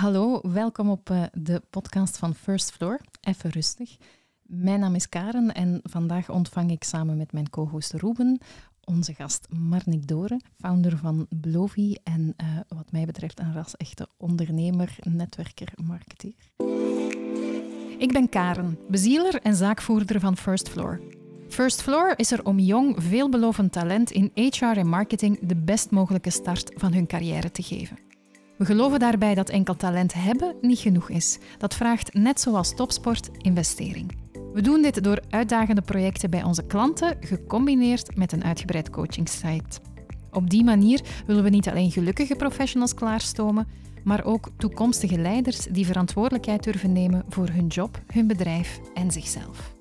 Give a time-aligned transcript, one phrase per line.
[0.00, 3.00] Hallo, welkom op uh, de podcast van First Floor.
[3.20, 3.96] Even rustig.
[4.42, 8.40] Mijn naam is Karen en vandaag ontvang ik samen met mijn co-host Ruben
[8.84, 14.96] onze gast Marnik Doren, founder van Blovi en uh, wat mij betreft een ras-echte ondernemer,
[15.02, 16.52] netwerker, marketeer.
[17.98, 21.00] Ik ben Karen, bezieler en zaakvoerder van First Floor.
[21.48, 26.30] First Floor is er om jong, veelbelovend talent in HR en marketing de best mogelijke
[26.30, 28.07] start van hun carrière te geven.
[28.58, 31.38] We geloven daarbij dat enkel talent hebben niet genoeg is.
[31.58, 34.16] Dat vraagt, net zoals topsport, investering.
[34.52, 39.80] We doen dit door uitdagende projecten bij onze klanten, gecombineerd met een uitgebreid coachingsite.
[40.30, 43.66] Op die manier willen we niet alleen gelukkige professionals klaarstomen,
[44.04, 49.77] maar ook toekomstige leiders die verantwoordelijkheid durven nemen voor hun job, hun bedrijf en zichzelf.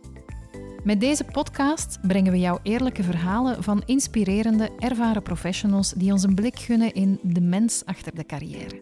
[0.87, 6.35] Met deze podcast brengen we jou eerlijke verhalen van inspirerende, ervaren professionals die ons een
[6.35, 8.81] blik gunnen in de mens achter de carrière.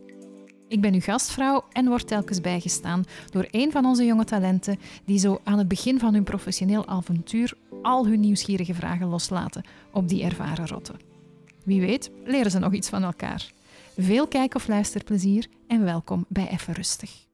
[0.67, 5.19] Ik ben uw gastvrouw en word telkens bijgestaan door een van onze jonge talenten die
[5.19, 10.23] zo aan het begin van hun professioneel avontuur al hun nieuwsgierige vragen loslaten op die
[10.23, 10.99] ervaren rotten.
[11.63, 13.51] Wie weet, leren ze nog iets van elkaar.
[13.97, 17.25] Veel kijk- of luisterplezier en welkom bij Even Rustig.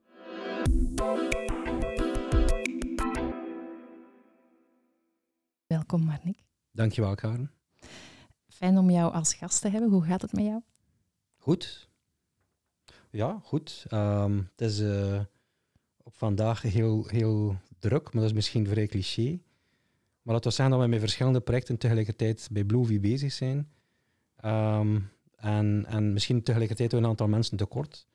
[5.72, 6.44] Welkom Marnik.
[6.72, 7.52] Dankjewel Karen.
[8.48, 9.90] Fijn om jou als gast te hebben.
[9.90, 10.62] Hoe gaat het met jou?
[11.38, 11.90] Goed.
[13.10, 13.86] Ja, goed.
[13.92, 15.20] Um, het is uh,
[15.98, 19.40] op vandaag heel, heel druk, maar dat is misschien vrij cliché.
[20.22, 23.72] Maar laten we zeggen dat we met verschillende projecten tegelijkertijd bij Bluevie bezig zijn.
[24.46, 28.08] Um, en, en misschien tegelijkertijd een aantal mensen tekort.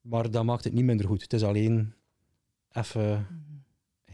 [0.00, 1.22] Maar dat maakt het niet minder goed.
[1.22, 1.94] Het is alleen
[2.72, 3.26] even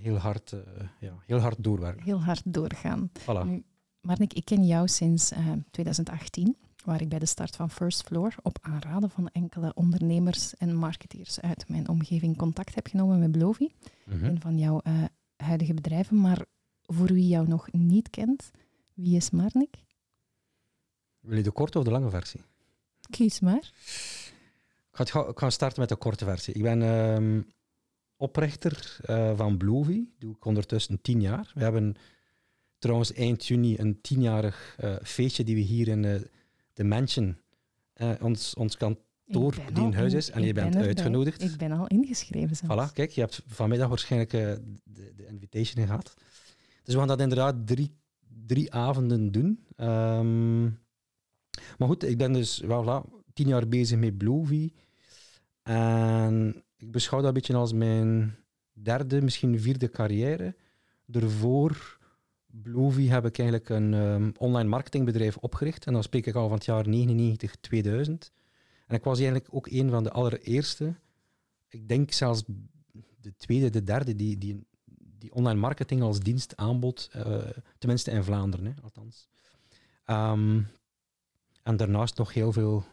[0.04, 0.60] heel hard, uh,
[1.00, 2.02] ja, heel hard doorwerken.
[2.02, 3.10] Heel hard doorgaan.
[3.20, 3.46] Voilà.
[3.46, 3.64] Nu,
[4.00, 8.34] Marnik, ik ken jou sinds uh, 2018, waar ik bij de start van First Floor
[8.42, 13.72] op aanraden van enkele ondernemers en marketeers uit mijn omgeving contact heb genomen met Blovi,
[14.04, 14.24] mm -hmm.
[14.24, 15.04] een van jouw uh,
[15.36, 16.20] huidige bedrijven.
[16.20, 16.44] Maar
[16.82, 18.50] voor wie jou nog niet kent,
[18.94, 19.76] wie is Marnik?
[21.20, 22.40] Wil je de korte of de lange versie?
[23.10, 23.72] Kies maar.
[24.92, 26.54] Ik ga, ik ga starten met de korte versie.
[26.54, 27.42] Ik ben uh,
[28.16, 30.04] oprichter uh, van Bloovy.
[30.18, 31.52] doe ik ondertussen tien jaar.
[31.54, 31.94] We hebben
[32.78, 36.20] trouwens eind juni een tienjarig uh, feestje die we hier in uh,
[36.72, 37.36] de Mansion,
[38.20, 41.42] ons, ons kantoor die in huis is, en je bent ben uitgenodigd.
[41.42, 42.90] Ik ben al ingeschreven zelfs.
[42.90, 46.14] Voilà, kijk, je hebt vanmiddag waarschijnlijk de, de, invitation gehad.
[46.82, 47.90] Dus we gaan dat inderdaad drie,
[48.46, 49.64] drie avonden doen.
[49.76, 50.78] Um,
[51.78, 54.72] maar goed, ik ben dus wel voilà, tien jaar bezig met Bloovy.
[55.62, 58.36] En ik beschouw dat een beetje als mijn
[58.72, 60.54] derde, misschien vierde carrière.
[61.06, 61.98] Daarvoor,
[62.46, 65.86] Bloovy, heb ik eigenlijk een um, online marketingbedrijf opgericht.
[65.86, 68.32] En dan spreek ik al van het jaar 99, 2000.
[68.86, 70.94] En ik was eigenlijk ook een van de allereerste,
[71.68, 72.42] ik denk zelfs
[73.20, 74.66] de tweede, de derde, die, die,
[75.18, 77.10] die online marketing als dienst aanbod.
[77.16, 77.38] Uh,
[77.78, 79.28] tenminste in Vlaanderen, hè, althans.
[80.06, 80.66] Um,
[81.62, 82.84] en daarnaast nog heel veel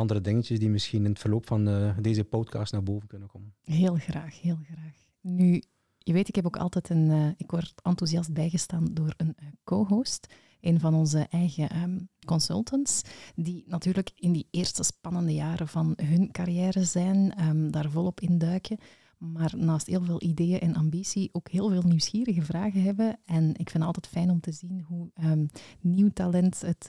[0.00, 3.54] andere dingetjes die misschien in het verloop van uh, deze podcast naar boven kunnen komen.
[3.62, 4.94] Heel graag, heel graag.
[5.20, 5.62] Nu,
[5.98, 7.10] je weet, ik heb ook altijd een.
[7.10, 13.02] Uh, ik word enthousiast bijgestaan door een uh, co-host, een van onze eigen um, consultants,
[13.34, 18.78] die natuurlijk in die eerste spannende jaren van hun carrière zijn, um, daar volop induiken.
[19.18, 23.18] Maar naast heel veel ideeën en ambitie ook heel veel nieuwsgierige vragen hebben.
[23.24, 25.48] En ik vind het altijd fijn om te zien hoe um,
[25.80, 26.88] nieuw talent het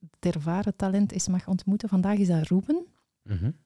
[0.00, 1.88] het ervaren talent is mag ontmoeten.
[1.88, 2.86] Vandaag is dat Ruben.
[3.22, 3.56] Mm -hmm.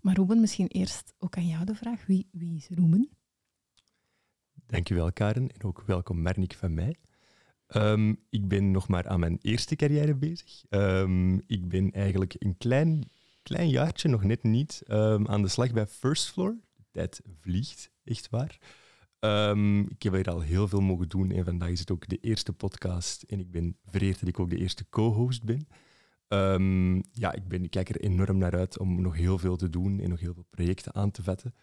[0.00, 2.06] Maar Ruben, misschien eerst ook aan jou de vraag.
[2.06, 3.08] Wie, wie is Ruben?
[4.66, 5.48] Dankjewel, Karen.
[5.50, 6.96] En ook welkom, Mernik, van mij.
[7.68, 10.64] Um, ik ben nog maar aan mijn eerste carrière bezig.
[10.70, 13.10] Um, ik ben eigenlijk een klein,
[13.42, 16.56] klein jaartje, nog net niet, um, aan de slag bij First Floor.
[16.76, 18.58] De tijd vliegt, echt waar.
[19.20, 22.18] Um, ik heb hier al heel veel mogen doen en vandaag is het ook de
[22.20, 25.68] eerste podcast en ik ben vereerd dat ik ook de eerste co-host ben.
[26.28, 29.70] Um, ja, ik, ben, ik kijk er enorm naar uit om nog heel veel te
[29.70, 31.54] doen en nog heel veel projecten aan te vetten.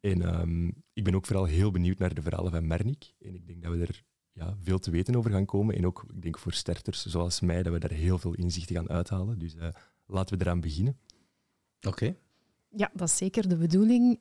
[0.00, 3.12] En um, ik ben ook vooral heel benieuwd naar de verhalen van Mernik.
[3.20, 4.02] En ik denk dat we er
[4.32, 5.76] ja, veel te weten over gaan komen.
[5.76, 8.90] En ook, ik denk voor starters zoals mij, dat we daar heel veel inzichten gaan
[8.90, 9.38] uithalen.
[9.38, 9.68] Dus uh,
[10.06, 10.98] laten we eraan beginnen.
[11.76, 11.88] Oké.
[11.88, 12.16] Okay.
[12.68, 14.18] Ja, dat is zeker de bedoeling.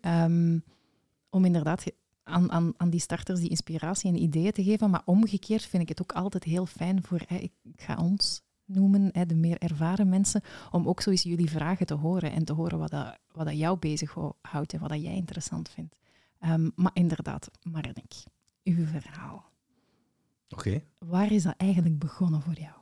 [1.30, 1.84] om inderdaad
[2.30, 4.90] aan, aan, aan die starters die inspiratie en ideeën te geven.
[4.90, 9.10] Maar omgekeerd vind ik het ook altijd heel fijn voor, hè, ik ga ons noemen,
[9.12, 10.42] hè, de meer ervaren mensen,
[10.72, 13.58] om ook zo eens jullie vragen te horen en te horen wat, dat, wat dat
[13.58, 15.96] jou bezighoudt en wat dat jij interessant vindt.
[16.46, 18.14] Um, maar inderdaad, Marnik,
[18.64, 19.50] uw verhaal.
[20.50, 20.68] Oké.
[20.68, 20.86] Okay.
[20.98, 22.76] Waar is dat eigenlijk begonnen voor jou?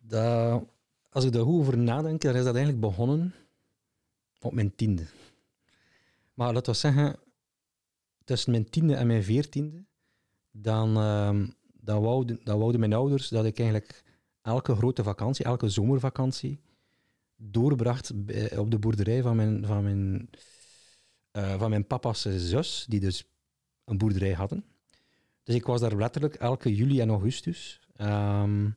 [0.00, 0.64] Dat,
[1.10, 3.34] als ik daar goed over nadenk, dan is dat eigenlijk begonnen
[4.40, 5.06] op mijn tiende.
[6.34, 7.18] Maar laten we zeggen,
[8.30, 9.84] tussen mijn tiende en mijn veertiende,
[10.50, 14.04] dan, uh, dan, wouden, wouden mijn ouders dat ik eigenlijk
[14.42, 16.60] elke grote vakantie, elke zomervakantie,
[17.36, 18.10] doorbracht
[18.56, 20.30] op de boerderij van mijn, van mijn,
[21.32, 23.24] uh, van mijn papa's zus, die dus
[23.84, 24.64] een boerderij hadden.
[25.42, 27.80] Dus ik was daar letterlijk elke juli en augustus.
[28.00, 28.76] Um,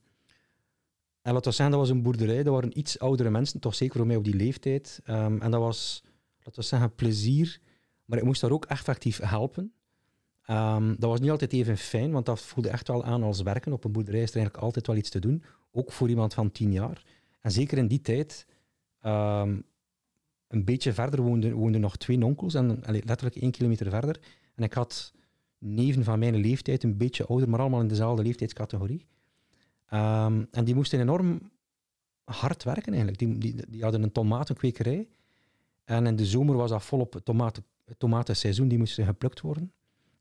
[1.21, 3.97] en laten we zeggen, dat was een boerderij, dat waren iets oudere mensen, toch zeker
[3.97, 5.01] voor mij op die leeftijd.
[5.09, 6.03] Um, en dat was,
[6.37, 7.59] laten we zeggen, plezier,
[8.05, 9.73] maar ik moest daar ook effectief helpen.
[10.49, 13.73] Um, dat was niet altijd even fijn, want dat voelde echt wel aan als werken.
[13.73, 16.51] Op een boerderij is er eigenlijk altijd wel iets te doen, ook voor iemand van
[16.51, 17.03] tien jaar.
[17.41, 18.47] En zeker in die tijd,
[19.05, 19.63] um,
[20.47, 24.19] een beetje verder woonden, woonden nog twee onkels, en letterlijk één kilometer verder.
[24.55, 25.13] En ik had
[25.57, 29.05] neven van mijn leeftijd, een beetje ouder, maar allemaal in dezelfde leeftijdscategorie.
[29.93, 31.51] Um, en die moesten enorm
[32.23, 33.19] hard werken eigenlijk.
[33.19, 35.07] Die, die, die, hadden een tomatenkwekerij.
[35.83, 39.73] En in de zomer was dat volop tomaten, het tomatenseizoen, die moesten geplukt worden.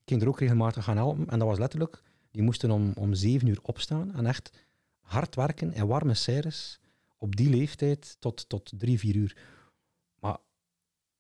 [0.03, 1.29] Ik ging er ook regelmatig gaan helpen.
[1.29, 4.53] En dat was letterlijk, die moesten om, om zeven uur opstaan en echt
[5.00, 6.81] hard werken in warme serres
[7.17, 9.37] op die leeftijd tot, tot drie, vier uur.
[10.20, 10.37] Maar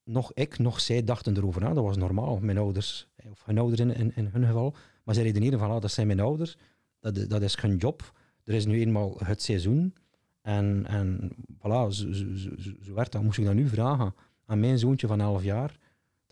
[0.04, 1.74] nog ik, nog zij dachten erover na.
[1.74, 2.38] Dat was normaal.
[2.38, 4.74] Mijn ouders, of hun ouders in, in, hun geval.
[5.04, 6.56] Maar zij redeneren van, ah, dat zijn mijn ouders.
[7.00, 8.12] Dat, dat is hun job
[8.44, 9.94] er is nu eenmaal het seizoen.
[10.40, 13.22] En, en voilà, zo, werd dat.
[13.22, 14.14] Moest ik dat nu vragen
[14.46, 15.78] aan mijn zoontje van 11 jaar,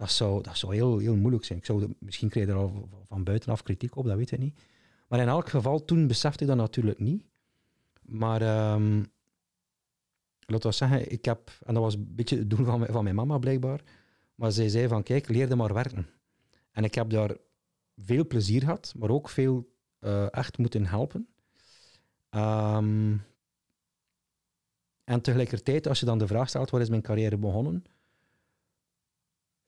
[0.00, 1.58] dat zou, dat zou heel, heel moeilijk zijn.
[1.58, 4.58] Ik zou, misschien krijg je er al van buitenaf kritiek op, dat weet ik niet.
[5.08, 7.24] Maar in elk geval, toen besefte ik dat natuurlijk niet.
[8.02, 9.06] Maar um,
[10.46, 13.04] laten we zeggen, ik heb, en dat was een beetje het doel van mijn, van
[13.04, 13.80] mijn mama blijkbaar,
[14.34, 16.06] maar zij zei van, kijk, leer maar werken.
[16.70, 17.36] En ik heb daar
[17.96, 21.28] veel plezier gehad, maar ook veel uh, echt moeten helpen.
[22.30, 23.22] Um,
[25.04, 27.84] en tegelijkertijd, als je dan de vraag stelt, waar is mijn carrière begonnen?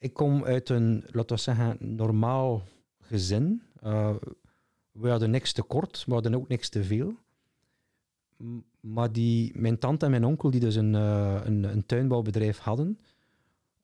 [0.03, 2.63] Ik kom uit een, laten we zeggen, normaal
[3.01, 3.63] gezin.
[3.85, 4.15] Uh,
[4.93, 7.15] we hadden niks tekort, we hadden ook niks te veel.
[8.81, 12.99] Maar die, mijn tante en mijn onkel, die dus een, uh, een, een, tuinbouwbedrijf hadden,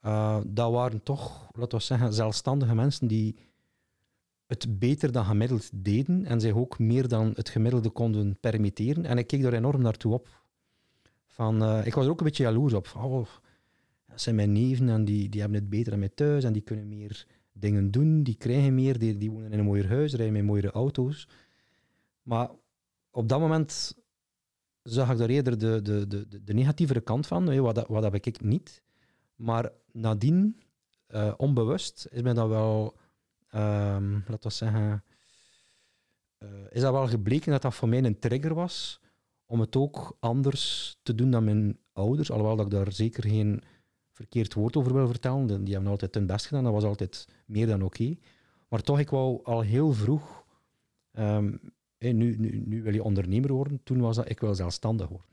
[0.05, 3.37] uh, dat waren toch, laten we zeggen, zelfstandige mensen die
[4.47, 9.05] het beter dan gemiddeld deden en zich ook meer dan het gemiddelde konden permitteren.
[9.05, 10.29] En ik keek daar enorm naartoe op.
[11.26, 12.93] Van, ik was er ook een beetje jaloers op.
[12.97, 13.26] Oh,
[14.20, 16.88] zijn mijn neven en die, die hebben het beter dan mij thuis en die kunnen
[16.88, 20.44] meer dingen doen, die krijgen meer, die, die wonen in een mooier huis, rijden met
[20.44, 21.29] mooiere auto's.
[22.23, 22.50] Maar
[23.11, 23.97] op dat moment
[24.82, 27.61] zag ik daar eerder de, de, de, de negatievere kant van.
[27.61, 28.82] Wat, wat heb ik niet?
[29.37, 30.61] Maar nadien,
[31.11, 32.97] uh, onbewust, is mij dat wel
[33.55, 35.05] um, laten we zeggen,
[36.38, 39.00] uh, is dat wel gebleken dat dat voor mij een trigger was
[39.47, 42.31] om het ook anders te doen dan mijn ouders.
[42.31, 43.62] Alhoewel dat ik daar zeker geen
[44.19, 45.65] verkeerd woord over wil vertellen.
[45.65, 48.17] Die hebben altijd hun best gedaan, dat was altijd meer dan oké.
[48.69, 50.44] Maar toch, ik wou al heel vroeg,
[51.12, 51.61] um,
[51.99, 55.26] nu, nu, nu wil je ondernemer worden, toen was dat ik wil zelfstandig worden.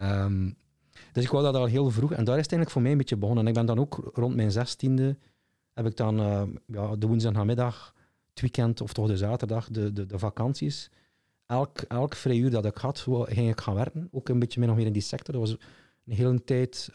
[0.00, 0.56] um,
[1.12, 2.98] dus ik wou dat al heel vroeg en daar is het eigenlijk voor mij een
[2.98, 3.44] beetje begonnen.
[3.44, 5.16] En ik ben dan ook rond mijn zestiende
[5.72, 7.94] heb ik dan uh, ja, de woensdagnamiddag,
[8.28, 10.90] het weekend of toch de zaterdag, de, de, de vakanties.
[11.46, 14.08] Elk, elk vrij uur dat ik had, ging ik gaan werken.
[14.12, 15.34] Ook een beetje min of meer in die sector.
[15.34, 15.56] Dat was
[16.06, 16.90] een hele tijd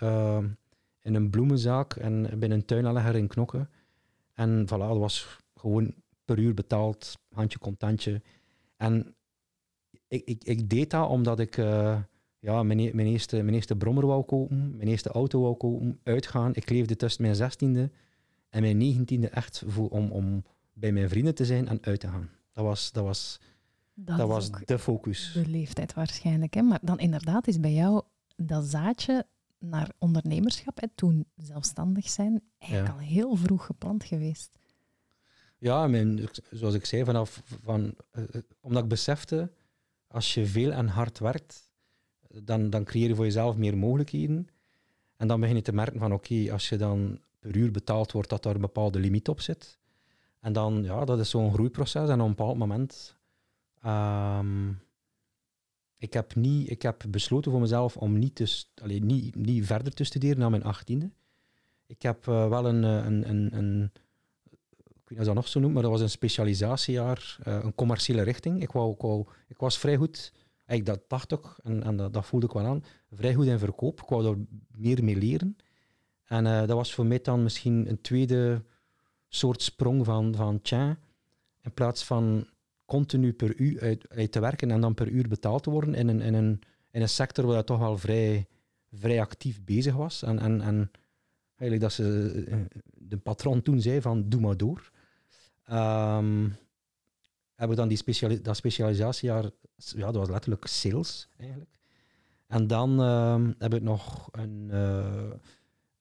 [1.01, 3.69] in een bloemenzaak en binnen een tuinaanlegger in Knokken.
[4.33, 5.93] En voilà, dat was gewoon
[6.25, 8.21] per uur betaald, handje contantje.
[8.77, 9.15] En
[10.07, 11.99] ik, ik, ik deed dat omdat ik uh,
[12.39, 16.55] ja, mijn, mijn, eerste, mijn eerste brommer wou kopen, mijn eerste auto wou kopen, uitgaan.
[16.55, 17.91] Ik leefde tussen mijn zestiende
[18.49, 20.43] en mijn negentiende echt voor, om, om
[20.73, 22.29] bij mijn vrienden te zijn en uit te gaan.
[22.51, 23.39] Dat was, dat was,
[23.93, 25.31] dat, was de focus.
[25.33, 26.53] De leeftijd waarschijnlijk.
[26.53, 26.61] Hè?
[26.61, 28.03] Maar dan inderdaad is bij jou
[28.35, 29.25] dat zaadje
[29.61, 34.59] naar ondernemerschap, hè, toen zelfstandig zijn, eigenlijk al heel vroeg geplant geweest.
[35.57, 38.25] Ja, mijn, zoals ik zei, vanaf, van, uh,
[38.59, 39.51] omdat ik besefte,
[40.07, 41.71] als je veel en hard werkt,
[42.43, 44.47] dan, dan creëer je voor jezelf meer mogelijkheden.
[45.17, 48.29] En dan begin je te merken van oké, als je dan per uur betaald wordt,
[48.29, 49.79] dat daar een bepaalde limiet op zit.
[50.39, 52.09] En dan, ja, dat is zo'n groeiproces.
[52.09, 53.15] En op een bepaald moment...
[53.85, 54.79] Um,
[56.01, 59.93] ik, heb niet, ik heb besloten voor mezelf om niet, te, allee, niet, niet verder
[59.93, 61.11] te studeren na mijn achttiende.
[61.85, 63.91] Ik heb uh, wel een, eh, een, een, een,
[64.43, 67.75] ik weet niet of dat nog zo noemt, maar dat was een specialisatiejaar, uh, een
[67.75, 68.61] commerciële richting.
[68.61, 70.33] Ik, wou, ik, wou, ik was vrij goed,
[70.67, 74.01] ik dat dacht ook, en, en dat, voelde ik wel aan, vrij goed in verkoop.
[74.01, 74.37] Ik wou er
[74.71, 75.55] meer mee leren.
[76.23, 78.63] En dat was voor mij dan misschien een tweede
[79.27, 80.97] soort sprong van, van tja,
[81.61, 82.47] in plaats van
[82.91, 86.21] continu per uur uit, te werken en dan per uur betaald te worden in een,
[86.21, 88.47] in een, in een sector waar dat toch wel vrij,
[88.91, 90.23] vrij actief bezig was.
[90.23, 90.91] En, en, en
[91.55, 94.91] eigenlijk dat ze eh, de patron toen zei van doe maar door.
[95.63, 96.49] Ehm,
[97.55, 101.71] hebben we dan die dat specialisatiejaar, ja, dat was letterlijk sales eigenlijk.
[102.47, 105.31] En dan ehm, heb ik nog een, eh,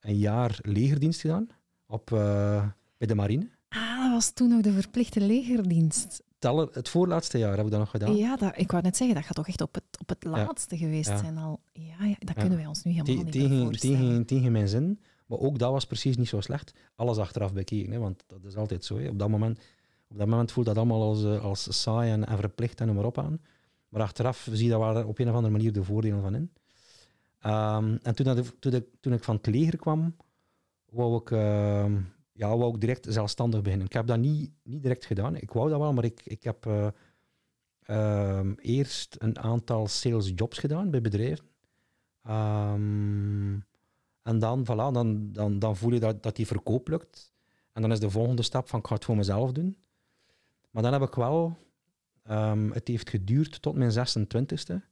[0.01, 1.49] een jaar legerdienst gedaan
[1.87, 3.49] op, eh, bij de marine.
[3.69, 6.29] Ah, dat was toen nog de verplichte legerdienst.
[6.41, 8.17] Teller, het voorlaatste jaar heb ik dat nog gedaan.
[8.17, 10.77] Ja, dat, ik wou net zeggen, dat gaat toch echt op het, op het laatste
[10.77, 11.19] geweest Ja.
[11.19, 11.61] zijn al.
[11.73, 13.99] Ja, ja dat kunnen wij ons nu helemaal Te- niet tegen, voorstellen.
[13.99, 15.01] tegen, tegen mijn zin.
[15.27, 16.73] Maar ook dat was precies niet zo slecht.
[16.95, 18.99] Alles achteraf bekeken, hè, want dat is altijd zo.
[18.99, 19.09] Hè.
[19.09, 19.59] Op, dat moment,
[20.09, 22.97] op dat moment voelt dat allemaal als, eh, als saai en, en verplicht en noem
[22.97, 23.41] maar op aan.
[23.89, 26.51] Maar achteraf zie je daar op een of andere manier de voordelen van in.
[27.41, 30.17] Ehm, en toen, dat, toen, ik, toen ik van het leger kwam,
[30.91, 31.97] wou ik, ehm,
[32.41, 33.87] ja, wou ik direct zelfstandig beginnen.
[33.87, 35.37] Ik heb dat niet, niet direct gedaan.
[35.37, 36.89] Ik wou dat wel, maar ik, ik heb eh,
[37.83, 41.45] ehm, eerst een aantal sales jobs gedaan bij bedrijven.
[42.23, 43.59] Ehm,
[44.23, 47.33] en dan, voilà, dan, dan, dan voel je dat, dat die verkoop lukt.
[47.73, 49.77] En dan is de volgende stap van ik ga het voor mezelf doen.
[50.71, 51.57] Maar dan heb ik wel,
[52.23, 54.83] ehm, het heeft geduurd tot mijn 26e.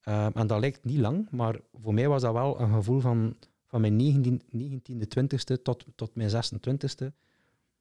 [0.00, 3.36] Ehm, en dat lijkt niet lang, maar voor mij was dat wel een gevoel van,
[3.72, 7.12] van mijn 19, 19e, 20e tot, tot mijn 26e.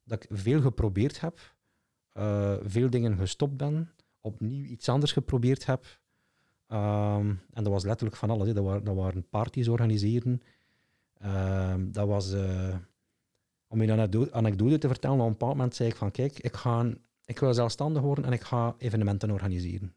[0.03, 1.55] Dat ik veel geprobeerd heb,
[2.11, 5.99] eh, veel dingen gestopt ben, opnieuw iets anders geprobeerd heb.
[6.67, 8.53] Ehm, en dat was letterlijk van alles.
[8.53, 10.41] Dat, waren, waren parties organiseren.
[11.13, 12.75] Ehm, dat was, eh,
[13.67, 16.39] om je een anekdo- anekdote te vertellen, op een bepaald moment zei ik van kijk,
[16.39, 16.93] ik, ga,
[17.25, 19.95] ik wil zelfstandig worden en ik ga evenementen organiseren.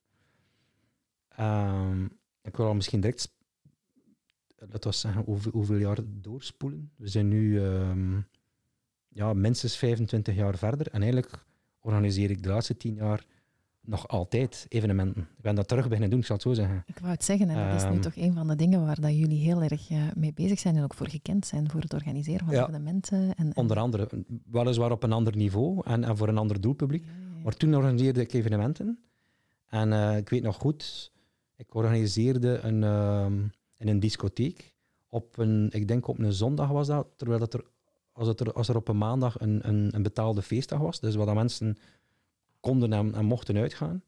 [1.29, 2.05] Ehm,
[2.43, 3.35] ik wil al misschien direct,
[4.73, 6.91] laten we zeggen, hoeveel, hoeveel jaar doorspoelen.
[6.97, 8.17] We zijn nu ehm,
[9.09, 11.45] ja, minstens 25 jaar verder en eigenlijk
[11.81, 13.25] organiseer ik de laatste 10 jaar
[13.81, 15.23] nog altijd evenementen.
[15.23, 16.83] Ik ben dat terug beginnen doen, ik zal het zo zeggen.
[16.87, 18.01] Ik wou het zeggen, en dat is nu Ehm.
[18.01, 20.83] toch een van de dingen waar dat jullie heel erg eh, mee bezig zijn en
[20.83, 22.63] ook voor gekend zijn, voor het organiseren van Ja.
[22.63, 23.35] evenementen.
[23.35, 24.09] En, Onder andere,
[24.51, 27.05] weliswaar op een ander niveau en, en voor een ander doelpubliek.
[27.05, 27.43] Ja, ja, ja.
[27.43, 28.99] Maar toen organiseerde ik evenementen.
[29.69, 31.13] En eh, ik weet nog goed,
[31.57, 33.33] ik organiseerde een, ehm,
[33.85, 34.75] in een discotheek.
[35.09, 37.65] Op een, ik denk op een zondag was dat, terwijl dat er,
[38.13, 41.01] als, het er, als er op een maandag een, een, een betaalde feestdag was.
[41.01, 41.79] Dus waar dat mensen
[42.61, 44.03] konden en, en mochten uitgaan.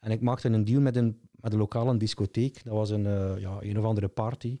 [0.00, 2.64] En ik maakte een deal met een, met een lokale discotheek.
[2.64, 4.60] Dat was een, eh, ja, een of andere party.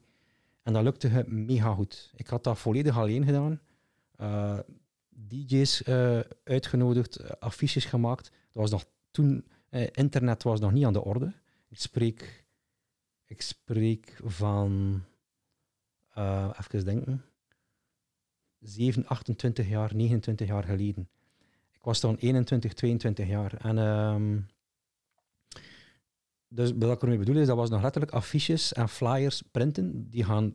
[0.62, 2.12] En dat lukte mega goed.
[2.16, 3.60] Ik had dat volledig alleen gedaan.
[4.16, 4.58] Eh,
[5.08, 8.24] DJ's eh, uitgenodigd, affiches gemaakt.
[8.24, 9.46] Dat was nog toen,
[9.92, 11.32] internet was nog niet aan de orde.
[11.68, 12.44] Ik spreek,
[13.28, 15.02] ik spreek van,
[16.08, 17.24] eh, even denken,
[18.58, 21.08] 7, 28 jaar, 29 jaar geleden.
[21.72, 23.54] Ik was toen 21, 22 jaar.
[23.54, 24.38] En ehm,
[26.48, 30.24] dus wat ik ermee bedoel is, dat was nog letterlijk affiches en flyers printen, die
[30.24, 30.54] gaan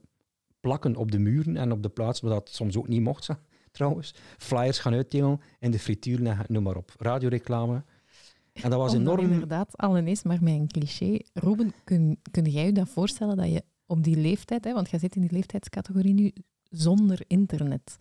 [0.60, 3.30] plakken op de muren en op de plaatsen waar dat soms ook niet mocht,
[3.72, 4.14] trouwens.
[4.38, 6.94] Flyers gaan uitdelen in de frituur, noem maar op.
[6.98, 7.84] Radioreclame.
[8.54, 9.32] En dat was enorm...
[9.32, 11.20] inderdaad, allen is maar met een cliché.
[11.34, 15.00] Ruben, kun, kun jij je dat voorstellen dat je op die leeftijd, hè, want jij
[15.00, 16.32] zit in die leeftijdscategorie nu,
[16.70, 18.00] zonder internet.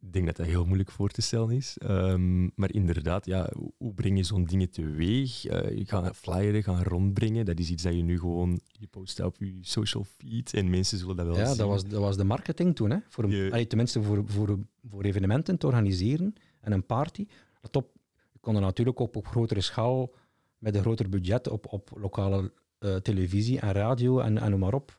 [0.00, 1.78] Ik denk dat dat heel moeilijk voor te stellen is.
[1.78, 5.44] Ehm, maar inderdaad, ja, hoe- breng je zo'n dingen teweeg?
[5.46, 7.44] Eh je gaat flyeren gaan rondbrengen.
[7.44, 8.60] Dat is iets dat je nu gewoon...
[8.72, 11.56] Je post op je social feed en mensen zullen dat wel Ja, zien.
[11.56, 12.90] dat was, dat was de marketing toen.
[12.90, 14.58] Hè, voor een, Je- allee, tenminste voor, voor,
[14.90, 17.26] voor evenementen te organiseren en een party.
[17.62, 17.90] Let op,
[18.44, 20.10] je kon er natuurlijk ook op grotere schaal,
[20.58, 24.74] met een groter budget, op, op lokale eh, televisie en radio en, en noem maar
[24.74, 24.98] op.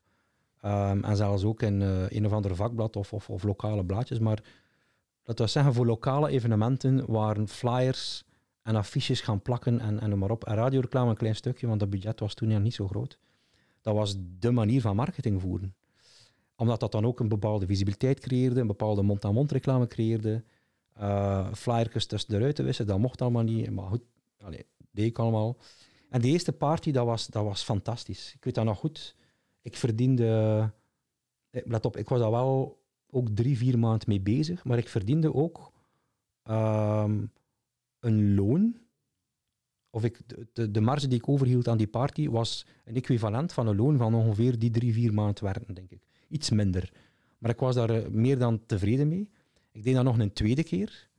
[0.61, 4.19] Ehm, en zelfs ook in eh, een of ander vakblad of, of, of lokale blaadjes.
[4.19, 4.43] Maar
[5.23, 8.23] laten we zeggen, voor lokale evenementen waren flyers
[8.61, 10.45] en affiches gaan plakken en, en noem maar op.
[10.45, 13.17] En radioreclame een klein stukje, want dat budget was toen ja niet zo groot.
[13.81, 15.75] Dat was de manier van marketing voeren
[16.55, 20.43] omdat dat dan ook een bepaalde visibiliteit creëerde, een bepaalde mond-aan-mond reclame creëerde.
[20.99, 23.69] Uh, flyertjes tussen de ruiten wissen, dat mocht allemaal niet.
[23.71, 24.01] Maar goed,
[24.91, 25.57] deed ik allemaal.
[26.09, 28.33] En de eerste party, dat was, dat was fantastisch.
[28.35, 29.15] Ik weet dat nog goed.
[29.61, 30.25] Ik verdiende...
[31.49, 34.89] eh, Let op, ik was daar wel ook drie, vier maanden mee bezig, maar ik
[34.89, 35.71] verdiende ook
[36.43, 37.25] ehm,
[37.99, 38.77] een loon.
[39.89, 40.21] Of ik,
[40.53, 43.97] de, de marge die ik overhield aan die party was een equivalent van een loon
[43.97, 46.91] van ongeveer die drie, vier maanden werken, denk ik iets minder.
[47.37, 49.29] Maar ik was daar eh, meer dan tevreden mee.
[49.75, 51.09] Ik deed dat nog een tweede keer.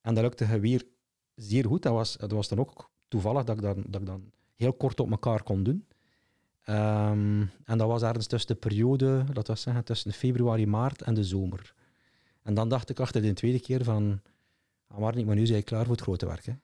[0.00, 0.82] En dat lukte weer
[1.34, 1.82] zeer goed.
[1.82, 5.00] Dat was, dat was dan ook toevallig dat ik, dan, dat ik dan heel kort
[5.00, 5.86] op elkaar kon doen.
[6.62, 11.24] Ehm, en dat was ergens tussen de periode, dat was tussen februari, maart en de
[11.24, 11.74] zomer.
[12.42, 14.20] En dan dacht ik achter de tweede keer van,
[14.98, 16.44] maar niet, maar nu zijn klaar voor het grote werk.
[16.44, 16.54] Hè.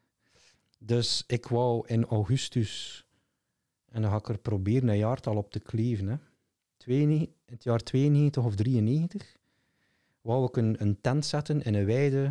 [0.78, 3.04] Dus ik wou in augustus,
[3.88, 6.16] en dan ga ik er proberen een jaartal op te kleven, hè.
[6.76, 9.40] 92, in het jaar 92 of 93
[10.23, 12.25] wou ik een, een tent zetten in een weide,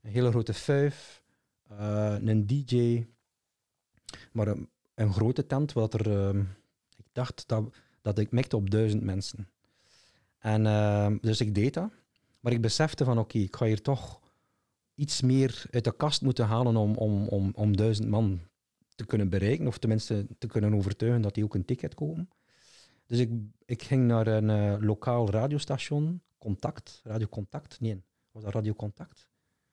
[0.00, 1.22] een hele grote fuif,
[1.68, 3.06] eh, een DJ,
[4.32, 4.56] maar
[4.94, 6.40] een, grote tent, wat er, ehm,
[6.96, 9.48] ik dacht dat, dat ik mikte op duizend mensen.
[10.38, 11.90] En ehm, dus ik deed dat,
[12.40, 14.20] maar ik besefte van oké, ik ga hier toch
[14.94, 18.40] iets meer uit de kast moeten halen om, om, om, om duizend man
[18.94, 22.28] te kunnen bereiken, of tenminste te kunnen overtuigen dat die ook een ticket kopen.
[23.06, 23.30] Dus ik,
[23.64, 29.28] ik ging naar een eh, lokaal radiostation, Contact, Radio Contact, nee, was dat Radio Contact?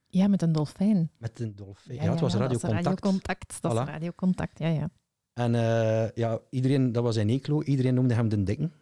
[0.07, 1.11] Ja, met een dolfijn.
[1.17, 1.95] Met een dolfijn.
[1.95, 2.83] Ja, het was Radio Contact.
[2.83, 3.61] Radio Contact.
[3.61, 3.83] Dat is Voilà.
[3.83, 4.89] Radio Contact, ja, ja.
[5.33, 8.73] En eh, ja, iedereen, dat was in Eeklo, iedereen noemde hem de Dikken.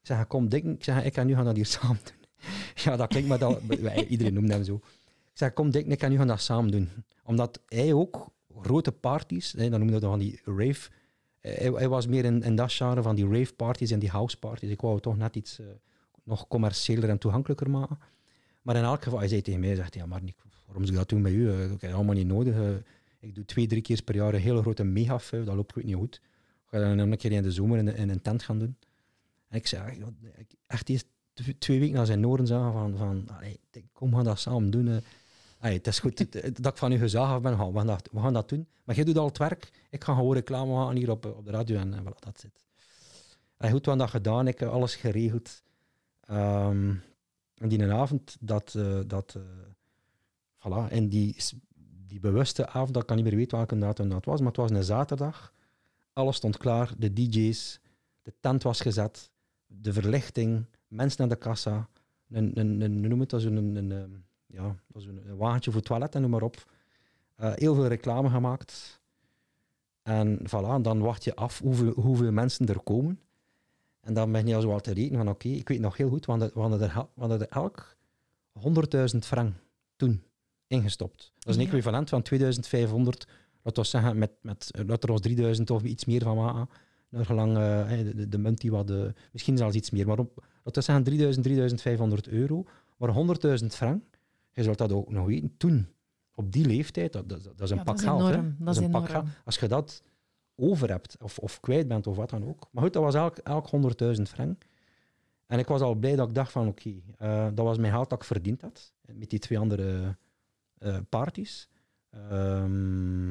[0.00, 0.74] Ik zeg, kom Dikken.
[0.74, 2.50] Ik zeg, ik ga nu gaan dat hier samen doen.
[2.74, 3.60] ja, dat klinkt maar dat,
[4.08, 4.74] iedereen noemde hem zo.
[4.74, 6.88] Ik zeg, kom Dikken, ik ga nu gaan dat samen doen.
[7.24, 8.28] Omdat hij ook
[8.60, 10.90] grote parties, hè, dan noemde we dat van die rave,
[11.40, 14.10] eh, hij, hij was meer in, in dat genre van die rave parties en die
[14.10, 14.70] house parties.
[14.70, 15.66] Ik wou toch net iets eh,
[16.26, 17.98] nog commerciëler en toegankelijker maken.
[18.62, 20.98] Maar in elk geval, hij zei tegen mij, zegt, ja maar Nick, waarom zou ik
[20.98, 21.50] dat doen bij u?
[21.50, 22.54] Eh, Ik heb het allemaal niet nodig.
[22.54, 22.68] eh.
[23.20, 25.94] Ik doe twee, drie keer per jaar een hele grote megafuif, dat loopt goed niet
[25.96, 26.14] goed.
[26.14, 28.76] Ik ga dan een keer in de zomer in, een tent gaan doen.
[29.48, 30.04] En ik zei,
[30.66, 33.28] echt eerst tw- twee weken na zijn noren zagen van, van
[33.92, 34.88] kom, gaan dat samen doen.
[34.88, 34.96] eh.
[35.58, 36.16] Allee, het is goed
[36.62, 38.66] dat ik van u gezaagd heb, ben, we gaan, dat, we gaan dat doen.
[38.84, 41.44] Maar jij doet al het werk, ik ga gewoon reclame maken hier op, eh, op
[41.44, 42.64] de radio en, voilà, dat zit.
[43.56, 45.62] En goed, we hebben dat gedaan, ik heb alles geregeld.
[46.26, 46.94] Ehm,
[47.54, 49.42] en die avond, dat, eh, dat eh,
[50.58, 51.36] voilà, en die,
[52.06, 54.56] die bewuste avond, dat ik kan niet meer weten welke datum dat was, maar het
[54.56, 55.54] was een zaterdag.
[56.12, 57.80] Alles stond klaar, de DJ's,
[58.22, 59.30] de tent was gezet,
[59.66, 61.88] de verlichting, mensen aan de kassa,
[62.28, 66.20] een, een, een, noem het zo'n een, een, ja, een, een wagentje voor toilet en
[66.20, 66.64] noem maar op.
[67.36, 69.00] Eh, heel veel reclame gemaakt.
[70.02, 73.20] En voilà, dan wacht je af hoeveel, hoeveel mensen er komen.
[74.06, 76.08] En dan ben je al zo al te rekenen van oké, ik weet nog heel
[76.08, 77.96] goed, we hadden, we hadden er, we hadden er elk
[79.12, 79.54] 100.000 frank
[79.96, 80.22] toen
[80.66, 81.32] ingestopt.
[81.38, 83.26] Dat is een equivalent van 2500,
[83.62, 86.68] laten we zeggen, met, met, laten we er ons 3000 of iets meer van maken.
[87.08, 90.18] Naar gelang eh, de, de, de munt die wat, eh, misschien zelfs iets meer, maar
[90.18, 92.64] op, laten we zeggen 3000, 3500 euro,
[92.96, 93.14] maar
[93.60, 94.02] 100.000 frank,
[94.52, 95.86] je zult dat ook nog weten, toen,
[96.34, 98.20] op die leeftijd, dat, dat, dat is een Ja, pak dat is geld.
[98.20, 98.32] hè.
[98.32, 98.56] enorm.
[98.58, 99.24] Dat is een pak enorm.
[99.26, 99.36] geld.
[99.44, 100.02] Als je dat
[100.56, 102.68] over hebt, of, of kwijt bent, of wat dan ook.
[102.70, 103.70] Maar goed, dat was elk, elk
[104.16, 104.66] 100.000 frank.
[105.46, 108.10] En ik was al blij dat ik dacht van, oké, eh, dat was mijn geld
[108.10, 110.16] dat ik verdiend had, met die twee andere
[110.78, 111.68] eh parties.
[112.10, 113.30] Ehm,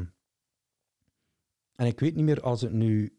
[1.76, 3.14] en ik weet niet meer als het nu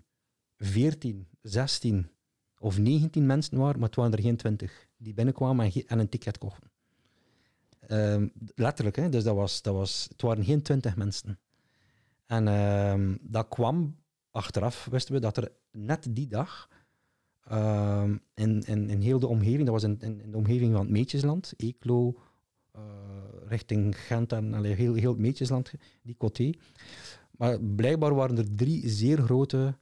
[0.57, 2.11] 14, 16
[2.59, 6.39] of 19 mensen waren, maar het waren er geen 20 die binnenkwamen en een ticket
[6.39, 6.71] kochten.
[7.81, 9.09] Ehm, letterlijk, hè?
[9.09, 11.39] dus dat was, dat was, het waren geen 20 mensen.
[12.27, 13.97] En ehm, dat kwam
[14.31, 16.69] achteraf, wisten we dat er net die dag
[17.45, 19.99] ehm, in, in, in heel de omgeving, dat was in,
[20.31, 22.19] de omgeving van het Meetjesland, Eeklo,
[22.73, 22.83] eh,
[23.49, 26.53] richting Gent en allee, heel, heel het Meetjesland, die coté.
[27.31, 29.75] Maar blijkbaar waren er drie zeer grote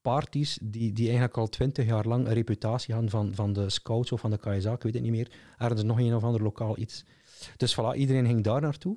[0.00, 4.12] parties die, die eigenlijk al twintig jaar lang een reputatie hadden van, van de scouts
[4.12, 5.30] of van de KSA, ik weet het niet meer.
[5.58, 7.04] Ergens nog een of ander lokaal iets.
[7.56, 8.96] Dus voilà, iedereen ging daar naartoe.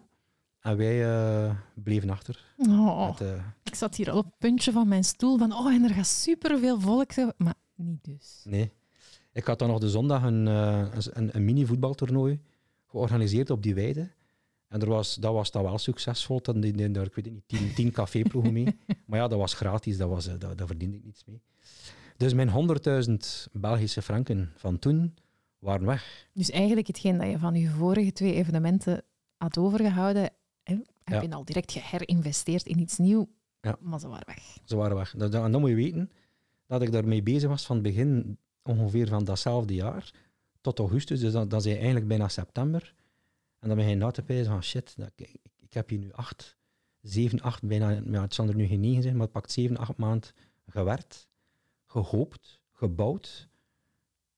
[0.60, 2.46] En wij eh, bleven achter.
[2.58, 5.74] Oh, Met, eh, ik zat hier al op het puntje van mijn stoel van, oh,
[5.74, 7.34] en er gaat superveel volk zijn.
[7.38, 8.42] Maar niet dus.
[8.44, 8.72] nee.
[9.34, 12.40] Ik had dan nog de zondag een, eh, een, een mini-voetbaltoernooi
[12.88, 14.10] georganiseerd op die weide.
[14.68, 16.42] En er was, dat was dan wel succesvol.
[16.42, 18.78] Dan deden er, ik weet niet, tien, tien caféploegen mee.
[19.06, 21.42] Maar ja, dat was gratis, dat was, dat, daar verdiende ik niets mee.
[22.18, 22.50] Dus mijn
[23.08, 23.16] 100.000
[23.52, 25.16] Belgische franken van toen
[25.60, 26.28] waren weg.
[26.34, 29.04] Dus eigenlijk hetgeen dat je van je vorige twee evenementen
[29.38, 30.30] had overgehouden,
[31.10, 33.26] heb je al direct geherinvesteerd in iets nieuws,
[33.62, 33.78] Ja.
[33.80, 34.58] maar ze waren weg.
[34.64, 35.16] Ze waren weg.
[35.16, 36.12] En dan moet je weten
[36.66, 40.14] dat ik daarmee bezig was van het begin ongeveer van datzelfde jaar
[40.62, 41.20] tot augustus.
[41.20, 42.94] Dus dat, dat is eigenlijk bijna september.
[43.60, 46.12] En dan begin je na te pijzen van shit, dat, ik, ik heb hier nu
[46.12, 46.58] acht,
[47.02, 49.78] zeven, acht, bijna, ja, het zal er nu geen negen zijn, maar het pakt zeven,
[49.78, 50.30] acht maanden
[50.68, 51.28] gewerkt,
[51.86, 53.50] gehoopt, gebouwd.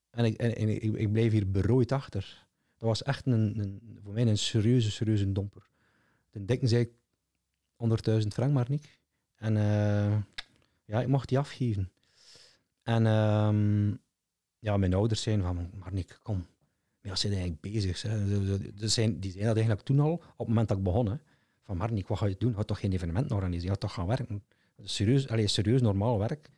[0.09, 2.47] En ik, en, en ik, ik blijf hier berooid achter.
[2.77, 5.69] Dat was echt een, een, voor mij een serieuze, serieuze domper.
[6.31, 6.91] De dikke zei
[8.21, 8.99] 100.000 frank maar niet.
[9.35, 10.17] En eh,
[10.85, 11.91] ja, ik mocht die afgeven.
[12.83, 13.87] En ehm,
[14.59, 16.45] ja, mijn ouders zeiden van, maar Nick, kom.
[17.01, 17.97] Maar ze zijn eigenlijk bezig.
[17.97, 21.19] Ze- ze zijn, die zeiden dat eigenlijk toen al, op het moment dat ik begon.
[21.63, 22.53] Van Marnik, wat ga je doen?
[22.55, 23.63] Ga toch geen evenement organiseren?
[23.65, 24.43] Je gaat toch gaan werken?
[24.83, 26.49] Serieus, allee, serieus normaal werk.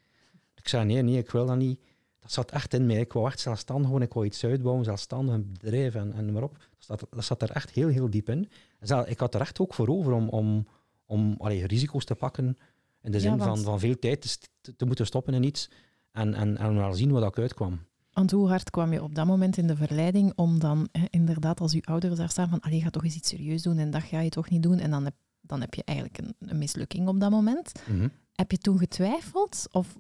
[0.56, 1.80] Ik zei, nee, nee, ik wil dat niet.
[2.24, 3.00] Dat zat echt in mij.
[3.00, 4.08] Ik wou echt zelfstandig worden.
[4.08, 6.58] Ik wou iets uitbouwen, zelfstandig, een bedrijf en, en maar op.
[6.58, 6.68] Dat
[7.00, 8.50] zat, dat zat er echt heel, heel diep in.
[8.80, 10.68] En zelf- ik had er echt ook voor over om, om,
[11.06, 12.58] om allee, risico's te pakken.
[13.02, 14.40] In de Ja, zin want- van, van veel tijd
[14.78, 15.70] te, moeten stoppen in iets.
[16.12, 17.80] En, en, en wel zien wat ik uitkwam.
[18.14, 21.60] Want hoe hard kwam je op dat moment in de verleiding om dan hè, inderdaad
[21.60, 24.04] als je ouders daar staan van allee, ga toch eens iets serieus doen en dat
[24.04, 27.08] ga je toch niet doen en dan heb, dan heb je eigenlijk een, een mislukking
[27.08, 27.72] op dat moment.
[27.88, 28.08] Mhm.
[28.36, 29.68] Heb je toen getwijfeld?
[29.72, 29.98] Of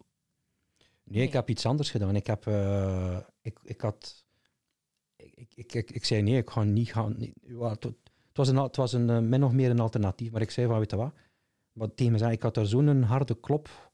[1.03, 2.15] Nee, ik heb iets anders gedaan.
[2.15, 4.25] Ik, heb, eh, ik, ik had...
[5.15, 7.15] Ik, ik, ik, ik zei nee, ik ga niet gaan...
[7.17, 7.97] niet- het, het
[8.33, 10.77] was, een, het was een, eh, min of meer een alternatief, maar ik zei van,
[10.79, 11.13] weet je wat?
[11.71, 13.91] Wat tegen me zei, ik had er zo'n harde klop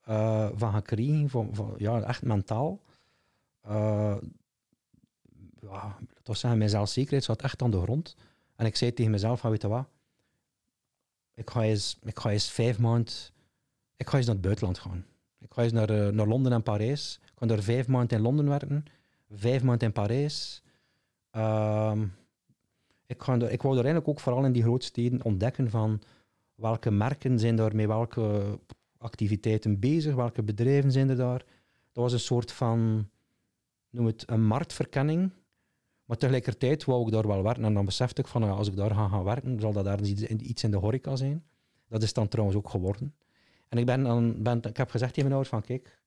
[0.00, 2.80] eh, van gekregen, van, van, ja, echt mentaal.
[5.60, 8.16] Ja, het was zeggen, mijn zelfzekerheid zat echt aan de grond.
[8.56, 9.88] En ik zei tegen mezelf, van, weet je wat?
[11.34, 13.12] Ik ga eens, ik ga eens vijf maanden...
[13.96, 15.06] Ik ga eens naar het buitenland gaan.
[15.42, 17.20] Ik ga eens naar, eh, naar Londen en Parijs.
[17.22, 18.84] Ik ga daar vijf maanden in Londen werken,
[19.30, 20.62] vijf maanden in Parijs.
[21.30, 22.06] Ehm,
[23.06, 26.02] ik, ga daar, ik wou er eigenlijk ook vooral in die grootsteden ontdekken van
[26.54, 28.58] welke merken zijn daar met welke
[28.98, 31.44] activiteiten bezig, welke bedrijven zijn er daar.
[31.92, 33.08] Dat was een soort van,
[33.90, 35.32] noem het, een marktverkenning.
[36.04, 37.64] Maar tegelijkertijd wou ik daar wel werken.
[37.64, 40.64] En dan besefte ik van, als ik daar ga gaan werken, zal dat in, iets
[40.64, 41.44] in de horeca zijn.
[41.88, 43.14] Dat is dan trouwens ook geworden.
[43.72, 46.00] En ik, ben dan, ben, ik heb gezegd tegen mijn ouders van, kijk,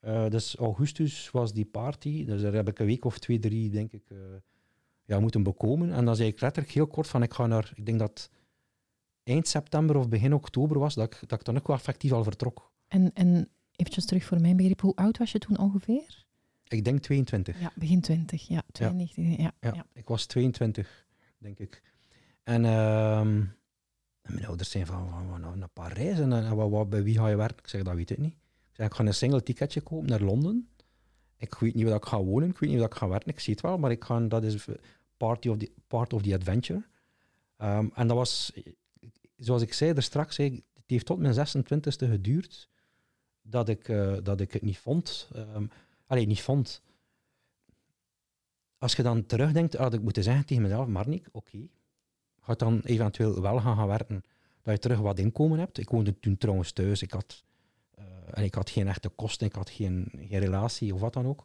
[0.00, 3.70] eh, dus augustus was die party, dus daar heb ik een week of twee, drie,
[3.70, 4.16] denk ik, eh,
[5.04, 5.92] ja, moeten bekomen.
[5.92, 8.30] En dan zei ik letterlijk heel kort van, ik ga naar, ik denk dat
[9.22, 12.22] eind september of begin oktober was, dat ik, dat ik dan ook wel effectief al
[12.22, 12.72] vertrok.
[12.88, 16.24] En, en eventjes terug voor mijn begrip, hoe oud was je toen ongeveer?
[16.68, 17.60] Ik denk 22.
[17.60, 19.52] Ja, begin 20, ja, 92, ja.
[19.60, 21.06] ja, Ja, ik was 22,
[21.38, 21.82] denk ik.
[22.42, 23.44] En ehm,
[24.22, 27.58] mijn ouders zijn van, van, van, naar Parijs en, wat, bij wie ga je werken?
[27.58, 28.32] Ik zeg, dat weet ik niet.
[28.32, 30.68] Ik zeg, ik ga een single ticketje kopen naar Londen.
[31.36, 33.40] Ik weet niet waar ik ga wonen, ik weet niet waar ik ga werken, ik
[33.40, 34.66] zie het wel, maar ik ga, dat is
[35.16, 36.86] party of the, part of the adventure.
[37.56, 38.52] Ehm, en dat was,
[39.36, 42.68] zoals ik zei er straks, het heeft tot mijn 26e geduurd
[43.42, 45.28] dat ik, eh, dat ik het niet vond.
[45.34, 45.64] Ehm
[46.08, 46.82] allee, niet vond.
[48.78, 51.68] Als je dan terugdenkt, had ik moeten zeggen tegen mezelf, Marnik, oké,
[52.48, 54.24] ga dan eventueel wel gaan, gaan werken,
[54.62, 55.78] dat je terug wat inkomen hebt.
[55.78, 57.44] Ik woonde toen trouwens thuis, ik had,
[57.94, 61.26] eh, en ik had geen echte kosten, ik had geen, geen relatie of wat dan
[61.26, 61.44] ook.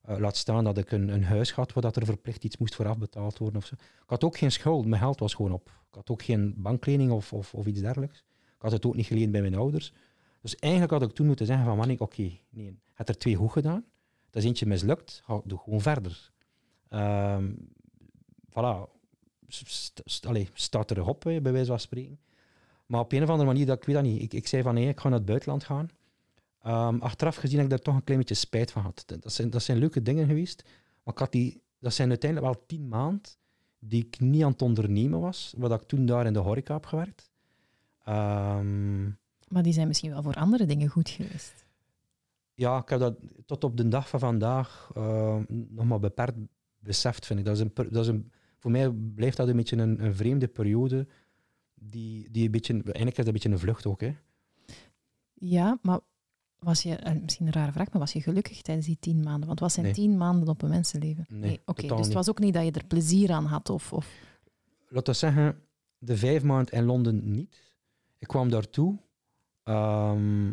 [0.00, 2.74] Eh, laat staan dat ik een, een huis had waar dat er verplicht iets moest
[2.74, 3.58] vooraf betaald worden.
[3.58, 3.74] Of zo.
[3.78, 5.68] Ik had ook geen schuld, mijn geld was gewoon op.
[5.88, 8.18] Ik had ook geen banklening of, of, of iets dergelijks.
[8.54, 9.92] Ik had het ook niet geleend bij mijn ouders.
[10.40, 13.34] Dus eigenlijk had ik toen moeten zeggen van, Marnik, oké, nee, je hebt er twee
[13.34, 13.84] goed gedaan.
[14.30, 16.32] Dat is eentje mislukt, ga doe gewoon verder.
[16.88, 17.52] Ehm
[18.54, 18.93] voilà,
[19.64, 22.18] st st allee, staat erop, bij wijze van spreken.
[22.86, 24.22] Maar op een of andere manier, dat, ik weet dat niet.
[24.22, 25.88] Ik, ik zei van nee, ik ga naar het buitenland gaan.
[26.62, 29.04] Ehm, achteraf gezien heb ik daar toch een klein beetje spijt van gehad.
[29.20, 30.62] Dat zijn, dat zijn leuke dingen geweest.
[31.02, 33.30] Maar ik had die, dat zijn uiteindelijk wel tien maanden
[33.78, 36.86] die ik niet aan het ondernemen was, wat ik toen daar in de horeca heb
[36.86, 37.30] gewerkt.
[38.04, 39.04] Ehm,
[39.48, 41.64] Maar die zijn misschien wel voor andere dingen goed geweest.
[42.54, 43.14] ja, ik heb dat
[43.46, 46.38] tot op de dag van vandaag eh, nog maar beperkt
[46.78, 47.44] beseft, vind ik.
[47.44, 48.32] Dat is een, dat is een,
[48.64, 51.06] voor mij blijft dat een beetje een, een vreemde periode.
[51.74, 54.00] Die, die een beetje, eigenlijk is dat een beetje een vlucht ook.
[54.00, 54.14] Hè.
[55.32, 56.00] Ja, maar
[56.58, 59.46] was je, eh, misschien een rare vraag, maar was je gelukkig tijdens die tien maanden?
[59.46, 59.94] Want wat zijn Nee.
[59.94, 61.26] tien maanden op een mensenleven?
[61.28, 62.12] Nee, Oké, dus het niet.
[62.12, 63.70] was ook niet dat je er plezier aan had?
[63.70, 64.08] Of, of...
[64.88, 65.60] Laten we zeggen,
[65.98, 67.62] de vijf maanden in Londen niet.
[68.18, 68.98] Ik kwam daartoe.
[69.62, 70.52] ehm,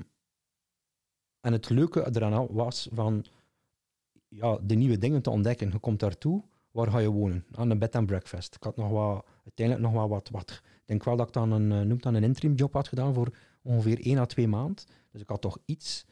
[1.42, 3.26] en het leuke eraan was van
[4.28, 5.72] ja, de nieuwe dingen te ontdekken.
[5.72, 7.46] Je komt daartoe, waar ga je wonen?
[7.52, 8.56] Aan een bed and breakfast.
[8.56, 10.52] Ik had nog wat, uiteindelijk nog wel wat, wat.
[10.64, 13.14] Ik denk wel dat ik dan een, eh, noemt dan een interim job had gedaan
[13.14, 14.86] voor ongeveer één à twee maanden.
[15.12, 16.06] Dus ik had toch iets.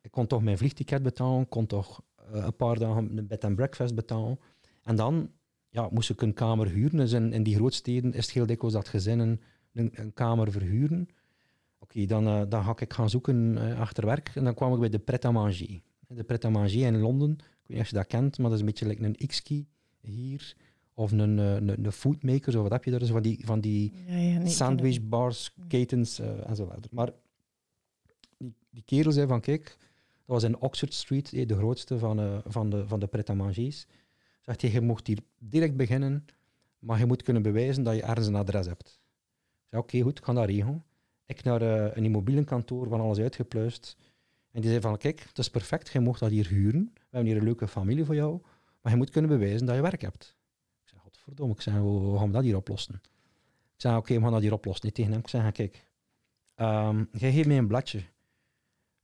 [0.00, 3.56] Ik kon toch mijn vliegticket betalen, kon toch eh, een paar dagen een bed and
[3.56, 4.38] breakfast betalen.
[4.82, 5.30] En dan
[5.68, 6.96] ja, moest ik een kamer huren.
[6.96, 9.40] Dus in, in die grootsteden is het heel dikwijls dat gezinnen
[9.72, 11.08] een, een kamer verhuren.
[11.78, 14.88] Oké, dan, eh, dan ga ik gaan zoeken achter werk en dan kwam ik bij
[14.88, 15.80] de Pret à Manger.
[16.08, 18.54] De Pret à Manger in Londen, ik weet niet of je dat kent, maar dat
[18.54, 19.66] is een beetje like een X-key
[20.06, 20.56] hier.
[20.94, 23.04] Of een, eh, een, een foodmaker, of wat heb je daar?
[23.04, 26.56] Zo van die, van die Ja, ja, nee, ik ken sandwich het bars, ketens en
[26.56, 26.90] zo verder.
[26.92, 27.12] Maar
[28.38, 29.76] die, die kerel zei van, kijk,
[30.26, 33.86] dat was in Oxford Street, eh, de grootste van, eh, van de, van de pret-à-mangers.
[34.40, 36.24] Zegt hij, je mocht hier direct beginnen,
[36.78, 39.00] maar je moet kunnen bewijzen dat je ergens een adres hebt.
[39.62, 40.84] Ik zei, oké, goed, ik ga dat regelen.
[41.26, 41.62] Ik naar
[41.96, 43.96] een immobilienkantoor, van alles uitgepluist.
[44.50, 46.90] En die zei van, kijk, het is perfect, je mocht dat hier huren.
[46.94, 48.40] We hebben hier een leuke familie voor jou,
[48.86, 50.36] maar je moet kunnen bewijzen dat je werk hebt.
[50.82, 52.94] Ik zei, godverdomme, ik zei, hoe, gaan we dat hier oplossen?
[52.94, 54.86] Ik zei, oké, we gaan dat hier oplossen.
[54.86, 55.20] Niet tegen hem.
[55.20, 55.84] Ik zei, kijk,
[56.54, 57.98] ehm, jij geeft mij een bladje.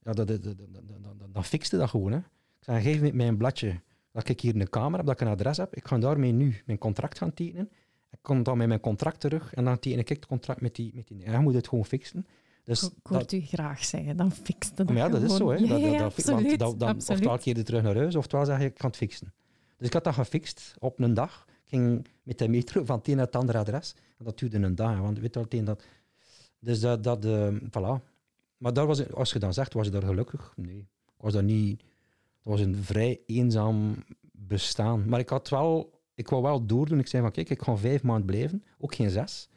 [0.03, 2.13] Ja, dat, dat, dat, dat, dat, dat, dat fixte dat gewoon.
[2.13, 2.19] Hè.
[2.19, 2.25] Ik
[2.61, 3.81] zei, geef mij een bladje
[4.13, 5.75] dat ik hier een kamer heb, dat ik een adres heb.
[5.75, 7.71] Ik ga daarmee nu mijn contract gaan tekenen.
[8.11, 10.93] Ik kom dan met mijn contract terug en dan teken ik het contract met die...
[10.95, 12.27] Met die ja, je moet het gewoon fixen.
[12.65, 15.51] Dus Ik hoort u graag zeggen, dan fixt het maar ja, dat is zo.
[15.51, 15.59] Hè.
[15.59, 17.09] Dat, dat, ja, dat, want dan, dan, absoluut.
[17.09, 19.33] oftewel keer terug naar huis, oftewel zeg je, ik kan het fixen.
[19.83, 21.45] Dus ik had dat gefixt op een dag.
[21.49, 23.95] Ik ging met de metro van het een naar het andere adres.
[24.19, 25.85] En dat duurde een dag, want weet wel, dat...
[26.59, 28.03] Dus dat, dat eh, voilà.
[28.57, 30.53] Maar daar was, als je dan zegt, was je daar gelukkig?
[30.57, 30.79] Nee,
[31.17, 31.81] ik was daar niet...
[31.81, 35.09] Het was een vrij eenzaam bestaan.
[35.09, 36.01] Maar ik had wel...
[36.15, 36.99] Ik wou wel doordoen.
[36.99, 38.65] Ik zei van, kijk, ik ga vijf maanden blijven.
[38.79, 39.49] Ook geen zes.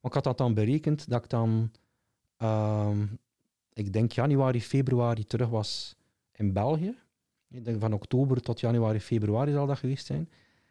[0.00, 1.70] Maar ik had dat dan berekend dat ik dan...
[2.36, 3.06] ehm,
[3.72, 5.96] ik denk januari, februari terug was
[6.32, 7.03] in België.
[7.62, 10.28] Van oktober tot januari, februari zal dat geweest zijn.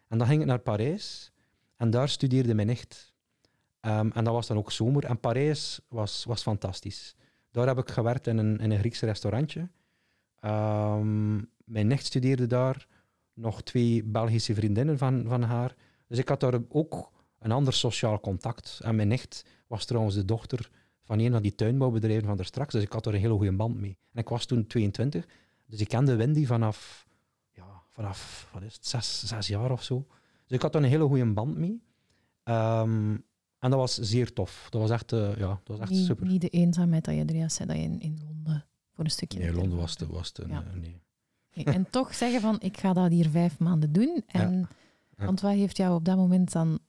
[0.08, 1.32] En dan ging ik naar Parijs.
[1.78, 3.14] En daar studeerde mijn nicht.
[3.80, 5.06] Ehm, en dat was dan ook zomer.
[5.06, 7.16] En Parijs was, was fantastisch.
[7.52, 9.70] Daar heb ik gewerkt in een, in een Grieks restaurantje.
[10.40, 12.88] Ehm, mijn nicht studeerde daar.
[13.34, 15.76] Nog twee Belgische vriendinnen van, van haar.
[16.08, 18.80] Dus ik had daar ook een ander sociaal contact.
[18.84, 20.70] En mijn nicht was trouwens de dochter
[21.04, 22.74] van een van die tuinbouwbedrijven van daar straks.
[22.74, 23.98] Dus ik had er een hele goede band mee.
[24.14, 25.28] En ik was toen 22.
[25.74, 27.08] Dus ik kende Wendy vanaf,
[27.52, 30.06] ja, vanaf wat is het, zes, zes jaar of zo.
[30.48, 31.84] Dus ik had er een hele goede band mee.
[32.44, 33.18] Ehm,
[33.60, 34.68] en dat was zeer tof.
[34.70, 36.28] Dat was echt, eh, ja, dat was echt Niet, super.
[36.28, 39.12] niet de eenzaamheid dat je er juist zei, dat je in, in Londen voor een
[39.12, 39.40] stukje...
[39.40, 40.60] Nee, Londen was te, was Ja.
[40.60, 41.02] nee, nee.
[41.54, 44.24] Nee, En toch zeggen van, ik ga dat hier vijf maanden doen.
[44.28, 44.68] En,
[45.18, 45.26] Ja.
[45.26, 46.80] Want wat heeft jou op dat moment dan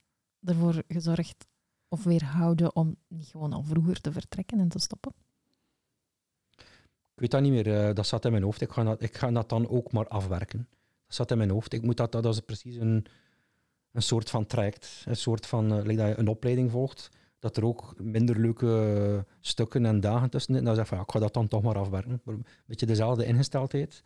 [0.42, 1.46] ervoor gezorgd
[1.88, 5.12] of weerhouden om niet gewoon al vroeger te vertrekken en te stoppen?
[7.14, 7.88] Ik weet dat niet meer.
[7.88, 8.60] eh, dat zat in mijn hoofd.
[8.60, 10.68] Ik ga, dat, ik ga dat dan ook maar afwerken.
[11.06, 11.72] Dat zat in mijn hoofd.
[11.72, 13.06] Ik moet dat, dat is precies een,
[13.92, 15.02] een soort van traject.
[15.06, 19.86] Een soort van, eh, dat je een opleiding volgt, dat er ook minder leuke stukken
[19.86, 20.64] en dagen tussen zitten.
[20.64, 22.20] Dan zeg ik van, ja, ik ga dat dan toch maar afwerken.
[22.24, 24.02] Een beetje dezelfde ingesteldheid.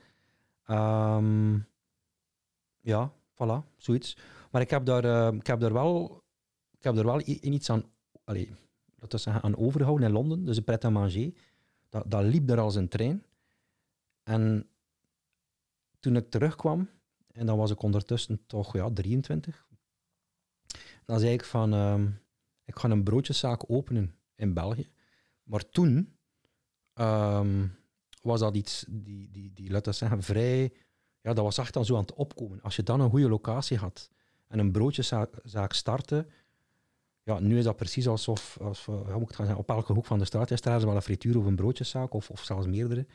[0.64, 1.54] Ehm,
[2.80, 4.16] ja, voilà, zoiets.
[4.50, 6.22] Maar ik heb daar, eh, ik heb daar wel,
[6.78, 7.84] ik heb daar wel iets aan,
[8.24, 8.56] laten
[9.08, 10.44] we zeggen, aan overgehouden in Londen.
[10.44, 11.32] Dus de pret à manger.
[11.88, 13.24] Dat, liep daar als een trein.
[14.22, 14.68] En
[16.00, 16.90] toen ik terugkwam,
[17.26, 19.66] en dan was ik ondertussen toch ja, 23,
[21.04, 22.10] dan zei ik van, ehm,
[22.64, 24.90] ik ga een broodjeszaak openen in België.
[25.42, 26.16] Maar toen
[26.92, 27.66] ehm,
[28.22, 30.72] was dat iets die, die, die, laten zeggen, vrij,
[31.20, 32.62] ja, dat was echt dan zo aan het opkomen.
[32.62, 34.10] Als je dan een goede locatie had
[34.46, 36.26] en een broodjeszaak zaak startte,
[37.28, 40.18] ja, nu is dat precies alsof, als, we- hoe moet gaan op elke hoek van
[40.18, 43.06] de straat is er wel een frituur of een broodjeszaak, of, of zelfs meerdere.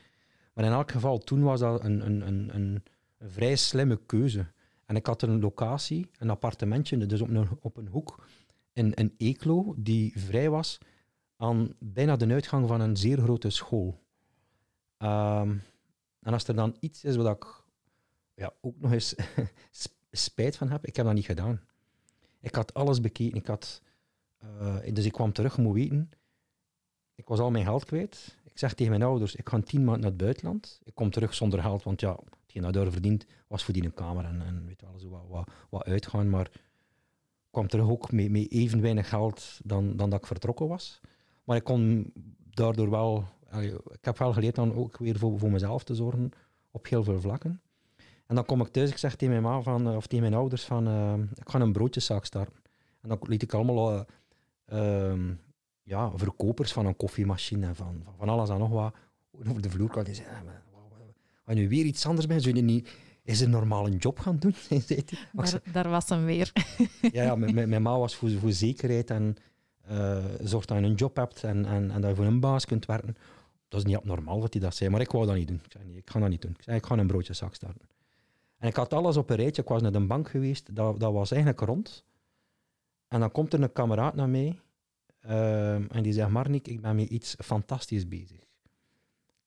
[0.52, 2.82] Maar in elk geval, toen was dat een, een, een, een,
[3.18, 4.46] een vrij slimme keuze.
[4.86, 8.26] En ik had een locatie, een appartementje, dus op een, op een hoek
[8.72, 10.78] in, in Eeklo, die vrij was
[11.36, 14.00] aan bijna de uitgang van een zeer grote school.
[14.98, 15.56] Ehm,
[16.20, 17.46] en als er dan iets is wat ik
[18.34, 19.14] ja, ook nog eens
[19.82, 21.60] sp- spijt van heb, ik heb dat niet gedaan.
[22.40, 23.38] Ik had alles bekeken.
[23.38, 23.82] Ik had,
[24.60, 26.10] eh, dus ik kwam terug, moet weten,
[27.14, 28.36] ik was al mijn geld kwijt.
[28.44, 30.80] Ik zeg tegen mijn ouders, ik ga tien maanden naar het buitenland.
[30.84, 33.94] Ik kom terug zonder geld, want ja, hetgeen dat daar verdient, was voor die een
[33.94, 36.30] kamer en, en weet wel, zo wat, wat, wat uitgaan.
[36.30, 40.68] Maar ik kwam terug ook met, met even weinig geld dan, dan dat ik vertrokken
[40.68, 41.00] was.
[41.44, 42.12] Maar ik kon
[42.50, 43.24] daardoor wel,
[43.92, 46.30] ik heb wel geleerd dan ook weer voor, voor mezelf te zorgen
[46.70, 47.60] op heel veel vlakken.
[48.26, 50.40] En dan kom ik thuis, ik zeg tegen mijn ma van, eh, of tegen mijn
[50.40, 52.62] ouders van, eh, ik ga een broodjeszaak starten.
[53.00, 54.06] En dan liet ik allemaal
[54.66, 55.32] ehm,
[55.82, 58.94] ja, verkopers van een koffiemachine en van, van, alles en nog wat
[59.48, 60.04] over de vloer kwam.
[60.04, 62.54] Die zeiden, "Ah, maar wat- wat- wat- als je nu weer iets anders bent, zou
[62.56, 62.88] je niet
[63.22, 64.54] is een normaal een job gaan doen?
[65.32, 66.52] Daar, daar was hem weer.
[67.12, 69.36] ja, ja mijn, mijn, ma was voor, voor zekerheid en
[69.80, 72.64] eh zorg dat je een job hebt en, en, en dat je voor een baas
[72.64, 73.16] kunt werken.
[73.68, 75.60] Dat is niet abnormaal wat hij dat zei, maar ik wou dat niet doen.
[75.64, 76.50] Ik zei, nee, ik ga dat niet doen.
[76.50, 77.88] Ik zei, ik ga een broodjeszak starten.
[78.58, 79.62] En ik had alles op een rijtje.
[79.62, 80.74] Ik was naar de bank geweest.
[80.76, 82.04] Dat, dat was eigenlijk rond.
[83.08, 84.60] En dan komt er een kameraad naar mij
[85.20, 88.44] ehm, en die zegt, Marnik, ik ben met iets fantastisch bezig.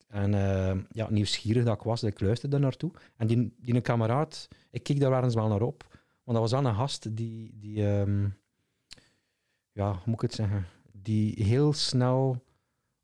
[0.08, 2.92] En ehm, ja, nieuwsgierig dat ik was, ik luisterde naartoe.
[3.16, 5.86] En die, die kameraad, ik keek daar ergens wel naar op.
[6.24, 8.28] Want dat was dan een gast die, die ehm,
[9.72, 12.46] ja, hoe moet ik het zeggen, die heel snel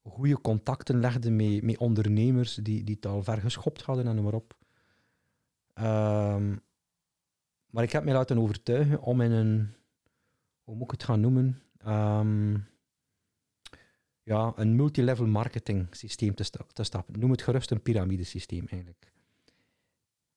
[0.03, 4.23] goede contacten legde met, met ondernemers die, die het al ver geschopt hadden en noem
[4.23, 4.55] maar op.
[7.69, 9.73] Maar ik heb mij laten overtuigen om in een,
[10.63, 12.57] hoe moet ik het gaan noemen, Ehm,
[14.23, 17.19] ja, een multilevel marketing systeem te, sta- stappen.
[17.19, 19.11] Noem het gerust een piramidesysteem eigenlijk.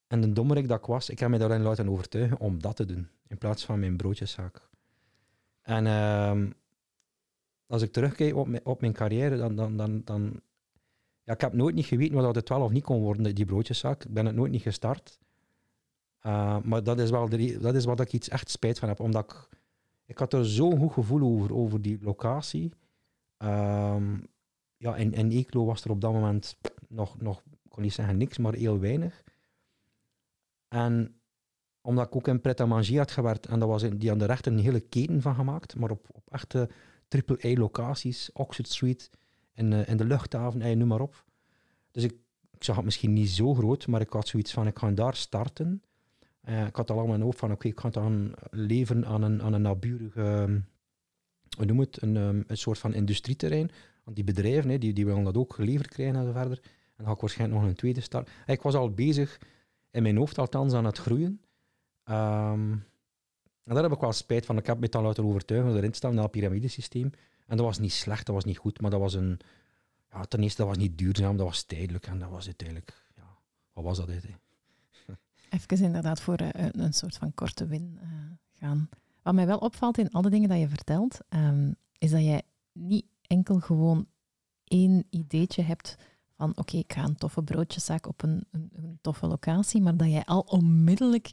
[0.06, 2.84] En de dommerik dat ik was, ik heb mij daarin laten overtuigen om dat te
[2.84, 4.68] doen, in plaats van mijn broodjeszaak.
[5.62, 6.50] En ehm,
[7.66, 10.40] als ik terugkijk op mijn, carrière, dan, dan, dan, dan
[11.22, 14.04] ja, ik heb nooit niet geweten wat het wel of niet kon worden, die broodjeszaak.
[14.04, 15.18] Ik ben het nooit niet gestart.
[16.22, 17.28] Uh, maar dat is, wel
[17.60, 19.48] dat is wat ik iets echt spijt van heb, omdat ik,
[20.06, 22.72] ik had er zo'n goed gevoel over, over die locatie.
[23.36, 24.16] Ehm,
[24.76, 26.56] ja, in, in Eeklo was er op dat moment
[26.88, 29.22] nog, nog, ik kon niet zeggen niks, maar heel weinig.
[30.68, 31.20] En
[31.80, 34.24] omdat ik ook in Pret Manger had gewerkt, en dat was in, die aan de
[34.24, 36.68] rechter een hele keten van gemaakt, maar op, op echte
[37.08, 39.10] triple-A-locaties, Oxford Street,
[39.52, 41.24] in, uh, in de luchthaven, en noem maar op.
[41.90, 42.12] Dus ik,
[42.50, 45.14] ik zag het misschien niet zo groot, maar ik had zoiets van, ik ga daar
[45.14, 45.82] starten.
[46.48, 49.42] Uh, ik had al allemaal in hoofd van, oké, ik ga dan leveren aan een,
[49.42, 50.66] aan een naburige, um,
[51.56, 53.70] hoe noem het, een, um, een soort van industrieterrein.
[54.04, 56.60] Want die bedrijven, hè, die, die willen dat ook geleverd krijgen en zo verder.
[56.62, 58.30] En dan ga ik waarschijnlijk nog een tweede start.
[58.46, 59.40] Ik was al bezig,
[59.90, 61.40] in mijn hoofd althans, aan het groeien.
[62.04, 62.84] Um,
[63.64, 64.56] en daar heb ik wel spijt van.
[64.56, 67.10] Ik heb me dan laten overtuigen erin te naar het piramidesysteem.
[67.46, 69.38] En dat was niet slecht, dat was niet goed, maar dat was een...
[70.10, 72.06] Ja, ten eerste, dat was niet duurzaam, dat was tijdelijk.
[72.06, 73.04] En dat was uiteindelijk...
[73.14, 73.38] Ja,
[73.72, 74.08] wat was dat?
[75.50, 78.08] Even inderdaad voor uh, een soort van korte win uh,
[78.52, 78.88] gaan.
[79.22, 83.06] Wat mij wel opvalt in alle dingen dat je vertelt, um, is dat jij niet
[83.22, 84.06] enkel gewoon
[84.64, 85.96] één ideetje hebt
[86.36, 89.96] van oké, okay, ik ga een toffe broodjeszaak op een, een, een, toffe locatie, maar
[89.96, 91.30] dat jij al onmiddellijk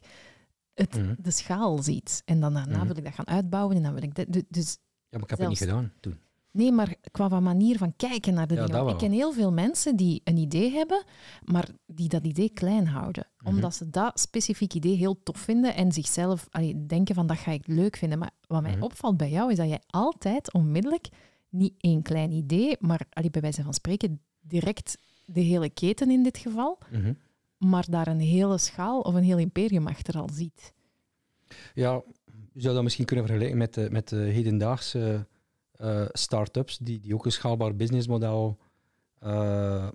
[0.74, 1.16] het, mm -hmm.
[1.18, 2.22] de schaal ziet.
[2.24, 2.88] En dan daarna mm -hmm.
[2.88, 4.26] wil ik dat gaan uitbouwen en dan wil ik dat.
[4.48, 6.18] Dus ja, maar ik heb het niet gedaan toen.
[6.54, 8.88] Nee, maar qua manier van kijken naar de ja, dingen.
[8.88, 11.04] Ik ken heel veel mensen die een idee hebben,
[11.44, 13.26] maar die dat idee klein houden.
[13.26, 13.54] Mm -hmm.
[13.54, 17.50] Omdat ze dat specifiek idee heel tof vinden en zichzelf allee, denken van dat ga
[17.50, 18.18] ik leuk vinden.
[18.18, 21.08] Maar wat mij opvalt bij jou is dat jij altijd onmiddellijk
[21.48, 26.22] niet één klein idee, maar allee, bij wijze van spreken direct de hele keten in
[26.22, 26.78] dit geval,
[27.58, 30.74] maar daar een hele schaal of een heel imperium achter al ziet.
[31.74, 32.02] Ja,
[32.52, 35.26] je zou dat misschien kunnen vergelijken met met de hedendaagse
[35.84, 38.58] uh, start-ups die, die ook een schaalbaar businessmodel
[39.22, 39.88] uh,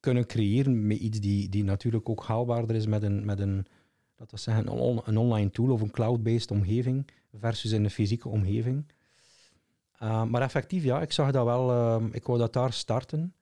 [0.00, 3.66] kunnen creëren met iets die, die natuurlijk ook haalbaarder is met een, met een,
[4.16, 7.06] laten we zeggen, een, een online tool of een cloud-based omgeving
[7.38, 8.84] versus in een fysieke omgeving.
[10.02, 13.34] Uh, maar effectief, ja, ik zag dat wel, ik wou dat daar starten.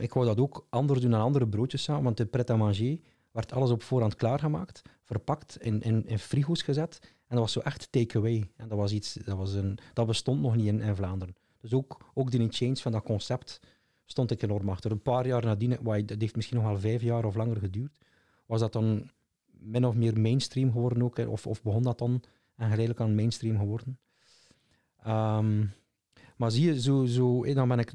[0.00, 2.98] ik wou dat ook anders doen dan andere broodjes want de pret-à-manger
[3.36, 6.98] werd alles op voorhand klaargemaakt, verpakt, in, in, in frigo's gezet.
[7.02, 8.50] En dat was zo echt takeaway.
[8.56, 11.36] En dat was iets, dat, was een, dat bestond nog niet in, in Vlaanderen.
[11.60, 13.60] Dus ook, ook die change van dat concept
[14.04, 14.90] stond ik enorm achter.
[14.90, 17.92] Een paar jaar nadien, het heeft misschien nog wel vijf jaar of langer geduurd,
[18.46, 19.10] was dat dan
[19.50, 22.22] min of meer mainstream geworden ook, of, of begon dat dan
[22.56, 23.98] en geleidelijk aan mainstream geworden.
[25.06, 25.72] Um,
[26.36, 27.92] maar zie je, zo, zo, dan ben ik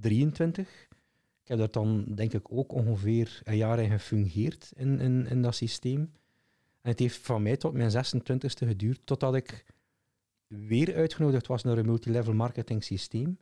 [0.00, 0.88] 23.
[1.44, 5.54] Ik heb daar dan denk ik ook ongeveer een jaar in gefungeerd in, in, dat
[5.54, 6.00] systeem.
[6.80, 9.64] En het heeft van mij tot mijn 26e geduurd, totdat ik
[10.46, 13.38] weer uitgenodigd was naar een multilevel marketing systeem,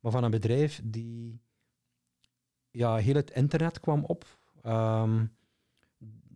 [0.00, 1.40] maar van een bedrijf die
[2.70, 4.38] ja, heel het internet kwam op.
[4.66, 5.32] Um,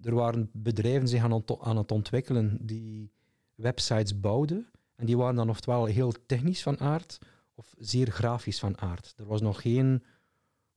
[0.03, 3.13] er waren bedrijven zich aan, aan het ontwikkelen die
[3.55, 4.71] websites bouwden.
[4.95, 7.19] En die waren dan oftewel heel technisch van aard
[7.55, 9.15] of zeer grafisch van aard.
[9.17, 10.03] Er was nog geen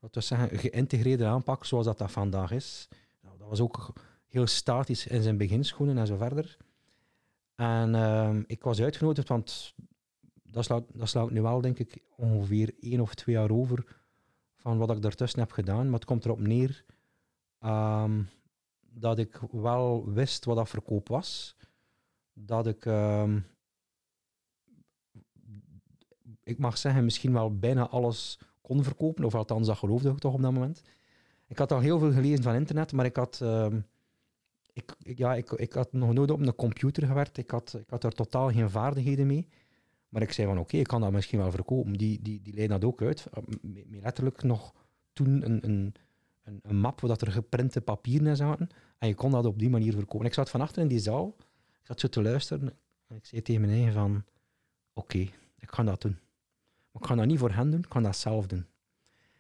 [0.02, 2.88] wat we zeggen, geïntegreerde aanpak zoals dat, dat vandaag is.
[3.22, 3.94] Nou, dat was ook
[4.28, 6.58] heel statisch in zijn beginschoenen en zo verder.
[7.56, 9.74] En uh, ik was uitgenodigd, want
[10.44, 13.86] dat slaat, dat slaat nu wel, denk ik, ongeveer één of twee jaar over
[14.56, 15.86] van wat ik daartussen heb gedaan.
[15.86, 16.86] Maar het komt erop neer
[17.60, 18.30] um,
[18.80, 21.56] dat ik wel wist wat dat verkoop was.
[22.34, 23.46] Dat ik, um,
[26.44, 30.34] ik mag zeggen, misschien wel bijna alles kon verkopen, of althans dat geloofde ik toch
[30.34, 30.82] op dat moment.
[31.48, 33.68] Ik had al heel veel gelezen van internet, maar ik had, uh,
[34.74, 37.38] ik, ja, ik, ik had nog nooit op een computer gewerkt.
[37.38, 39.48] Ik had, ik had er totaal geen vaardigheden mee.
[40.10, 41.94] Maar ik zei van oké, ik kan dat misschien wel verkopen.
[41.94, 43.26] Die, die, die leidde dat ook uit.
[43.62, 44.74] Met letterlijk nog
[45.14, 45.94] toen een, een,
[46.44, 48.70] een, een map waar er geprinte papieren in zaten.
[48.98, 50.26] En je kon dat op die manier verkopen.
[50.26, 51.36] Ik zat van achter in die zaal,
[51.84, 52.74] ik zat te luisteren.
[53.08, 54.24] En ik zei tegen mijn eigen van
[54.94, 55.18] oké,
[55.58, 56.18] ik ga dat doen.
[56.94, 58.66] Ik ga dat niet voor hen doen, ik ga dat zelf doen.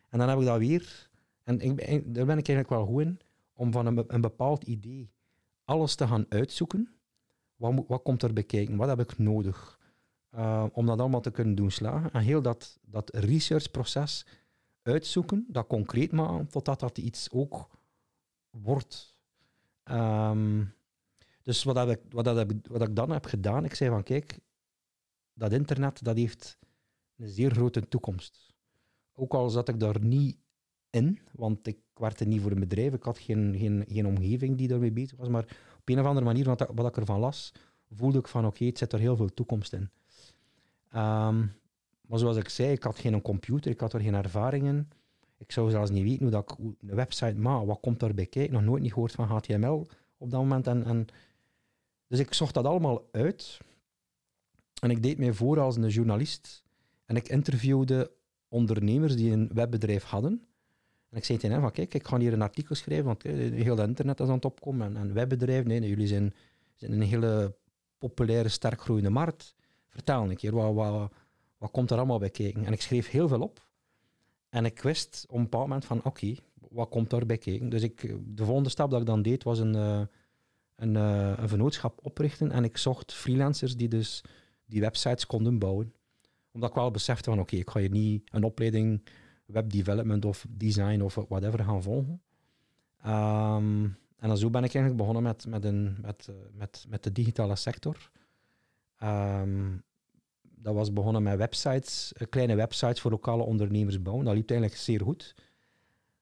[0.09, 1.09] En dan heb ik dat weer,
[1.43, 1.77] en ik,
[2.13, 3.19] daar ben ik eigenlijk wel goed in,
[3.53, 5.11] om van een, een bepaald idee
[5.65, 6.89] alles te gaan uitzoeken.
[7.55, 8.75] Wat, wat komt er bekijken?
[8.75, 9.79] Wat heb ik nodig?
[10.35, 12.11] Uh, om dat allemaal te kunnen doen slagen.
[12.11, 14.25] En heel dat, dat researchproces
[14.81, 17.69] uitzoeken, dat concreet maken, totdat dat iets ook
[18.49, 19.15] wordt.
[19.83, 20.73] Um,
[21.41, 24.39] dus wat, heb ik, wat, heb wat ik dan heb gedaan, ik zei van kijk,
[25.33, 26.57] dat internet dat heeft
[27.21, 28.53] een zeer grote toekomst.
[29.13, 30.37] Ook al zat ik daar niet
[30.89, 34.67] in, want ik werkte niet voor een bedrijf, ik had geen, geen, geen omgeving die
[34.67, 35.43] daarmee bezig was, maar
[35.77, 37.53] op een of andere manier, wat, wat ik ervan las,
[37.89, 39.89] voelde ik van oké, het zit er heel veel toekomst in.
[40.95, 41.53] Um,
[42.01, 44.89] maar zoals ik zei, ik had geen computer, ik had er geen ervaring in.
[45.37, 48.53] Ik zou zelfs niet weten hoe dat ik een website maak, wat komt daarbij kijken,
[48.53, 50.67] nog nooit niet gehoord van HTML op dat moment.
[50.67, 51.05] En, en,
[52.07, 53.59] dus ik zocht dat allemaal uit.
[54.81, 56.63] En ik deed mij voor als een journalist
[57.11, 58.11] en ik interviewde
[58.47, 60.41] ondernemers die een webbedrijf hadden.
[61.09, 63.33] En ik zei tegen hen van, kijk, ik ga hier een artikel schrijven, want eh,
[63.33, 64.87] heel het internet is aan het opkomen.
[64.87, 66.33] En, en webbedrijven, nee, jullie zijn,
[66.75, 67.55] zijn een hele
[67.97, 69.55] populaire, sterk groeiende markt.
[69.87, 71.11] Vertel een keer, wat, wat,
[71.57, 72.65] wat komt er allemaal bij kijken?
[72.65, 73.67] En ik schreef heel veel op.
[74.49, 76.35] En ik wist op een bepaald moment van, oké,
[76.69, 77.69] wat komt er bij kijken?
[77.69, 80.01] Dus ik, de volgende stap dat ik dan deed, was een, uh,
[80.75, 82.51] een, uh, een vennootschap oprichten.
[82.51, 84.23] En ik zocht freelancers die dus
[84.65, 85.93] die websites konden bouwen.
[86.51, 89.01] Omdat ik wel besefte van, oké, ik ga hier niet een opleiding
[89.45, 92.21] webdevelopment of design of whatever gaan volgen.
[93.05, 93.83] Um,
[94.17, 97.11] en dan zo ben ik eigenlijk begonnen met, met, een, met, uh, met, met de
[97.11, 98.11] digitale sector.
[99.03, 99.83] Um,
[100.41, 104.25] dat was begonnen met websites, kleine websites voor lokale ondernemers bouwen.
[104.25, 105.35] Dat liep eigenlijk zeer goed.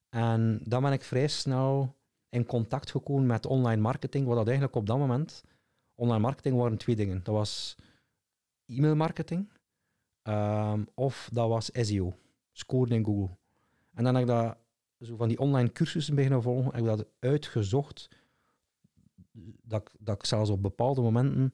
[0.09, 1.95] En dan ben ik vrij snel
[2.29, 5.43] in contact gekomen met online marketing, wat dat eigenlijk op dat moment...
[5.95, 7.23] Online marketing waren twee dingen.
[7.23, 7.75] Dat was
[8.65, 9.49] e-mail marketing
[10.23, 12.15] um, of dat was SEO,
[12.51, 13.37] scoren in Google.
[13.93, 14.57] En dan heb ik dat
[14.99, 18.09] zo van die online cursussen beginnen volgen, heb ik dat uitgezocht,
[19.61, 21.53] dat, ik, dat ik zelfs op bepaalde momenten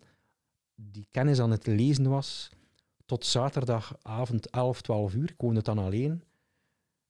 [0.75, 2.49] die kennis aan het lezen was,
[3.05, 5.29] tot zaterdagavond 11, 12 uur.
[5.29, 6.23] Ik woonde dan alleen.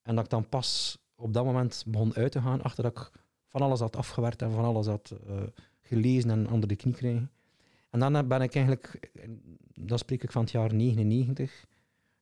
[0.01, 3.11] En dat ik dan pas op dat moment begon uit te gaan, achter dat ik
[3.47, 5.43] van alles had afgewerkt en van alles had uh,
[5.81, 7.21] gelezen en onder de knie kreeg.
[7.95, 9.11] En dan ben ik eigenlijk,
[9.73, 11.65] dan spreek ik van het jaar 99,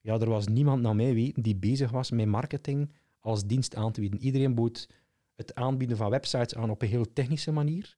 [0.02, 3.92] ja, er was niemand naar mij weten die bezig was met marketing als dienst aan
[3.92, 4.20] te bieden.
[4.20, 4.90] Iedereen bood
[5.36, 7.98] het aanbieden van websites aan op een heel technische manier.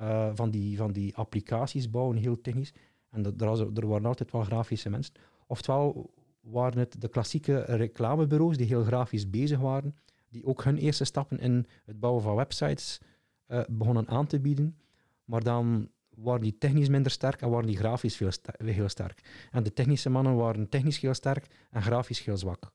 [0.00, 2.72] Uh, van, die, van die applicaties bouwen, heel technisch.
[3.10, 5.14] En dat, er, was, er waren altijd wel grafische mensen.
[5.46, 9.96] Oftewel waren het de klassieke reclamebureaus die heel grafisch bezig waren,
[10.28, 13.00] die ook hun eerste stappen in het bouwen van websites
[13.48, 14.78] uh, begonnen aan te bieden.
[15.24, 19.48] Maar dan waren die technisch minder sterk en waren die grafisch veel heel sterk.
[19.50, 22.72] En de technische mannen waren technisch heel sterk en grafisch heel zwak.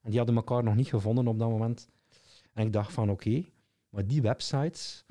[0.00, 1.88] En die hadden elkaar nog niet gevonden op dat moment.
[2.52, 3.52] En ik dacht van oké, okay,
[3.88, 5.04] maar die websites,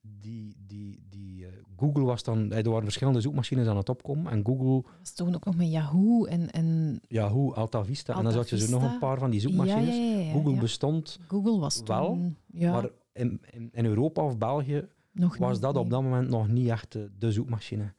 [0.00, 4.44] die, die, die, uh, Google was dan, er waren verschillende zoekmachines aan het opkomen en
[4.44, 4.90] Google...
[4.98, 6.50] Was toen ook nog met Yahoo en...
[6.50, 7.00] en...
[7.08, 8.12] Yahoo, Alta Vista.
[8.12, 9.96] Alta en dan zat je zo nog een paar van die zoekmachines.
[9.96, 14.38] Ja, ja, ja, Google bestond Google was wel, toen, maar in, in, in, Europa of
[14.38, 15.82] België nog was niet, dat nee.
[15.82, 17.92] op dat moment nog niet echt de, zoekmachine.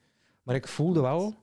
[0.44, 1.36] Maar ik voelde wel,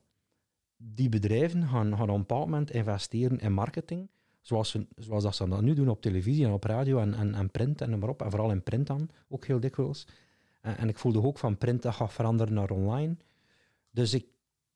[0.76, 4.08] die bedrijven gaan, gaan op een bepaald moment investeren in marketing,
[4.40, 7.34] zoals, ze, zoals dat ze dat nu doen op televisie en op radio en, en,
[7.34, 8.22] en print en maar op.
[8.22, 10.06] En vooral in print dan, ook heel dikwijls.
[10.60, 13.16] En, en ik voelde ook van print dat gaat veranderen naar online.
[13.90, 14.26] Dus ik,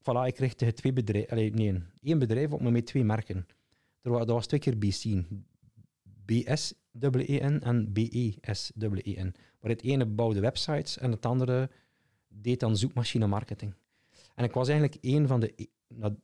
[0.01, 3.47] voilà, ik richtte twee bedrijven, nee, één bedrijf op me met twee merken.
[4.03, 5.24] Er dat was twee keer BC.
[6.24, 9.34] BS-E-N en B-E-S-E-N.
[9.61, 11.70] Maar het ene bouwde websites en het andere
[12.28, 13.74] deed dan zoekmachine marketing.
[14.34, 15.68] En ik was eigenlijk een van de,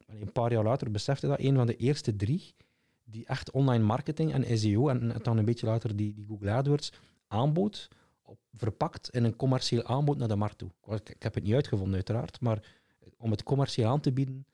[0.07, 2.55] een paar jaar later besefte dat, een van de eerste drie
[3.05, 6.93] die echt online marketing en SEO en dan een beetje later die, die Google AdWords
[7.27, 7.89] aanbood,
[8.23, 10.71] op, verpakt in een commercieel aanbod naar de markt toe.
[10.87, 12.75] Ik, heb het niet uitgevonden uiteraard, maar
[13.17, 14.47] om het commercieel aan te bieden,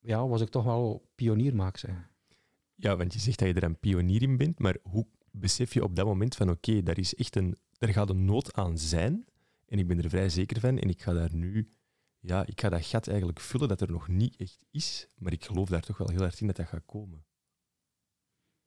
[0.00, 2.08] ja, was ik toch wel pionier, mag ik zeggen.
[2.74, 5.84] Ja, want je zegt dat je er een pionier in bent, maar hoe besef je
[5.84, 9.24] op dat moment van oké, daar is echt een, er gaat een nood aan zijn
[9.66, 11.70] en ik ben er vrij zeker van en ik ga daar nu,
[12.18, 15.44] ja, ik ga dat gat eigenlijk vullen dat er nog niet echt is, maar ik
[15.44, 17.24] geloof daar toch wel heel hard in dat dat gaat komen.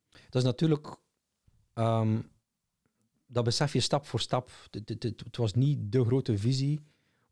[0.10, 0.98] Dat is natuurlijk,
[1.74, 2.30] um,
[3.26, 4.50] dat besef je stap voor stap.
[4.72, 6.82] Het, het, het, was niet de grote visie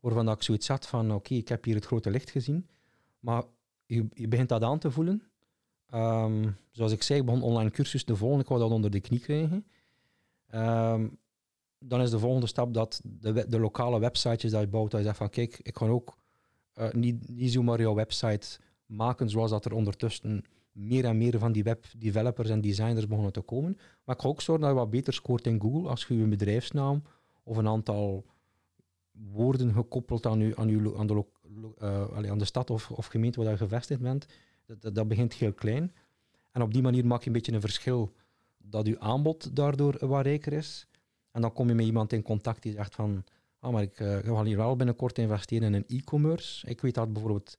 [0.00, 2.68] waarvan ik zoiets had van oké, ik heb hier het grote licht gezien,
[3.20, 3.42] maar
[3.86, 5.22] je, begint dat aan te voelen.
[5.94, 9.00] Um, zoals ik zei, ik begon online cursus te volgen, ik wou dat onder de
[9.00, 9.66] knie krijgen.
[10.54, 11.18] Um,
[11.82, 15.06] dan is de volgende stap dat de, de lokale websitejes dat je bouwt, dat je
[15.06, 16.16] zegt van kijk, ik kan ook
[16.78, 21.52] uh, niet, niet zomaar jouw website maken zoals dat er ondertussen meer en meer van
[21.52, 23.78] die webdevelopers en designers begonnen te komen.
[24.04, 26.26] Maar ik ga ook zorgen dat je wat beter scoort in Google als je je
[26.26, 27.02] bedrijfsnaam
[27.42, 28.24] of een aantal
[29.12, 31.24] woorden gekoppeld aan, u, aan, u, aan, de,
[31.82, 34.26] uh, aan de stad of, of gemeente waar je gevestigd bent,
[34.66, 35.92] dat, dat, dat, begint heel klein.
[36.52, 38.12] En op die manier maak je een beetje een verschil
[38.58, 40.86] dat je aanbod daardoor wat rijker is.
[41.32, 43.24] En dan kom je met iemand in contact die zegt van,
[43.58, 46.66] ah, maar ik uh, ga hier wel binnenkort investeren in e-commerce.
[46.66, 47.58] Ik weet dat bijvoorbeeld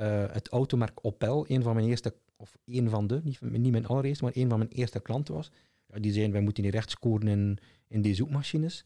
[0.00, 3.86] uh, het automerk Opel, een van mijn eerste, of een van de, niet, niet mijn
[3.86, 5.50] allereerste, maar een van mijn eerste klanten was.
[5.86, 7.58] Ja, die zeiden, wij moeten hier recht scoren in,
[7.88, 8.84] in die zoekmachines.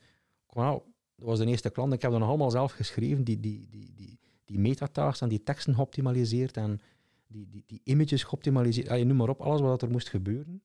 [0.51, 0.83] Nou,
[1.17, 1.93] dat was de eerste klant.
[1.93, 5.43] Ik heb dat nog allemaal zelf geschreven, die, die, die, die, die metatags en die
[5.43, 6.81] teksten geoptimaliseerd en
[7.27, 8.89] die, die, die images geoptimaliseerd.
[8.89, 10.63] Allee, noem maar op, alles wat er moest gebeuren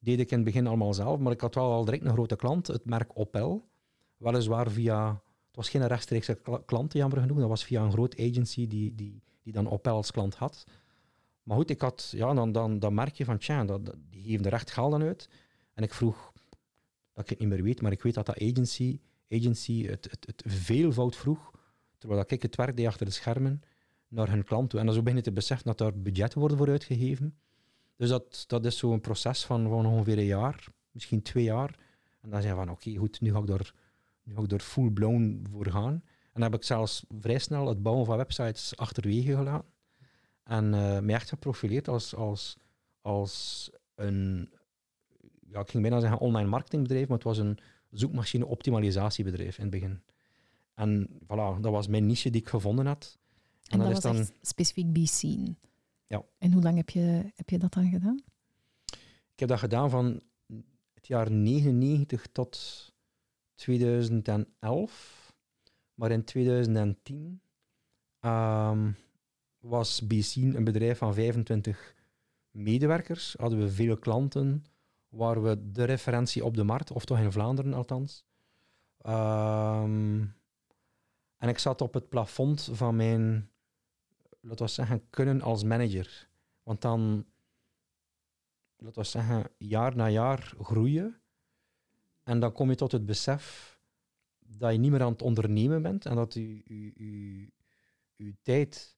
[0.00, 2.36] deed ik in het begin allemaal zelf, maar ik had wel al direct een grote
[2.36, 3.68] klant, het merk Opel.
[4.16, 5.08] Weliswaar via,
[5.46, 9.22] het was geen rechtstreekse klant, jammer genoeg, dat was via een groot agency die, die,
[9.42, 10.64] die dan Opel als klant had.
[11.42, 14.44] Maar goed, ik had, ja, dan, dan, dan merk je van, tja, dat, die geven
[14.44, 15.28] er echt geld aan uit.
[15.74, 16.32] En ik vroeg,
[17.12, 20.26] dat ik het niet meer weet, maar ik weet dat dat agency, agency het, het,
[20.26, 21.50] het veelvoud vroeg,
[21.98, 23.62] terwijl ik het werk deed achter de schermen,
[24.08, 24.80] naar hun klant toe.
[24.80, 27.38] En dan zo begin je te beseffen dat daar budgetten worden voor uitgegeven.
[28.00, 31.78] Dus dat, dat is zo'n proces van, van ongeveer een jaar, misschien twee jaar.
[32.20, 33.74] En dan zeg je van, oké, goed, nu ga ik daar,
[34.22, 35.92] nu ga ik daar full-blown voor gaan.
[35.92, 39.68] En dan heb ik zelfs vrij snel het bouwen van websites achterwege gelaten.
[40.44, 42.56] En eh mij echt geprofileerd als, als,
[43.00, 44.50] als een,
[45.46, 47.58] ja, ik ging bijna zeggen online marketingbedrijf, maar het was een
[47.90, 50.02] zoekmachine optimalisatiebedrijf in het begin.
[50.74, 53.18] En voilà, dat was mijn niche die ik gevonden had.
[53.66, 55.54] En, dat is was dan- specifiek B-scene.
[56.10, 56.24] Ja.
[56.38, 58.22] En hoe lang heb je, heb je dat dan gedaan?
[59.32, 60.22] Ik heb dat gedaan van
[60.94, 62.86] het jaar 99 tot
[63.54, 65.32] 2011.
[65.94, 67.40] Maar in 2010
[68.20, 68.90] ehm,
[69.58, 71.94] was BCN een bedrijf van 25
[72.50, 73.34] medewerkers.
[73.38, 74.64] Hadden we veel klanten.
[75.08, 78.24] Waren we de referentie op de markt, of toch in Vlaanderen althans.
[78.98, 80.24] Ehm,
[81.36, 83.50] en ik zat op het plafond van mijn,
[84.40, 86.28] laten we zeggen, kunnen als manager.
[86.62, 87.26] Want dan
[88.76, 91.20] laten we zeggen, jaar na jaar groeien.
[92.22, 93.78] En dan kom je tot het besef
[94.38, 96.62] dat je niet meer aan het ondernemen bent en dat je,
[98.16, 98.96] je, tijd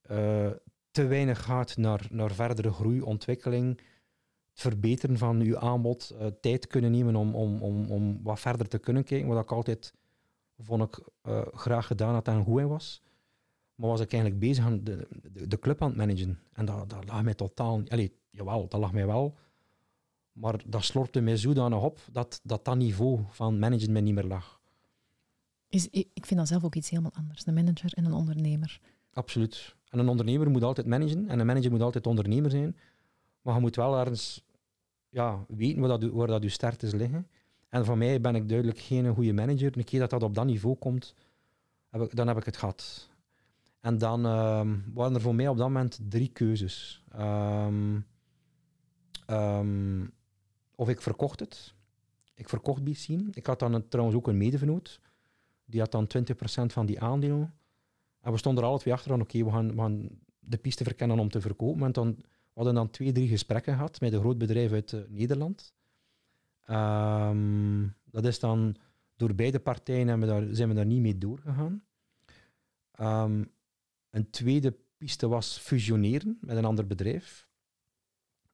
[0.00, 0.50] eh,
[0.90, 3.80] te weinig gaat naar, naar verdere groei, ontwikkeling,
[4.50, 8.68] het verbeteren van je aanbod, eh, tijd kunnen nemen om, om, om, om wat verder
[8.68, 9.94] te kunnen kijken, wat ik altijd
[10.58, 13.02] vond ik eh, graag gedaan had en goed in was.
[13.78, 16.38] Maar was ik eigenlijk bezig aan de, de, de club aan het managen.
[16.52, 17.90] En dat, dat lag mij totaal niet.
[17.90, 19.34] Allee, jawel, dat lag mij wel.
[20.32, 24.24] Maar dat slorpte mij zodanig op dat dat, dat niveau van managen mij niet meer
[24.24, 24.60] lag.
[25.68, 27.46] Is, ik vind dat zelf ook iets helemaal anders.
[27.46, 28.80] Een manager en een ondernemer.
[29.12, 29.74] Absoluut.
[29.88, 32.76] En een ondernemer moet altijd managen en een manager moet altijd ondernemer zijn.
[33.42, 34.44] Maar je moet wel ergens
[35.08, 37.28] ja, weten waar, dat, waar dat je sterktes liggen.
[37.68, 39.78] En voor mij ben ik duidelijk geen goede manager.
[39.78, 41.14] Een keer dat dat op dat niveau komt,
[41.88, 43.08] heb ik, dan heb ik het gehad.
[43.80, 47.04] En dan ehm, waren er voor mij op dat moment drie keuzes.
[47.10, 48.00] Ehm,
[49.26, 50.06] ehm,
[50.74, 51.74] of ik verkocht het.
[52.34, 53.28] Ik verkocht Bicien.
[53.32, 55.00] Ik had dan een- trouwens ook een medevernoot.
[55.64, 57.54] Die had dan 20% van die aandelen.
[58.20, 60.08] En we stonden er alle twee achter van, oké, we, gaan, we gaan
[60.38, 61.82] de piste verkennen om te verkopen.
[61.82, 65.00] En dan, we hadden dan twee, drie gesprekken gehad met een groot bedrijf uit eh,
[65.08, 65.72] Nederland.
[68.10, 68.76] Dat is dan
[69.16, 71.82] door beide partijen we daar, zijn we daar niet mee doorgegaan.
[72.92, 73.44] Ehm,
[74.10, 77.48] een tweede piste was fusioneren met een ander bedrijf.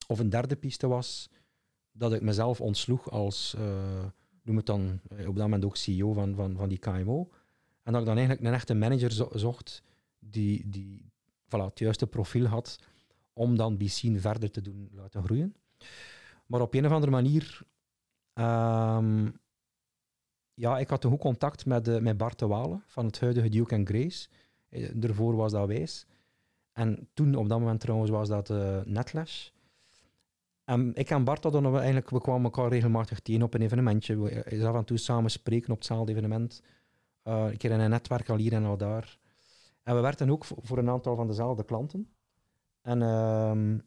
[0.06, 1.28] Of een derde piste was
[1.92, 4.04] dat ik mezelf ontsloeg als, eh,
[4.42, 7.30] noem het dan, eh, op dat moment ook CEO van, van, van die KMO.
[7.82, 9.82] En dat ik dan eigenlijk een echte manager zo- zocht
[10.18, 11.12] die, die
[11.46, 12.78] voilà, het juiste profiel had
[13.32, 15.56] om dan BCN verder te doen laten groeien.
[16.46, 17.60] Maar op een of andere manier,
[18.32, 19.30] ehm,
[20.54, 23.48] ja, ik had toen ook contact met, eh, met Bart de Walen van het huidige
[23.48, 24.28] Duke Grace.
[24.74, 26.06] Eh, daarvoor was dat Wijs.
[26.72, 29.48] En toen, op dat moment trouwens, was dat eh Netlash.
[30.64, 34.20] En ik en Bart hadden we eigenlijk, we kwamen elkaar regelmatig tegen op een evenementje.
[34.20, 36.62] We eh, af en toe samen spreken op hetzelfde evenement.
[37.22, 39.18] Eh, een keer in een netwerk al hier en al daar.
[39.82, 42.08] En we werkten ook voor, voor een aantal van dezelfde klanten.
[42.80, 43.78] En ehm,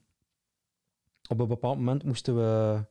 [1.29, 2.83] op een bepaald moment moesten we,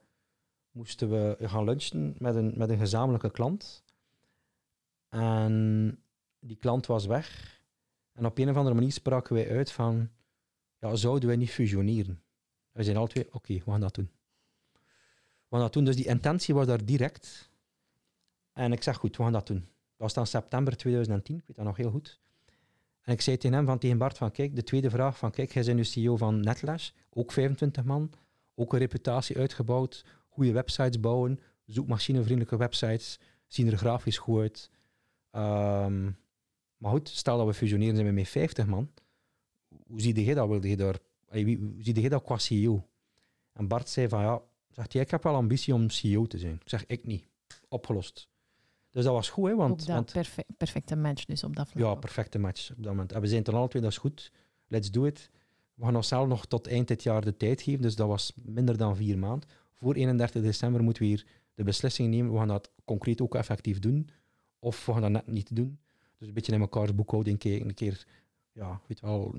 [0.70, 3.84] moesten we gaan lunchen met een, met een gezamenlijke klant.
[5.08, 5.98] En
[6.40, 7.55] die klant was weg.
[8.16, 10.10] En op een of andere manier spraken wij uit van,
[10.78, 12.22] ja, zouden wij niet fusioneren?
[12.72, 14.10] En we zijn alle twee, oké, we gaan dat doen.
[14.72, 15.84] We gaan dat doen.
[15.84, 17.50] Dus die intentie was daar direct.
[18.52, 19.58] En ik zeg, goed, we gaan dat doen.
[19.58, 22.20] Dat was dan september 2010, ik weet dat nog heel goed.
[23.02, 25.52] En ik zei tegen hem, van, tegen Bart, van kijk, de tweede vraag van kijk,
[25.52, 28.10] jij bent nu CEO van Netlash, ook 25 man,
[28.54, 34.70] ook een reputatie uitgebouwd, goede websites bouwen, zoekmachinevriendelijke websites, zien er grafisch goed uit.
[35.30, 36.10] Ehm,
[36.76, 38.90] maar goed, stel dat we fusioneren zijn we met 50 man,
[39.86, 40.48] hoe zie jij dat?
[40.48, 40.98] Wilde je daar,
[41.28, 42.88] hoe zie jij dat qua CEO?
[43.52, 46.54] En Bart zei van ja, zegt hij, ik heb wel ambitie om CEO te zijn.
[46.54, 47.28] Ik zeg, ik niet.
[47.68, 48.28] Opgelost.
[48.90, 51.82] Dus dat was goed, hè, want, dat want perfe- perfecte match dus op dat vlak.
[51.82, 53.12] ja, perfecte match op dat moment.
[53.12, 54.32] En we zijn toen alle twee, dat is goed.
[54.66, 55.30] Let's do it.
[55.74, 58.76] We gaan onszelf nog tot eind dit jaar de tijd geven, dus dat was minder
[58.76, 59.48] dan vier maanden.
[59.74, 62.32] Voor 31 december moeten we hier de beslissing nemen.
[62.32, 64.08] We gaan dat concreet ook effectief doen,
[64.58, 65.78] of we gaan dat net niet doen.
[66.18, 68.06] Dus een beetje in elkaars boekhouding een keer,
[68.52, 69.34] ja, weet wel,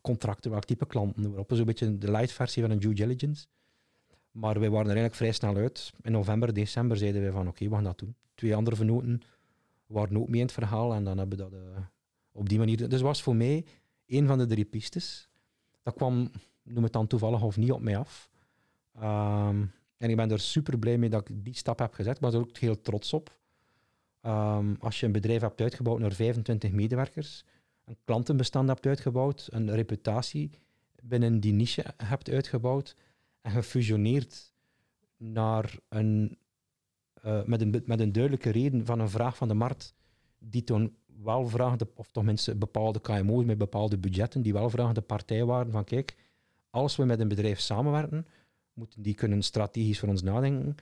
[0.00, 1.48] contracten, welk type klanten, maar op.
[1.48, 3.46] Dus een beetje de light versie van een due diligence.
[4.30, 5.92] Maar wij waren er eigenlijk vrij snel uit.
[6.02, 8.14] In november, december zeiden wij van oké, we gaan dat doen.
[8.34, 9.22] Twee andere vernoten
[9.86, 11.82] waren ook mee in het verhaal en dan hebben we dat eh,
[12.32, 12.88] op die manier...
[12.88, 13.64] Dus was voor mij
[14.06, 15.28] een van de drie pistes.
[15.82, 16.30] Dat kwam
[16.62, 18.30] noem het dan toevallig of niet, op mij af.
[18.94, 19.64] Ehm,
[19.96, 22.16] en ik ben er super blij mee dat ik die stap heb gezet.
[22.16, 23.39] Ik er ook heel trots op.
[24.20, 27.44] Ehm, als je een bedrijf hebt uitgebouwd naar 25 medewerkers,
[27.84, 30.50] een klantenbestand hebt uitgebouwd, een reputatie
[31.02, 32.96] binnen die niche hebt uitgebouwd
[33.40, 34.52] en gefusioneerd
[35.16, 36.38] naar een,
[37.24, 39.94] uh, met, een, met een duidelijke reden van een vraag van de markt
[40.38, 44.94] die toen wel vraagde, of toch mensen bepaalde KMO's met bepaalde budgetten, die wel vragen
[44.94, 46.16] de partij waren van kijk,
[46.70, 48.26] als we met een bedrijf samenwerken,
[48.72, 50.76] moeten die kunnen strategisch voor ons nadenken,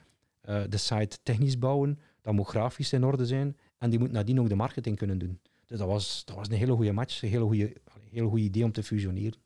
[0.49, 4.41] uh, de site technisch bouwen, dat moet grafisch in orde zijn en die moet nadien
[4.41, 5.41] ook de marketing kunnen doen.
[5.67, 7.77] Dus dat was, dat was een hele goede match, een hele goede,
[8.11, 9.41] hele goede idee om te fusioneren.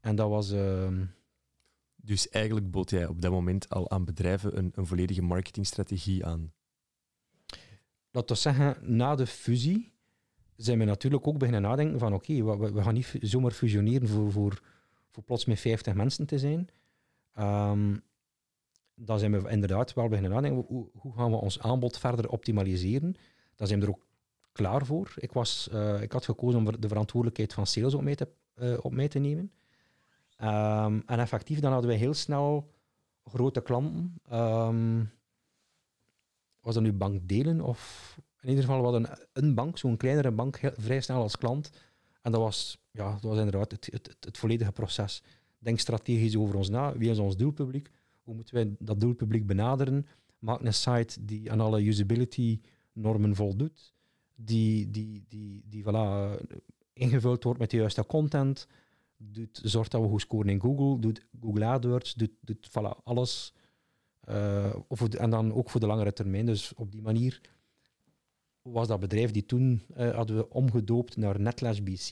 [0.00, 0.52] En dat was...
[0.52, 0.88] Uh,
[1.96, 6.52] dus eigenlijk bood jij op dat moment al aan bedrijven een, een volledige marketingstrategie aan?
[8.10, 9.92] Dat wil zeggen, na de fusie
[10.56, 14.32] zijn we natuurlijk ook beginnen nadenken van oké, we, we, gaan niet zomaar fusioneren voor,
[14.32, 14.60] voor,
[15.10, 16.68] voor plots met 50 mensen te zijn.
[17.38, 18.02] Um,
[18.94, 23.16] dan zijn we inderdaad wel beginnen nadenken, hoe, hoe gaan we ons aanbod verder optimaliseren?
[23.54, 24.06] Dan zijn we er ook
[24.52, 25.12] klaar voor.
[25.16, 28.78] Ik, was, uh, ik had gekozen om de verantwoordelijkheid van sales op mij te, uh,
[28.80, 29.52] op mij te nemen.
[30.38, 32.70] Um, en effectief, dan hadden we heel snel
[33.24, 34.20] grote klanten.
[34.32, 35.10] Um,
[36.60, 40.72] was dat nu bankdelen of in ieder geval hadden een bank, zo'n kleinere bank, heel,
[40.76, 41.70] vrij snel als klant.
[42.22, 45.22] En dat was, ja, dat was inderdaad het, het, het, het volledige proces.
[45.58, 46.98] Denk strategisch over ons na.
[46.98, 47.90] Wie is ons doelpubliek?
[48.24, 50.06] Hoe moeten wij dat doelpubliek benaderen?
[50.38, 52.60] Maak een site die aan alle usability
[52.92, 53.94] normen voldoet.
[54.34, 56.36] Die, die, die, die voilà,
[56.92, 58.66] ingevuld wordt met de juiste content.
[59.16, 61.00] Doet, zorgt dat we goed scoren in Google.
[61.00, 62.14] Doet Google AdWords.
[62.14, 63.54] Doet, doet voilà, alles.
[64.28, 66.46] Uh, of, en dan ook voor de langere termijn.
[66.46, 67.40] Dus op die manier
[68.62, 72.08] was dat bedrijf die toen uh, hadden we omgedoopt naar Netlash BC.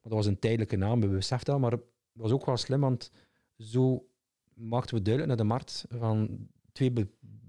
[0.00, 3.10] Dat was een tijdelijke naam, we beseften dat, maar het was ook wel slim, want
[3.56, 4.06] zo
[4.54, 6.92] maakten we duidelijk naar de markt van twee...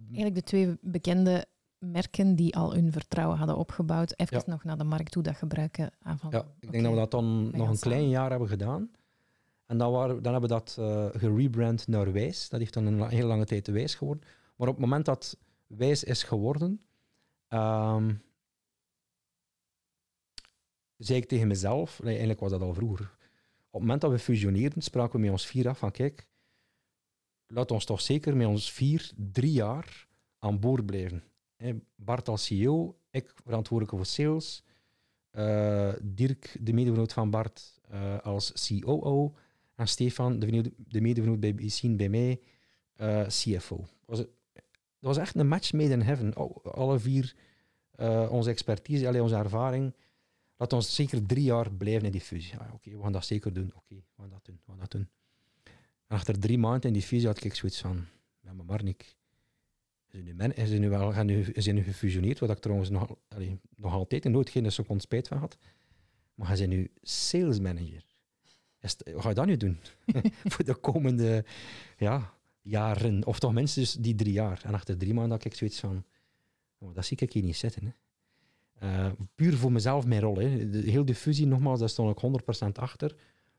[0.06, 1.46] Eigenlijk de twee bekende
[1.78, 5.92] merken die al hun vertrouwen hadden opgebouwd, even nog naar de markt toe dat gebruiken.
[6.02, 8.92] Van, ja, ik denk dat we dat dan nog een klein jaar hebben gedaan.
[9.66, 12.50] En dan, waren, dan hebben we dat uh, gerebrand naar Wijs.
[12.50, 14.24] Dat heeft dan een hele lange tijd Wijs geworden.
[14.56, 15.38] Maar op het moment dat
[15.68, 16.82] Wijs is geworden,
[17.50, 18.24] um,
[20.98, 23.06] zei ik tegen mezelf, nee, eigenlijk was dat al vroeger.
[23.06, 26.28] Op het moment dat we fusioneerden, spraken we met ons vier af van kijk,
[27.48, 30.08] laat ons toch zeker met ons vier drie jaar
[30.40, 31.24] aan boord blijven.
[31.96, 34.64] Bart als CEO, ik verantwoordelijk voor sales,
[35.32, 39.34] uh, Dirk, de medevernoot van Bart, uh, als COO
[39.76, 41.56] en Stefan, de, de medevernoot bij
[41.96, 42.40] bij mij,
[42.98, 43.86] uh, CFO.
[44.06, 44.28] Het, dat
[45.00, 46.34] was echt een match made in heaven.
[46.64, 47.36] Alle vier
[48.30, 49.94] onze expertise, alle onze ervaring.
[50.58, 52.58] Laat ons zeker drie jaar blijven in die fusie.
[52.58, 53.72] Ah, Oké, we gaan dat zeker doen.
[53.76, 54.60] Oké, we gaan dat doen.
[54.66, 55.10] We gaan dat doen.
[56.16, 58.06] En achter drie maanden in die fusie had ik zoiets van,
[58.42, 59.16] ja, maar Marnik,
[60.12, 63.94] nu, men, nu wel gaan nu, is nu gefusioneerd, wat ik trouwens nog, allee, nog
[63.94, 65.58] altijd nooit geen seconde spijt van had.
[66.36, 68.06] Maar hij is nu sales manager.
[68.80, 69.78] Wat ga je dat nu doen?
[70.54, 71.46] Voor de komende
[71.98, 74.62] ja, jaren, of toch minstens die drie jaar.
[74.64, 76.06] En achter drie maanden had ik zoiets van,
[76.78, 77.86] oh, dat zie ik hier niet zitten.
[77.86, 77.94] Hè.
[78.88, 80.36] Uh, puur voor mezelf mijn rol.
[80.36, 80.70] Hè.
[80.70, 83.16] De, heel de nogmaals, daar stond ik 100% achter.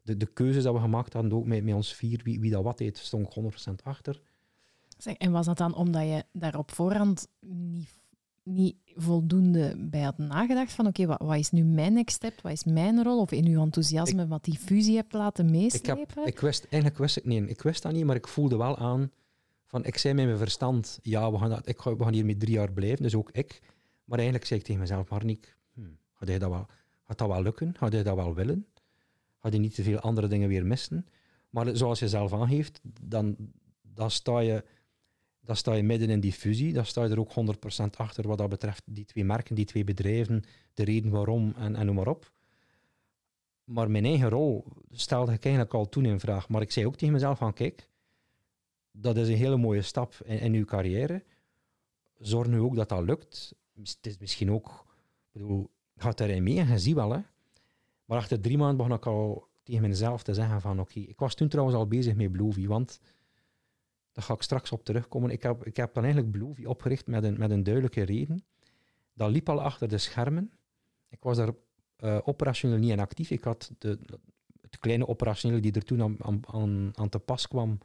[0.07, 2.63] De, de keuzes die we gemaakt hadden, ook met, met ons vier, wie, wie dat
[2.63, 4.21] wat deed, stond ik 100% achter.
[4.99, 7.89] Zeg, en was dat dan omdat je daar op voorhand niet,
[8.43, 12.53] niet voldoende bij had nagedacht van oké, wat, wat, is nu mijn next step, wat
[12.53, 13.21] is mijn rol?
[13.21, 16.03] Of in uw enthousiasme wat die fusie hebt laten meeslepen?
[16.03, 18.57] Ik, heb, ik wist, eigenlijk wist ik, nee, ik wist dat niet, maar ik voelde
[18.57, 19.11] wel aan
[19.67, 22.41] van ik zei met mijn verstand, ja, we gaan, dat, ik, we gaan hier met
[22.41, 23.63] drie jaar blijven, dus ook ik.
[24.05, 26.67] Maar eigenlijk zei ik tegen mezelf, Marnik, hmm, gaat, dat wel,
[27.05, 27.75] gaat dat wel lukken?
[27.79, 28.67] Gaat hij dat wel willen?
[29.39, 31.07] Gaat hij niet te veel andere dingen weer missen?
[31.51, 33.37] Maar zoals je zelf aangeeft, dan,
[33.83, 34.65] dan, sta je,
[35.41, 36.73] dan sta je midden in die fusie.
[36.73, 37.33] Dan sta je er ook
[37.83, 40.43] 100% achter wat dat betreft die twee merken, die twee bedrijven,
[40.75, 42.33] de reden waarom en, en noem maar op.
[43.65, 46.49] Maar mijn eigen rol stelde ik eigenlijk al toen in vraag.
[46.49, 47.89] Maar ik zei ook tegen mezelf van, kijk,
[48.91, 51.25] dat is een hele mooie stap in, in uw carrière.
[52.19, 54.85] Zorg nu ook dat dat lukt het is misschien ook,
[55.33, 57.21] ik bedoel, gaat erin mee en je ziet wel, hè.
[58.07, 61.35] Maar achter drie maanden begon ik al tegen mezelf te zeggen van oké, ik was
[61.35, 63.01] toen trouwens al bezig met Bloovy, want
[64.13, 65.31] daar ga ik straks op terugkomen.
[65.31, 68.45] Ik heb, ik heb dan eigenlijk Bloovy opgericht met een, met een duidelijke reden.
[69.13, 70.53] Dat liep al achter de schermen.
[71.09, 71.51] Ik was daar
[72.01, 73.31] uh, operationeel niet in actief.
[73.31, 73.99] Ik had de,
[74.61, 77.79] het kleine operationeel die er toen aan, aan, aan te pas kwam,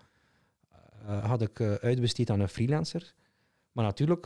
[1.03, 3.13] uh, had ik uh, uitbesteed aan een freelancer.
[3.71, 4.25] Maar natuurlijk,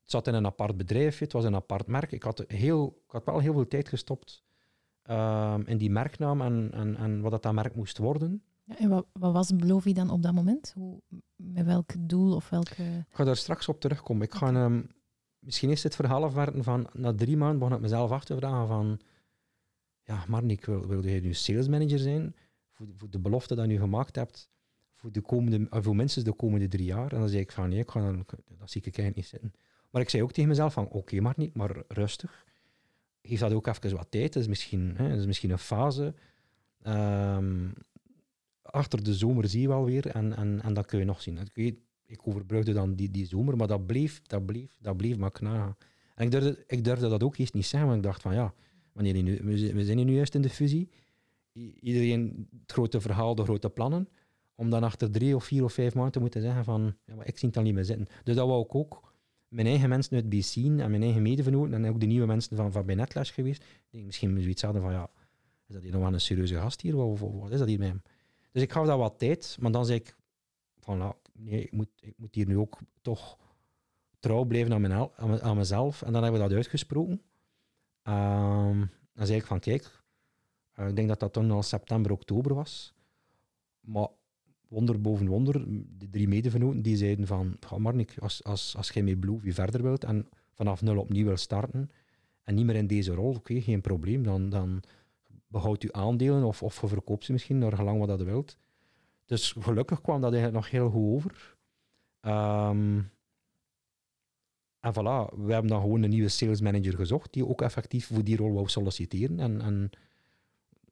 [0.00, 2.12] het zat in een apart bedrijf, het was een apart merk.
[2.12, 4.42] Ik had, heel, ik had wel heel veel tijd gestopt
[5.10, 8.42] um, in die merknaam en, en, en wat dat, dat merk moest worden.
[8.64, 10.72] Ja, en wat, wat was Belovi dan op dat moment?
[10.74, 11.00] Hoe,
[11.36, 12.82] met welk doel of welke...
[12.82, 14.22] Ik ga daar straks op terugkomen.
[14.22, 14.82] Ik ga, ehm,
[15.38, 18.66] misschien is het verhaal afwerken van na drie maanden begon ik mezelf af te vragen
[18.66, 19.00] van
[20.02, 22.34] ja, Marnik, wil, wil jij nu salesmanager zijn
[22.70, 24.50] voor, voor de belofte dat je nu gemaakt hebt
[24.94, 27.12] voor, de komende, of voor minstens de komende drie jaar?
[27.12, 28.26] En dan zei ik van nee, ik ga dan,
[28.58, 29.52] dat zie ik eigenlijk niet zitten.
[29.90, 32.44] Maar ik zei ook tegen mezelf van oké okay, Marnik, maar rustig.
[33.22, 34.32] Geef dat ook even wat tijd.
[34.32, 36.14] Dat is misschien, hè, dat is misschien een fase.
[36.82, 37.68] Ehm,
[38.62, 41.38] achter de zomer zie je wel weer en, en, en dat kun je nog zien.
[41.52, 45.30] Ik, ik overbrugde dan die, die zomer, maar dat bleef, dat bleef, dat bleef maar
[45.30, 45.76] knagen.
[46.14, 48.54] En ik durfde, ik durfde dat ook eerst niet zeggen, want ik dacht van ja,
[48.92, 50.88] wanneer nu, we zijn hier nu juist in de fusie.
[51.80, 54.08] Iedereen het grote verhaal, de grote plannen.
[54.54, 57.26] Om dan achter drie of vier of vijf maanden te moeten zeggen van ja, maar
[57.26, 58.06] ik zie het dan niet meer zitten.
[58.24, 59.09] Dus dat wou ik ook
[59.50, 62.72] mijn eigen mensen uit BC en mijn eigen medevenoten en ook de nieuwe mensen van,
[62.72, 63.64] van bij Netlash geweest.
[63.90, 65.10] Die misschien zoiets hadden van ja,
[65.66, 66.96] is dat hier nog wel een serieuze gast hier?
[66.96, 68.02] Of, wat is dat hier met hem?
[68.52, 70.16] Dus ik gaf dat wat tijd, maar dan zei ik
[70.78, 73.38] van nou, nee, ik moet, ik moet hier nu ook toch
[74.18, 76.02] trouw blijven aan, mijn, aan, mezelf.
[76.02, 77.22] En dan hebben we dat uitgesproken.
[78.02, 80.02] Um, dan zei ik van kijk,
[80.78, 82.94] uh, ik denk dat dat toen al september, oktober was.
[83.80, 84.08] Maar
[84.70, 85.64] wonder boven wonder,
[85.98, 89.82] de drie medevenoten die zeiden van, ga maar als, als, als jij met Blue verder
[89.82, 91.90] wilt en vanaf nul opnieuw wil starten
[92.44, 94.82] en niet meer in deze rol, oké, geen probleem, dan, dan
[95.46, 98.56] behoudt u aandelen of, of verkoopt ze misschien naar gelang wat dat wilt.
[99.24, 101.56] Dus gelukkig kwam dat eigenlijk nog heel goed over.
[102.20, 103.10] Um,
[104.80, 108.24] en voilà, we hebben dan gewoon een nieuwe sales manager gezocht die ook effectief voor
[108.24, 109.40] die rol wou solliciteren.
[109.40, 109.90] En, en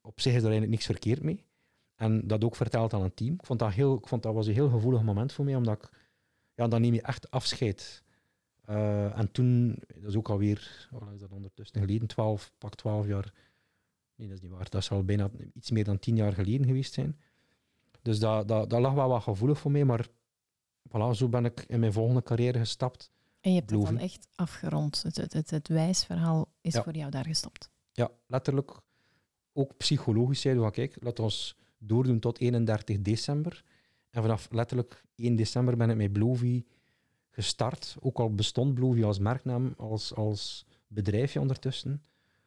[0.01, 1.45] op zich is er eigenlijk niks verkeerd mee.
[1.99, 3.35] En dat ook verteld aan een team.
[3.35, 5.75] Ik vond dat, heel, ik vond dat was een heel gevoelig moment voor mij, omdat
[5.75, 5.91] ik,
[6.55, 8.03] ja, dan neem je echt afscheid.
[8.71, 13.07] Uh, en toen, dat is ook alweer, wat is dat ondertussen geleden, 12, pak 12
[13.07, 13.33] jaar.
[14.15, 14.71] Nee, dat is niet waar.
[14.71, 17.21] Dat zal bijna iets meer dan 10 jaar geleden geweest zijn.
[18.03, 20.09] Dus dat, dat, dat lag wel wat gevoelig voor mij, maar
[20.89, 23.11] voilà, zo ben ik in mijn volgende carrière gestapt.
[23.41, 25.03] En je hebt het dan echt afgerond.
[25.03, 27.71] Het, het, het, het wijsverhaal is voor jou daar gestopt.
[27.93, 28.81] Ja, letterlijk.
[29.53, 33.65] Ook psychologisch zeiden we kijk, laten we doordoen tot 31 december.
[34.11, 36.65] En vanaf letterlijk 1 december ben ik met Blovy
[37.31, 37.97] gestart.
[38.01, 42.03] Ook al bestond Blovy als merknaam, als, als bedrijfje ondertussen.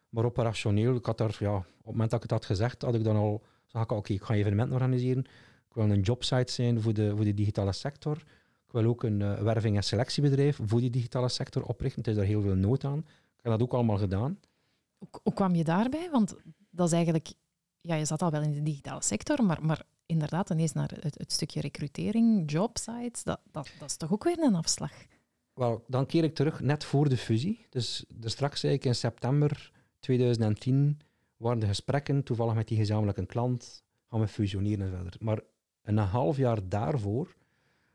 [0.09, 2.95] Maar operationeel, ik had daar, ja, op het moment dat ik het had gezegd, had
[2.95, 5.23] ik dan al, zag ik, oké, ik ga evenementen organiseren.
[5.69, 8.17] Ik wil een jobsite zijn voor de, voor de digitale sector.
[8.65, 12.01] Ik wil ook een uh, werving- en selectiebedrijf voor die digitale sector oprichten.
[12.01, 12.97] Het is daar heel veel nood aan.
[12.97, 14.39] Ik heb dat ook allemaal gedaan.
[15.23, 16.09] Hoe kwam je daarbij?
[16.11, 16.35] Want
[16.69, 17.33] dat is eigenlijk
[17.81, 21.31] ja, je zat al wel in de digitale sector, maar, maar inderdaad, ineens naar het,
[21.31, 24.91] stukje recrutering, jobsites, dat, dat, dat is toch ook weer een afslag?
[25.53, 27.65] Wel, dan keer ik terug net voor de fusie.
[27.69, 30.99] Dus er straks zei ik in september 2010
[31.37, 35.15] waren de gesprekken, toevallig met die gezamenlijke klant, gaan we fusioneren en verder.
[35.19, 35.39] Maar
[35.81, 37.35] een half jaar daarvoor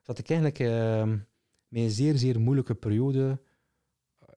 [0.00, 1.02] zat ik eigenlijk uh,
[1.68, 3.40] met een zeer, zeer moeilijke periode.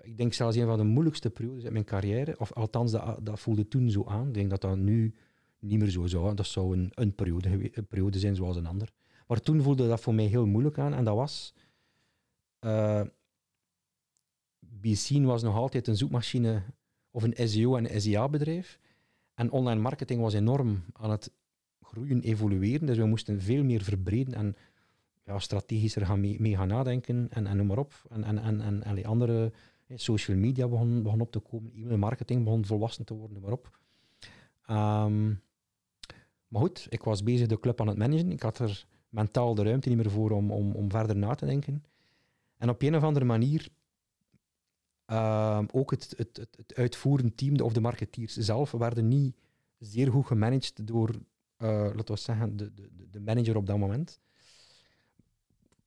[0.01, 2.35] Ik denk zelfs een van de moeilijkste periodes in mijn carrière.
[2.39, 4.27] Of althans, dat, dat voelde toen zo aan.
[4.27, 5.15] Ik denk dat dat nu
[5.59, 6.35] niet meer zo zou.
[6.35, 8.91] Dat zou een, een, periode, een periode zijn zoals een ander.
[9.27, 10.93] Maar toen voelde dat voor mij heel moeilijk aan.
[10.93, 11.53] En dat was...
[12.61, 13.01] Uh,
[14.59, 16.63] BC was nog altijd een zoekmachine
[17.11, 18.79] of een SEO- en SEA-bedrijf.
[19.33, 21.31] En online marketing was enorm aan het
[21.81, 22.87] groeien, evolueren.
[22.87, 24.55] Dus we moesten veel meer verbreden en
[25.25, 27.93] ja, strategischer gaan mee, mee, gaan nadenken en, en noem maar op.
[28.09, 29.51] En, en, en, en, en andere
[29.95, 33.51] social media begon, begon op te komen, e-mail marketing begon volwassen te worden, noem maar
[33.51, 33.79] op.
[34.69, 35.41] Um,
[36.49, 38.31] maar goed, ik was bezig de club aan het managen.
[38.31, 41.45] Ik had er mentaal de ruimte niet meer voor om, om, om verder na te
[41.45, 41.83] denken.
[42.57, 43.69] En op een of andere manier
[45.07, 49.35] uh, ook het, het, het, uitvoerend team of de marketeers zelf werden niet
[49.77, 54.19] zeer goed gemanaged door, uh, laten we zeggen, de, de, de manager op dat moment.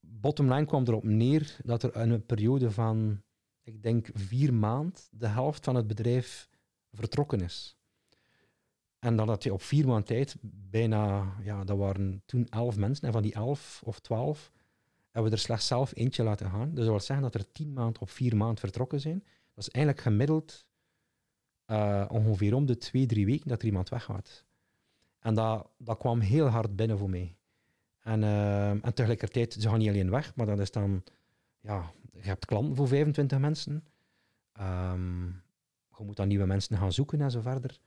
[0.00, 3.22] Bottom line kwam erop neer dat er in een periode van,
[3.62, 6.48] ik denk, vier maanden de helft van het bedrijf
[6.92, 7.76] vertrokken is.
[9.02, 10.36] En dan had je op vier maanden tijd
[10.70, 13.06] bijna, ja, dat waren toen elf mensen.
[13.06, 14.52] En van die elf of twaalf
[15.10, 16.68] hebben we er slechts zelf eentje laten gaan.
[16.68, 19.24] Dus dat wil zeggen dat er tien maanden op vier maanden vertrokken zijn.
[19.54, 20.66] Dat is eigenlijk gemiddeld
[21.66, 24.44] uh, ongeveer om de twee, drie weken dat er iemand weggaat.
[25.18, 27.36] En dat, dat kwam heel hard binnen voor mij.
[28.00, 31.02] En, uh, en tegelijkertijd, ze gaan niet alleen weg, maar dat is dan,
[31.60, 33.84] ja, je hebt klanten voor 25 mensen.
[34.60, 35.42] Um,
[35.96, 37.80] je moet dan nieuwe mensen gaan zoeken en zo verder.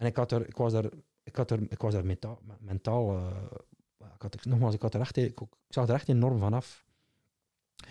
[0.00, 0.90] En ik, had er, ik, was, er,
[1.22, 3.26] ik, had er, ik was er mentaal, mentaal uh,
[3.98, 6.84] ik had, nogmaals, ik, had er echt, ik, ik zag er echt enorm van af.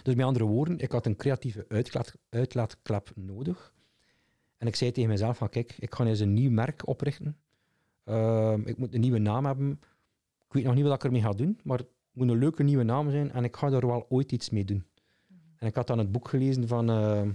[0.03, 3.73] Dus met andere woorden, ik had een creatieve uitlaat, uitlaatklep nodig.
[4.57, 7.37] En ik zei tegen mezelf van, kijk, ik ga eens een nieuw merk oprichten.
[8.05, 9.71] Uh, ik moet een nieuwe naam hebben.
[10.45, 12.83] Ik weet nog niet wat ik ermee ga doen, maar het moet een leuke nieuwe
[12.83, 14.85] naam zijn en ik ga er wel ooit iets mee doen.
[15.57, 17.27] En ik had dan het boek gelezen van eh, eh,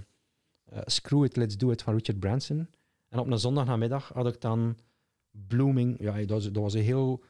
[0.85, 2.67] Screw It, Let's Do It van Richard Branson.
[3.07, 4.77] En op een zondagnamiddag had ik dan
[5.31, 5.99] Blooming.
[5.99, 7.23] Ja, dat was, dat was een heel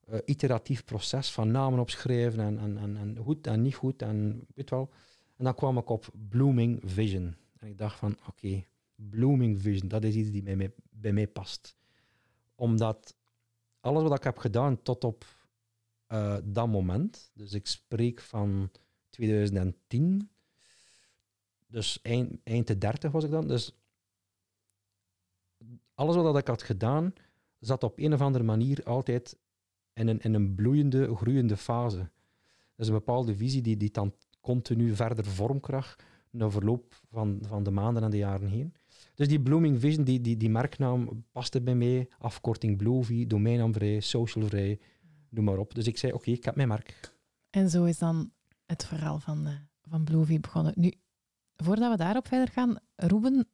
[0.00, 4.46] eh, iteratief proces van namen opschrijven en, en, en, en goed en niet goed en
[4.54, 4.90] weet wel.
[5.36, 7.36] En dan kwam ik op Blooming Vision.
[7.58, 8.64] En ik dacht van, oké,
[8.94, 11.76] Blooming Vision, dat is iets die bij mij, bij mij past.
[12.54, 13.16] Omdat
[13.80, 15.24] alles wat ik heb gedaan tot op
[16.06, 18.70] eh, dat moment, dus ik spreek van
[19.10, 20.30] 2010,
[21.66, 23.81] dus eind, eind de 30 was ik dan, dus
[26.02, 27.12] alles wat ik had gedaan,
[27.58, 29.38] zat op een of andere manier altijd
[29.92, 32.10] in een, in een bloeiende, groeiende fase.
[32.76, 37.62] Dus een bepaalde visie die, die dan continu verder vorm krijgt na verloop van, van
[37.62, 38.74] de maanden en de jaren heen.
[39.14, 42.08] Dus die Blooming Vision, die, die, die merknaam paste bij mij.
[42.18, 44.80] Afkorting Bloovy, domeinnaamvrij, socialvrij,
[45.28, 45.74] noem maar op.
[45.74, 47.14] Dus ik zei, oké, ik heb mijn merk.
[47.50, 48.32] En zo is dan
[48.66, 50.72] het verhaal van, uh, van Bloovy begonnen.
[50.76, 50.92] Nu,
[51.56, 53.48] voordat we daarop verder gaan, Ruben,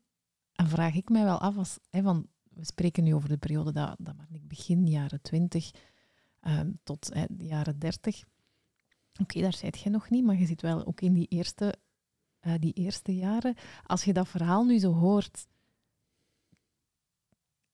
[0.53, 2.26] vraag ik mij wel af, als, hè, van,
[2.59, 5.71] we spreken nu over de periode dat, dat ik begin jaren 20
[6.47, 8.25] um, tot de jaren 30.
[9.21, 11.75] Oké, daar zit je nog niet, maar je zit wel ook in die eerste,
[12.41, 13.55] uh, die eerste jaren.
[13.83, 15.47] Als je dat verhaal nu zo hoort,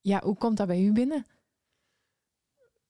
[0.01, 1.27] ja, hoe komt dat bij u binnen?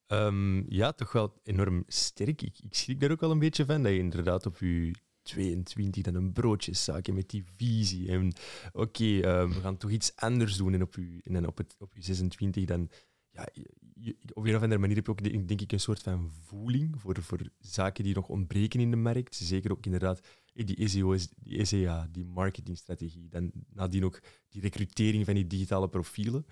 [0.07, 2.43] Um, ja, toch wel enorm sterk.
[2.43, 6.03] Ik, ik schrik daar ook wel een beetje van, dat je inderdaad op je 22
[6.03, 8.09] dan een broodjeszaakje met die visie.
[8.09, 8.33] En
[8.72, 10.75] oké, okay, uh, we gaan toch iets anders doen.
[10.75, 12.91] En op je, en op, het, op je 26 dan...
[13.31, 13.49] Ja,
[13.95, 17.01] je, op een of andere manier heb je ook, denk ik, een soort van voeling
[17.01, 19.35] voor, voor zaken die nog ontbreken in de markt.
[19.35, 20.20] Zeker ook inderdaad
[20.53, 23.29] die SEO, die SEA, die marketingstrategie.
[23.29, 26.45] Dan nadien ook die recrutering van die digitale profielen.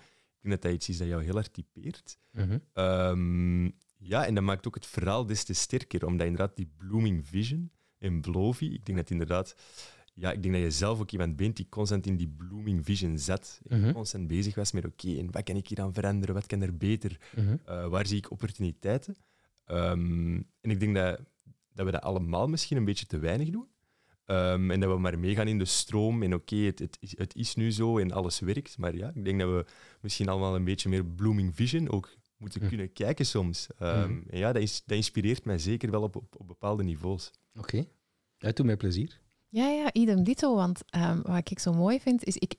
[0.43, 2.17] Ik denk dat dat iets is dat jou heel erg typeert.
[2.31, 2.83] Mm -hmm.
[2.83, 7.27] um, ja, en dat maakt ook het verhaal des te sterker, omdat inderdaad die blooming
[7.27, 7.71] vision
[8.03, 9.55] en Blovy, ik denk dat inderdaad,
[10.13, 13.17] ja, ik denk dat je zelf ook iemand bent die constant in die blooming vision
[13.17, 13.61] zet.
[13.63, 13.77] Mhm.
[13.77, 13.93] Mm -hmm.
[13.93, 16.35] Constant bezig was met, oké, okay, en wat kan ik hier aan veranderen?
[16.35, 17.17] Wat kan er beter?
[17.35, 17.59] Mm -hmm.
[17.69, 19.15] uh, waar zie ik opportuniteiten?
[19.67, 21.19] Um, en ik denk dat,
[21.73, 23.67] dat we dat allemaal misschien een beetje te weinig doen.
[24.25, 27.17] Um, en dat we maar meegaan in de stroom en oké, okay, het, het, is,
[27.17, 28.77] het is nu zo en alles werkt.
[28.77, 29.65] Maar ja, ik denk dat we
[30.01, 32.69] misschien allemaal een beetje meer blooming vision ook moeten Mhm.
[32.69, 33.67] kunnen kijken soms.
[33.79, 37.31] Um, En ja, dat, is, dat inspireert mij zeker wel op, op, op bepaalde niveaus.
[37.55, 37.89] Oké, okay.
[38.37, 39.19] dat doet mij plezier.
[39.49, 40.55] Ja, ja, idem dito.
[40.55, 42.55] Want um, wat ik zo mooi vind, is ik,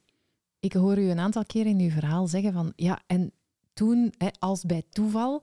[0.60, 3.32] ik hoor u een aantal keer in uw verhaal zeggen van ja, en
[3.72, 5.42] toen, hè, als bij toeval.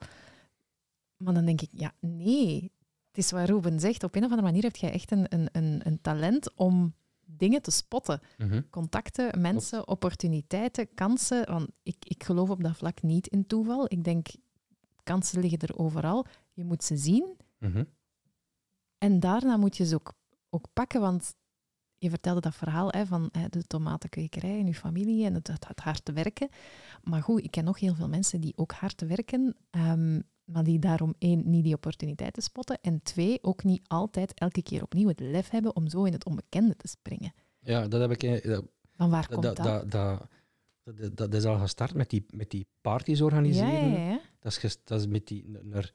[1.17, 2.71] Maar dan denk ik, ja, nee.
[3.07, 4.03] Het is wat Ruben zegt.
[4.03, 6.93] Op een of andere manier heb jij echt een, een, een, een talent om
[7.37, 8.21] dingen te spotten.
[8.37, 8.69] Mm -hmm.
[8.69, 11.45] Contacten, mensen, opportuniteiten, kansen.
[11.45, 13.85] Want ik, ik geloof op dat vlak niet in toeval.
[13.87, 14.27] Ik denk,
[15.03, 16.25] kansen liggen er overal.
[16.53, 17.37] Je moet ze zien.
[17.57, 17.87] Mm -hmm.
[18.97, 20.13] En daarna moet je ze ook,
[20.49, 21.01] ook pakken.
[21.01, 21.35] Want
[21.97, 25.67] je vertelde dat verhaal hè, van hè, de tomatenkwekerij in je familie en het, het,
[25.67, 26.49] het hard werken.
[27.03, 29.55] Maar goed, ik ken nog heel veel mensen die ook hard werken.
[29.71, 32.77] Um, maar die daarom één, niet die opportuniteiten spotten.
[32.81, 36.25] En twee, ook niet altijd elke keer opnieuw het lef hebben om zo in het
[36.25, 37.33] onbekende te springen.
[37.59, 38.43] Ja, dat heb ik...
[38.43, 39.55] Dat, Van waar komt dat?
[39.55, 40.27] Dat, dat,
[40.83, 43.91] dat, dat is al gestart met die, met die parties organiseren.
[43.91, 44.21] Ja, ja, ja.
[44.39, 45.49] Dat, is gest, dat is met die...
[45.63, 45.91] Naar,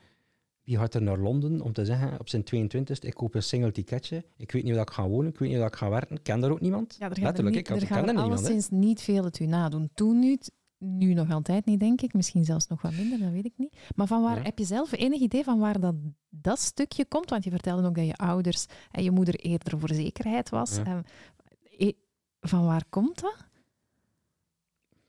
[0.67, 3.73] wie gaat er naar Londen om te zeggen op zijn 22e, ik koop een single
[3.73, 6.17] ticketje, ik weet niet waar ik ga wonen, ik weet niet waar ik ga werken,
[6.17, 6.97] ik ken daar ook niemand.
[6.99, 8.45] Ja, er Letterlijk, niet, ik er ken er niemand.
[8.45, 9.91] sinds niet veel het u nadoen.
[9.95, 10.39] Toen nu,
[10.79, 12.12] nu nog altijd niet, denk ik.
[12.14, 13.77] Misschien zelfs nog wat minder, dat weet ik niet.
[13.95, 14.43] Maar van waar Ja.
[14.43, 15.95] heb je zelf enig idee van waar dat,
[16.29, 17.31] dat stukje komt?
[17.31, 20.77] Want je vertelde ook dat je ouders en je moeder eerder voor zekerheid was.
[20.77, 20.85] Ja.
[20.85, 21.03] Ehm,
[21.79, 21.93] eh,
[22.41, 23.45] van waar komt dat?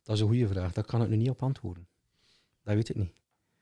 [0.03, 1.87] Dat is een goede vraag, daar kan ik nu niet op antwoorden.
[2.63, 3.13] Dat weet ik niet.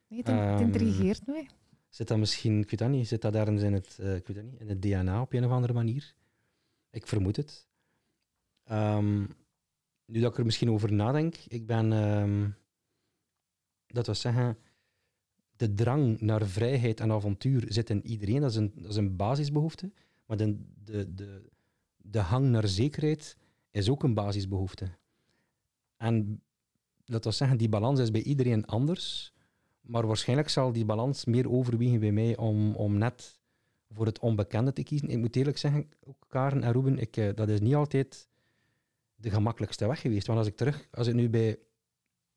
[0.08, 1.46] Nee, het, het Ehm, intrigeert me.
[1.90, 4.36] Zit dat misschien, ik weet dat niet, zit dat ergens in het, eh, ik weet
[4.36, 6.16] dat niet, in het DNA op een of andere manier?
[6.90, 7.68] Ik vermoed het.
[8.64, 9.26] Ehm,
[10.06, 12.50] nu dat ik er misschien over nadenk, ik ben, ehm,
[13.88, 14.58] dat wil zeggen,
[15.56, 19.16] de drang naar vrijheid en avontuur zit in iedereen, dat is een, dat is een
[19.16, 19.92] basisbehoefte,
[20.26, 21.50] maar de, de, de,
[21.98, 23.38] de hang naar zekerheid
[23.72, 24.90] is ook een basisbehoefte.
[25.98, 26.42] En
[27.06, 29.34] dat wil zeggen, die balans is bij iedereen anders.
[29.82, 33.40] Maar waarschijnlijk zal die balans meer overwegen bij mij om, om net
[33.90, 35.10] voor het onbekende te kiezen.
[35.10, 38.30] Ik moet eerlijk zeggen, ook Karen en Ruben, ik, eh, dat is niet altijd
[39.16, 40.28] de gemakkelijkste weg geweest.
[40.28, 41.60] Want als ik, terug, als ik nu bij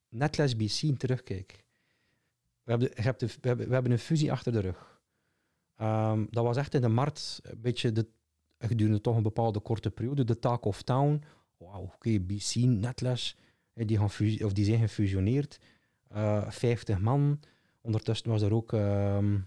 [0.08, 1.64] Netles BC terugkijk,
[2.62, 5.00] we hebben, we, hebben, we hebben een fusie achter de rug.
[5.76, 8.06] Ehm, dat was echt in de markt een beetje de,
[8.58, 11.22] gedurende toch een bepaalde korte periode, de talk of town.
[11.56, 13.36] Wauw, oké, BC, Netles,
[13.72, 15.58] eh, die, gaan fusie, of die zijn gefusioneerd.
[16.12, 17.40] Uh, 50 man,
[17.88, 19.38] Ondertussen was er ook, ehm,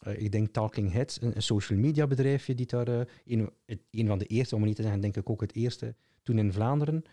[0.00, 3.50] eh, ik denk Talking Heads, een, social media bedrijfje, die daar, eh, een,
[3.90, 5.94] een van de eerste, om niet te zeggen, denk ik ook het eerste,
[6.38, 7.04] in Vlaanderen.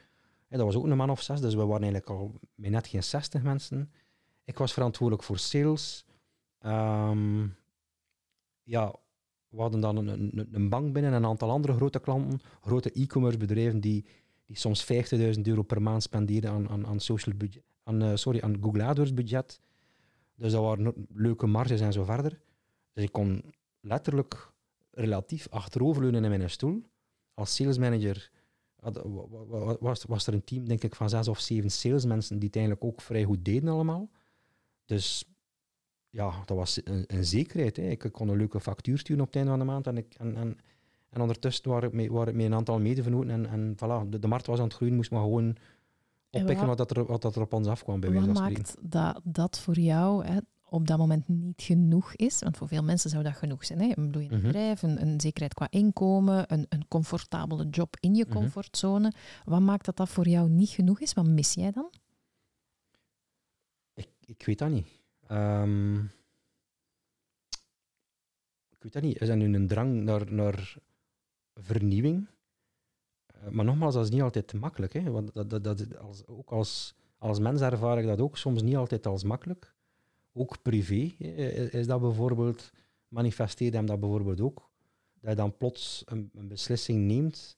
[0.48, 2.88] En dat was ook een man of zes, dus we waren eigenlijk al met net
[2.88, 3.92] geen 60 mensen.
[4.44, 6.06] Ik was verantwoordelijk voor sales.
[6.60, 7.48] Ehm,
[8.64, 8.96] ja,
[9.50, 13.38] we hadden dan een, een, bank binnen en een aantal andere grote klanten, grote e-commerce
[13.38, 14.06] bedrijven die,
[14.46, 18.40] die soms 50.000 euro per maand spendeerden aan, aan, aan, social budget, aan, eh, sorry,
[18.42, 19.62] aan Google AdWords budget.
[20.36, 22.40] Dus dat waren leuke marges en zo verder.
[22.94, 24.52] Dus ik kon letterlijk
[24.92, 26.84] relatief achteroverleunen in mijn stoel.
[27.34, 28.32] Als salesmanager
[28.80, 32.56] had- was, was er een team, denk ik, van zes of zeven salesmensen die het
[32.56, 34.10] eigenlijk ook vrij goed deden allemaal.
[34.86, 35.24] Dus
[36.10, 37.78] ja, dat was een, een zekerheid.
[37.78, 37.84] Hè.
[37.84, 40.36] Ik kon een leuke factuur sturen op het einde van de maand en, ik, en,
[40.36, 40.58] en,
[41.10, 44.46] en ondertussen waren waren ik met een aantal medevenoten en, en voilà, de, de markt
[44.48, 45.44] was aan het groeien, moest maar gewoon
[46.30, 48.34] En oppikken wat- wat, dat er, wat dat er op ons afkwam, bij Wat wijze
[48.40, 48.64] van spreken.
[48.92, 50.38] maakt dat dat voor jou hè,
[50.70, 52.40] op dat moment niet genoeg is?
[52.40, 53.80] Want voor veel mensen zou dat genoeg zijn.
[53.82, 53.92] Hè?
[53.96, 54.42] Een bloeiend Mhm.
[54.46, 58.34] bedrijf, een, een zekerheid qua inkomen, een, een comfortabele job in je Mhm.
[58.38, 59.14] comfortzone.
[59.46, 61.14] Wat maakt dat dat voor jou niet genoeg is?
[61.14, 61.90] Wat mis jij dan?
[63.94, 64.88] Ik, ik weet dat niet.
[65.28, 65.96] Ehm,
[68.70, 69.22] ik weet dat niet.
[69.22, 70.76] Is dat nu een drang naar, naar
[71.54, 72.28] vernieuwing?
[73.26, 74.94] Eh, maar nogmaals, dat is niet altijd makkelijk.
[74.94, 75.12] Hè?
[75.12, 78.76] Want dat, dat, dat, als, ook als, als mens ervaar ik dat ook soms niet
[78.76, 79.76] altijd als makkelijk.
[80.38, 82.72] Ook privé eh, is dat bijvoorbeeld,
[83.08, 84.70] manifesteert hem dat bijvoorbeeld ook.
[85.20, 87.58] Dat je dan plots een, een beslissing neemt,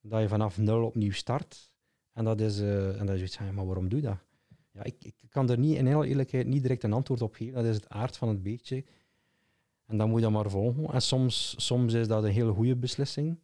[0.00, 1.70] dat je vanaf nul opnieuw start.
[2.12, 4.18] En dat is, eh, en dat van, ja, maar waarom doe je dat?
[4.72, 7.54] Ja, ik, ik kan er niet, in alle eerlijkheid niet direct een antwoord op geven.
[7.54, 8.84] Dat is het aard van het beestje.
[9.86, 10.92] En dan moet je dat maar volgen.
[10.92, 13.38] En soms, soms is dat een hele goede beslissing.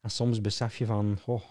[0.00, 1.42] En soms besef je van, oh,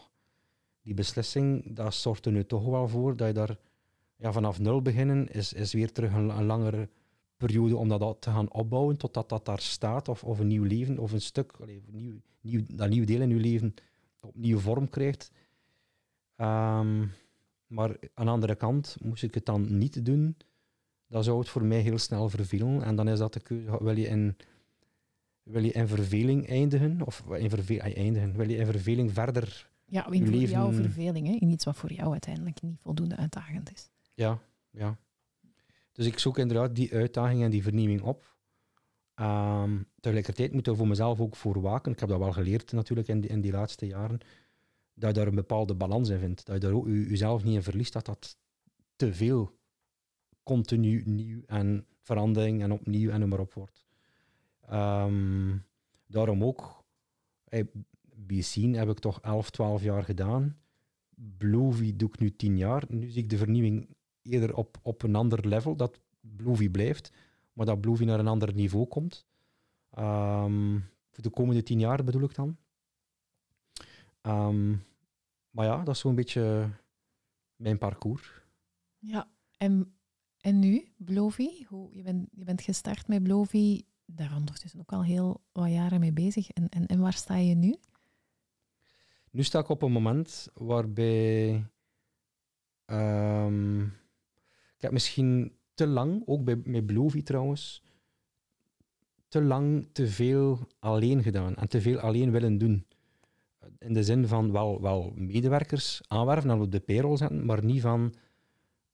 [0.81, 3.57] die beslissing, dat zorgt er nu toch wel voor dat je daar
[4.15, 6.89] ja, vanaf nul beginnen, is, is weer terug een, een langere
[7.37, 10.97] periode om dat te gaan opbouwen totdat dat daar staat, of, of een nieuw leven,
[10.99, 13.73] of een stuk, allee, nieuw, nieuw, dat nieuw deel in je leven
[14.21, 15.31] opnieuw vorm krijgt.
[16.35, 17.05] Ehm,
[17.67, 20.37] maar aan de andere kant, moest ik het dan niet doen,
[21.07, 22.83] dan zou het voor mij heel snel vervelen.
[22.83, 24.37] En dan is dat de keuze, wil je in,
[25.43, 30.11] wil je in verveling eindigen, of in verve eindigen, wil je in verveling verder Ja,
[30.11, 31.33] in leven- jouw verveling, hè?
[31.33, 33.89] in iets wat voor jou uiteindelijk niet voldoende uitdagend is.
[34.13, 34.97] Ja, ja.
[35.91, 38.35] Dus ik zoek inderdaad die uitdaging en die vernieuwing op.
[39.13, 41.91] Ehm, tegelijkertijd moet ik voor mezelf ook voor waken.
[41.91, 44.19] Ik heb dat wel geleerd natuurlijk in die, in die laatste jaren.
[44.93, 46.45] Dat je daar een bepaalde balans in vindt.
[46.45, 47.93] Dat je daar ook je- jezelf niet in verliest.
[47.93, 48.37] Dat dat
[48.95, 49.57] te veel
[50.43, 53.85] continu nieuw en verandering en opnieuw en maar op wordt.
[54.61, 55.57] Ehm,
[56.05, 56.83] daarom ook,
[57.43, 57.67] hey,
[58.53, 60.57] heb ik toch 11, 12 jaar gedaan.
[61.37, 62.83] Bluevy doe ik nu 10 jaar.
[62.87, 67.11] Nu zie ik de vernieuwing eerder op, op een ander level, dat Bluevy blijft,
[67.53, 69.25] maar dat Bluevy naar een ander niveau komt.
[69.89, 72.57] Ehm, voor de komende 10 jaar bedoel ik dan.
[74.21, 74.75] Ehm,
[75.49, 76.69] maar ja, dat is zo'n beetje
[77.55, 78.41] mijn parcours.
[78.99, 79.93] Ja, en,
[80.39, 81.65] en nu, Blovi?
[81.67, 85.99] Hoe, je, bent, je bent gestart met Blovi, daar ondertussen ook al heel wat jaren
[85.99, 86.49] mee bezig.
[86.49, 87.75] En, en, en waar sta je nu?
[89.31, 91.65] Nu sta ik op een moment waarbij
[92.85, 93.87] ehm,
[94.83, 97.83] heb misschien te lang, ook bij, met Bluevy trouwens,
[99.27, 102.85] te lang te veel alleen gedaan en te veel alleen willen doen.
[103.79, 107.81] In de zin van wel, wel medewerkers aanwerven en op de payroll zetten, maar niet
[107.81, 108.13] van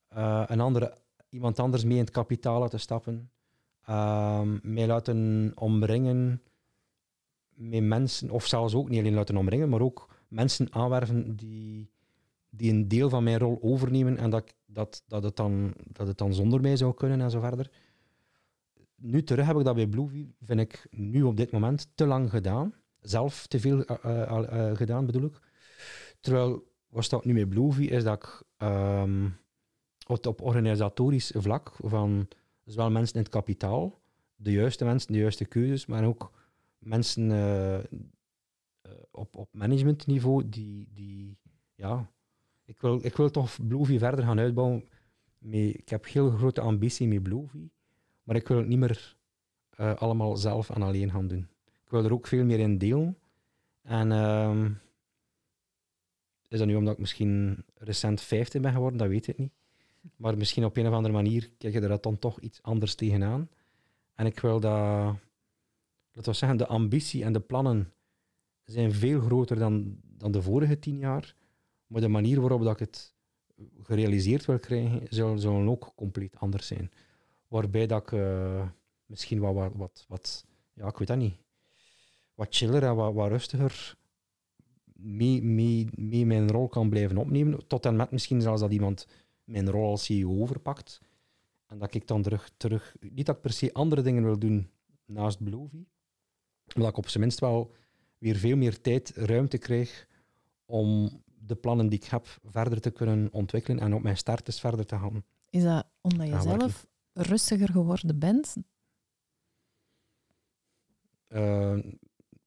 [0.08, 0.98] eh, een andere,
[1.30, 3.32] iemand anders mee in het kapitaal laten stappen,
[3.86, 6.42] ehm, mij laten omringen
[7.54, 11.90] met mensen, of zelfs ook niet alleen laten omringen, maar ook mensen aanwerven die,
[12.50, 16.18] die een deel van mijn rol overnemen en dat, dat, dat, het dan, dat het
[16.18, 17.72] dan zonder mij zou kunnen en zo verder.
[18.96, 22.30] Nu terug heb ik dat bij Bluevy, vind ik nu op dit moment te lang
[22.30, 22.74] gedaan.
[23.00, 25.40] Zelf te veel eh, eh, eh, gedaan, bedoel ik.
[26.20, 29.30] Terwijl, wat staat nu met Bluevy, is dat ik ehm,
[30.08, 32.28] op, op organisatorisch vlak van
[32.66, 34.02] zowel mensen in het kapitaal,
[34.36, 36.32] de juiste mensen, de juiste keuzes, maar ook
[36.78, 37.32] mensen
[39.12, 41.38] op, op managementniveau die, die
[41.76, 42.12] ja,
[42.70, 44.88] ik wil, ik wil toch Bluevy verder gaan uitbouwen.
[45.52, 47.70] Ik heb heel grote ambitie met Bluevy,
[48.24, 49.16] maar ik wil het niet meer
[49.70, 51.48] eh, allemaal zelf en alleen gaan doen.
[51.84, 53.18] Ik wil er ook veel meer in delen.
[53.82, 54.72] En ehm,
[56.48, 59.52] is dat nu omdat ik misschien recent 50 ben geworden, dat weet ik niet.
[60.16, 63.50] Maar misschien op een of andere manier kijk je er dan toch iets anders tegenaan.
[64.16, 64.72] En ik wil dat,
[66.12, 67.94] laten we zeggen, de ambitie en de plannen
[68.64, 71.38] zijn veel groter dan, dan de vorige tien jaar.
[71.90, 73.14] Maar de manier waarop dat ik het
[73.82, 75.02] gerealiseerd wil krijgen,
[75.40, 76.92] zal, ook compleet anders zijn.
[77.48, 78.68] waarbij dat ik eh,
[79.06, 81.36] misschien wat, wat, wat, ja, ik weet dat niet,
[82.34, 83.98] wat chiller en wat, wat rustiger
[84.94, 85.44] mee,
[85.96, 87.68] mee, mijn rol kan blijven opnemen.
[87.68, 89.08] Tot en met misschien zelfs dat iemand
[89.44, 91.02] mijn rol als CEO overpakt.
[91.68, 94.70] En dat ik dan terug, terug niet dat ik per se andere dingen wil doen
[95.06, 95.86] naast Blovy,
[96.66, 97.74] maar dat ik op zijn minst wel
[98.18, 100.08] weer veel meer tijd, ruimte krijg
[100.66, 104.86] om de plannen die ik heb verder te kunnen ontwikkelen en op mijn starters verder
[104.86, 105.24] te gaan.
[105.50, 108.56] Is dat omdat je zelf rustiger geworden bent?
[111.28, 111.76] Eh,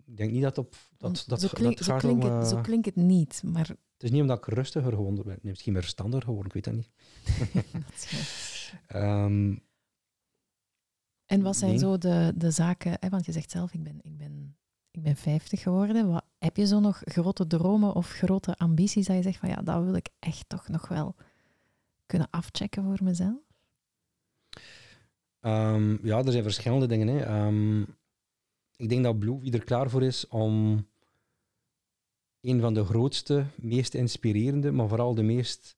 [0.05, 2.47] ik denk niet dat op dat, dat, zo, klink- dat zo, gaat klinkt om, het,
[2.49, 5.51] zo eh, klinkt het niet, maar Het is niet omdat ik rustiger geworden ben, nee,
[5.51, 6.91] misschien meer standaard geworden, ik weet dat niet.
[7.73, 8.09] dat.
[8.87, 9.57] Ehm,
[11.27, 11.79] En wat zijn Nee.
[11.81, 14.57] zo de, de zaken, hè, want je zegt zelf, ik ben, ik, ben,
[14.93, 16.09] ik ben 50 geworden.
[16.09, 19.63] Wat, heb je zo nog grote dromen of grote ambities dat je zegt van ja,
[19.63, 21.15] dat wil ik echt toch nog wel
[22.07, 23.41] kunnen afchecken voor mezelf?
[25.41, 27.07] Ehm, ja, er zijn verschillende dingen.
[27.07, 27.21] Hè.
[27.21, 27.81] Ehm,
[28.77, 30.87] ik denk dat Blue er klaar voor is om
[32.41, 35.77] een van de grootste, meest inspirerende, maar vooral de meest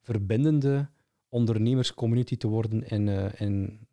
[0.00, 0.88] verbindende
[1.28, 3.86] ondernemerscommunity te worden in, eh, in,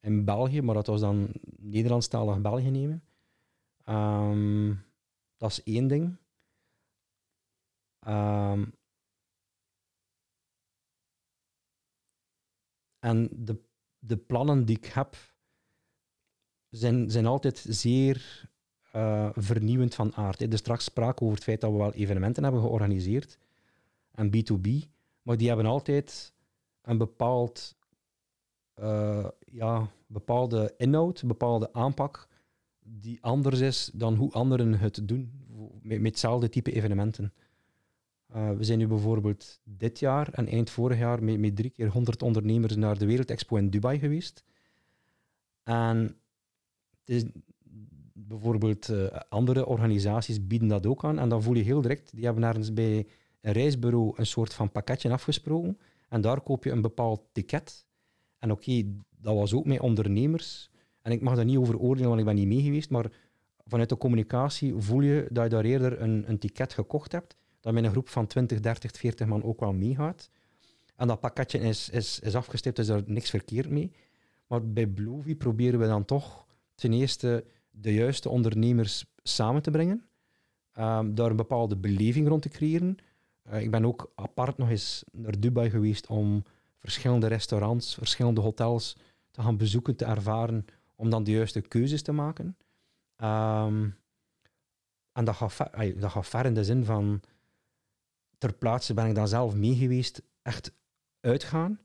[0.00, 0.60] in België.
[0.62, 3.02] Maar dat was dan Nederlandstalig België nemen.
[3.84, 4.74] Ehm,
[5.36, 6.16] dat is één ding.
[7.98, 8.64] Ehm,
[12.98, 13.70] en de
[14.04, 15.16] de plannen die ik heb,
[16.68, 18.50] zijn, zijn altijd zeer
[18.92, 20.40] eh, vernieuwend van aard.
[20.40, 23.38] Er is straks sprake over het feit dat we wel evenementen hebben georganiseerd
[24.10, 24.68] en B2B,
[25.22, 26.32] maar die hebben altijd
[26.82, 27.76] een bepaald,
[28.74, 32.28] eh, ja, bepaalde inhoud, een bepaalde aanpak
[32.82, 35.30] die anders is dan hoe anderen het doen
[35.82, 37.32] met, met hetzelfde type evenementen.
[38.34, 41.88] Uh, we zijn nu bijvoorbeeld dit jaar en eind vorig jaar met, met drie keer
[41.88, 44.44] 100 ondernemers naar de Wereldexpo in Dubai geweest.
[45.62, 46.16] En
[47.04, 47.24] het is,
[48.12, 51.18] bijvoorbeeld uh, andere organisaties bieden dat ook aan.
[51.18, 53.06] En dan voel je heel direct, die hebben ergens bij
[53.40, 55.78] een reisbureau een soort van pakketje afgesproken.
[56.08, 57.86] En daar koop je een bepaald ticket.
[58.38, 58.84] En oké,
[59.16, 60.70] dat was ook met ondernemers.
[61.02, 62.90] En ik mag daar niet over oordelen, want ik ben niet mee geweest.
[62.90, 63.10] Maar
[63.66, 67.72] vanuit de communicatie voel je dat je daar eerder een, een ticket gekocht hebt dat
[67.72, 70.30] met een groep van 20, 30, 40 man ook wel meegaat.
[70.96, 73.92] En dat pakketje is, is, is afgestipt, dus daar niks verkeerd mee.
[74.46, 80.04] Maar bij Blovy proberen we dan toch ten eerste de juiste ondernemers samen te brengen,
[80.78, 82.96] um, daar een bepaalde beleving rond te creëren.
[83.52, 86.44] Uh, ik ben ook apart nog eens naar Dubai geweest om
[86.78, 88.96] verschillende restaurants, verschillende hotels
[89.30, 90.64] te gaan bezoeken, te ervaren,
[91.02, 92.56] om dan de juiste keuzes te maken.
[93.16, 93.96] Um,
[95.12, 97.20] en dat gaat, ver, in de zin van
[98.38, 100.72] ter plaatse ben ik dan zelf mee geweest, echt
[101.20, 101.80] uitgaan.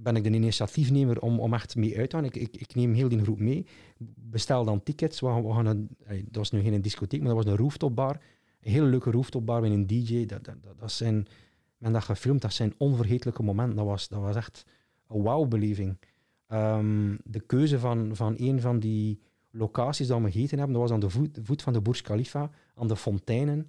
[0.00, 2.24] Ben ik de initiatiefnemer om, om echt mee uit te gaan.
[2.24, 3.66] Ik, ik, ik neem heel die groep mee.
[4.14, 5.20] Bestel dan tickets.
[5.20, 8.20] We we gaan een, dat was nu geen discotheek, maar dat was een rooftopbar.
[8.60, 10.26] Een hele leuke rooftopbar met een DJ.
[10.26, 11.26] Dat, dat, dat, zijn,
[11.76, 13.76] men dat gefilmd, dat zijn onvergetelijke momenten.
[13.76, 14.64] Dat was, dat was echt
[15.08, 15.98] een wauw-beleving.
[16.48, 19.20] Um, de keuze van, van een van die
[19.50, 22.50] locaties dat we gegeten hebben, dat was aan de voet, voet van de Burj Khalifa,
[22.74, 23.58] aan de fonteinen.
[23.58, 23.68] Um,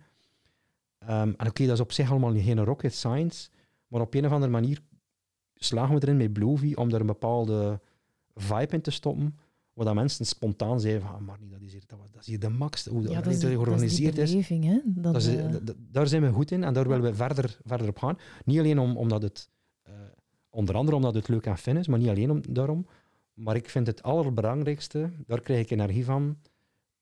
[1.10, 3.50] en oké, okay, dat is op zich allemaal geen rocket science,
[3.88, 4.82] maar op een of andere manier
[5.56, 7.80] slagen we erin met Blovy om daar een bepaalde
[8.34, 9.38] vibe in te stoppen,
[9.74, 12.28] waar dat mensen spontaan zeiden van, ah, maar niet, dat is hier, dat, dat is
[12.28, 14.32] hier de max, hoe ja, dat, is, dat georganiseerd dat is.
[14.32, 14.80] Beleving, hè?
[14.86, 15.38] Dat, dat is,
[15.78, 18.18] daar zijn we goed in en daar willen we verder, verder op gaan.
[18.46, 19.50] Niet alleen om, omdat het,
[19.88, 19.94] uh,
[20.56, 22.88] onder andere omdat het leuk en fijn is, maar niet alleen om, daarom.
[23.34, 26.38] Maar ik vind het allerbelangrijkste, daar krijg ik energie van,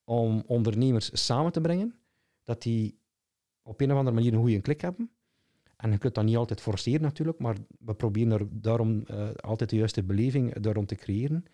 [0.03, 1.95] om ondernemers samen te brengen,
[2.43, 2.97] dat die
[3.61, 5.11] op een of andere manier een goede klik hebben.
[5.77, 9.69] En je kunt dat niet altijd forceren natuurlijk, maar we proberen er daarom uh, altijd
[9.69, 11.45] de juiste beleving daarom te creëren.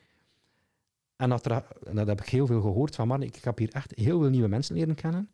[1.15, 4.19] En dat, dat heb ik heel veel gehoord van, man, ik heb hier echt heel
[4.19, 5.29] veel nieuwe mensen leren kennen.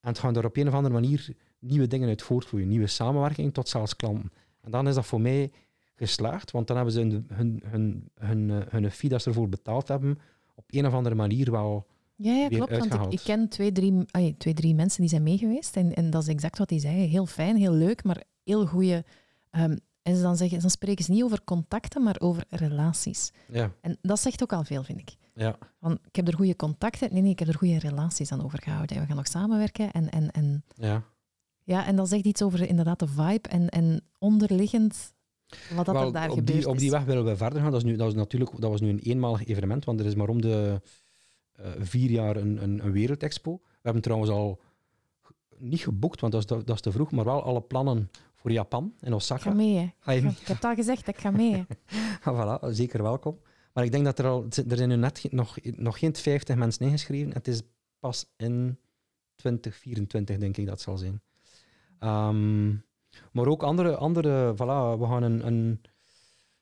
[0.00, 1.28] En het gaan er op een of andere manier
[1.58, 4.32] nieuwe dingen uit voortvloeien, nieuwe samenwerking tot zelfs klanten.
[4.60, 5.52] En dan is dat voor mij
[5.96, 9.48] geslaagd, want dan hebben ze hun, hun, hun, hun, hun, hun fee dat ze ervoor
[9.48, 10.18] betaald hebben,
[10.54, 11.86] op een of andere manier wel
[12.16, 12.88] ja, ja klopt.
[12.88, 15.76] Want ik, ik, ken twee drie, ay, twee, drie mensen die zijn meegeweest.
[15.76, 17.08] En, en dat is exact wat die zeggen.
[17.08, 19.04] Heel fijn, heel leuk, maar heel goede.
[19.50, 23.32] Um, en ze dan, zeggen, dan spreken ze niet over contacten, maar over relaties.
[23.48, 23.72] Ja.
[23.80, 25.16] En dat zegt ook al veel, vind ik.
[25.34, 25.58] Ja.
[25.80, 27.12] Van, ik heb er goede contacten.
[27.12, 28.96] Nee, nee, ik heb er goede relaties aan overgehouden.
[28.96, 29.90] En we gaan nog samenwerken.
[29.90, 31.02] En, en, en, ja.
[31.62, 35.14] ja, en dat zegt iets over inderdaad de vibe en, en onderliggend
[35.74, 37.70] wat dat Wel, er daar op die, Op die weg willen we verder gaan.
[37.70, 40.14] Dat, is nu, dat, is natuurlijk, dat was nu een eenmalig evenement, want er is
[40.14, 40.80] maar om de
[41.60, 43.60] uh, vier jaar een, een, een wereldexpo.
[43.62, 44.60] We hebben trouwens al
[45.58, 48.94] niet geboekt, want dat is, dat is te vroeg, maar wel alle plannen voor Japan
[49.00, 49.40] in Osaka.
[49.40, 49.94] Ik ga mee.
[49.98, 51.66] Ga je ik, heb het al gezegd, ik ga mee.
[52.26, 53.38] voilà, zeker welkom.
[53.72, 56.86] Maar ik denk dat er al, er zijn nu net nog, nog geen 50 mensen
[56.86, 57.32] ingeschreven.
[57.32, 57.62] Het is
[57.98, 58.78] pas in
[59.34, 61.22] 2024, denk ik dat zal zijn.
[61.98, 62.74] Ehm,
[63.32, 65.80] maar ook andere, andere voilà, we gaan een, een,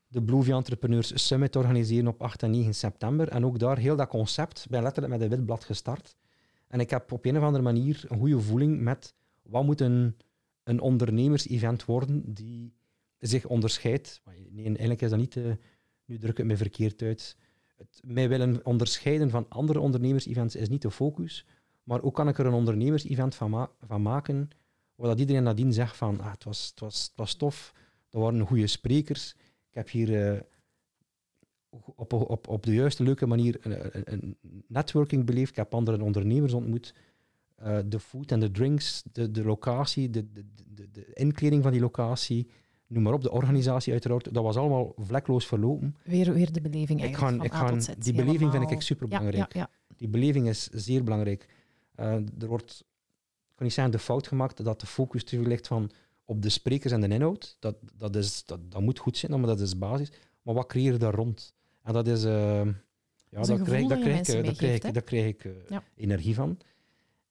[0.07, 3.29] de Bluevie Entrepreneurs Summit organiseren op 8 en 9 september.
[3.29, 6.17] En ook daar, heel dat concept, ben letterlijk met een wit blad gestart.
[6.69, 10.17] En ik heb op een of andere manier een goede voeling met wat moet een,
[10.63, 12.75] een ondernemers-event worden die
[13.19, 14.23] zich onderscheidt.
[14.51, 15.43] Nee, eigenlijk is dat niet, eh,
[16.05, 17.37] nu druk ik het me verkeerd uit.
[17.77, 21.47] Het, mij willen onderscheiden van andere ondernemers-events is niet de focus,
[21.83, 24.49] maar ook kan ik er een ondernemers-event van, van maken,
[24.95, 27.73] waar dat iedereen nadien zegt van ah, het, was, het, was, het was tof,
[28.11, 29.35] er waren goede sprekers,
[29.69, 30.41] ik heb hier eh,
[31.97, 36.03] op, op, op de juiste leuke manier een, een, een networking beleefd, ik heb andere
[36.03, 36.95] ondernemers ontmoet,
[37.55, 40.45] eh, de food en de drinks, de, de locatie, de, de,
[40.75, 42.49] de, de inkleding van die locatie,
[42.87, 45.97] noem maar op, de organisatie uiteraard, dat was allemaal vlekloos verlopen.
[46.05, 47.89] Weer, weer de beleving Ik eigenlijk ga, ik ga, Z.
[47.99, 49.53] die beleving vind ik super Ja, belangrijk.
[49.55, 49.71] ja, ja.
[49.97, 51.49] Die beleving is zeer belangrijk.
[51.95, 52.94] Eh, er wordt, ik
[53.55, 55.91] kan niet zeggen, de fout gemaakt dat de focus te veel ligt van
[56.25, 57.57] op de sprekers en de inhoud.
[57.59, 60.13] Dat, dat, is, dat, dat moet goed zijn, maar dat is basis.
[60.43, 61.55] Maar wat creëer je daar rond?
[61.83, 62.25] En dat is...
[62.25, 62.67] eh,
[63.29, 65.53] ja, daar krijg, daar dat krijg, ik, eh, daar krijg, ik, daar krijg ik eh,
[65.69, 65.83] Ja.
[65.97, 66.59] energie van.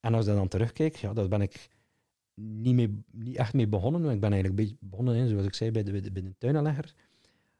[0.00, 1.68] En als ik dan terugkijk, ja, daar ben ik
[2.34, 4.00] niet, mee, niet echt mee begonnen.
[4.10, 6.52] Ik ben eigenlijk een beetje begonnen, hè, zoals ik zei, bij de, bij de, bij
[6.52, 6.72] de.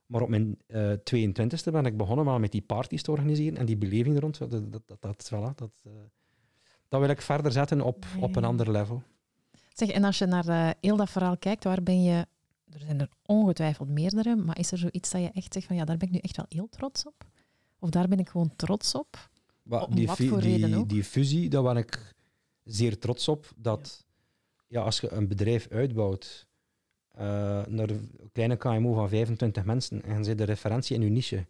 [0.07, 3.67] Maar op mijn eh 22e ben ik begonnen maar met die parties te organiseren en
[3.67, 4.39] die beleving er rond.
[4.39, 5.93] Dat, dat, dat, dat, voilà, dat, eh,
[6.89, 9.03] dat wil ik verder zetten op, op een ander level.
[9.73, 12.27] Zeg, en als je naar eh, heel dat verhaal kijkt, waar ben je...
[12.71, 15.85] Er zijn er ongetwijfeld meerdere, maar is er zoiets dat je echt zegt van ja,
[15.85, 17.25] daar ben ik nu echt wel heel trots op?
[17.79, 19.29] Of daar ben ik gewoon trots op?
[19.69, 20.89] Om die, wat voor die, reden ook?
[20.89, 22.15] die fusie, daar ben ik
[22.65, 23.53] zeer trots op.
[23.57, 24.05] Dat
[24.67, 24.83] ja.
[24.83, 26.47] als je een bedrijf uitbouwt
[27.11, 27.27] eh,
[27.67, 31.47] naar een kleine KMO van 25 mensen en zit de referentie in je niche.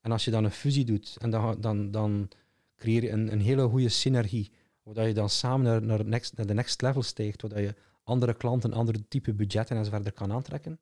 [0.00, 2.28] En als je dan een fusie doet, en dan, dan, dan
[2.76, 4.50] creëer je een, een hele goede synergie.
[4.82, 7.42] Waar je dan samen naar, naar, next, naar de next level stijgt.
[7.42, 10.80] Waar je andere klanten, andere type budgetten en zo verder kan aantrekken.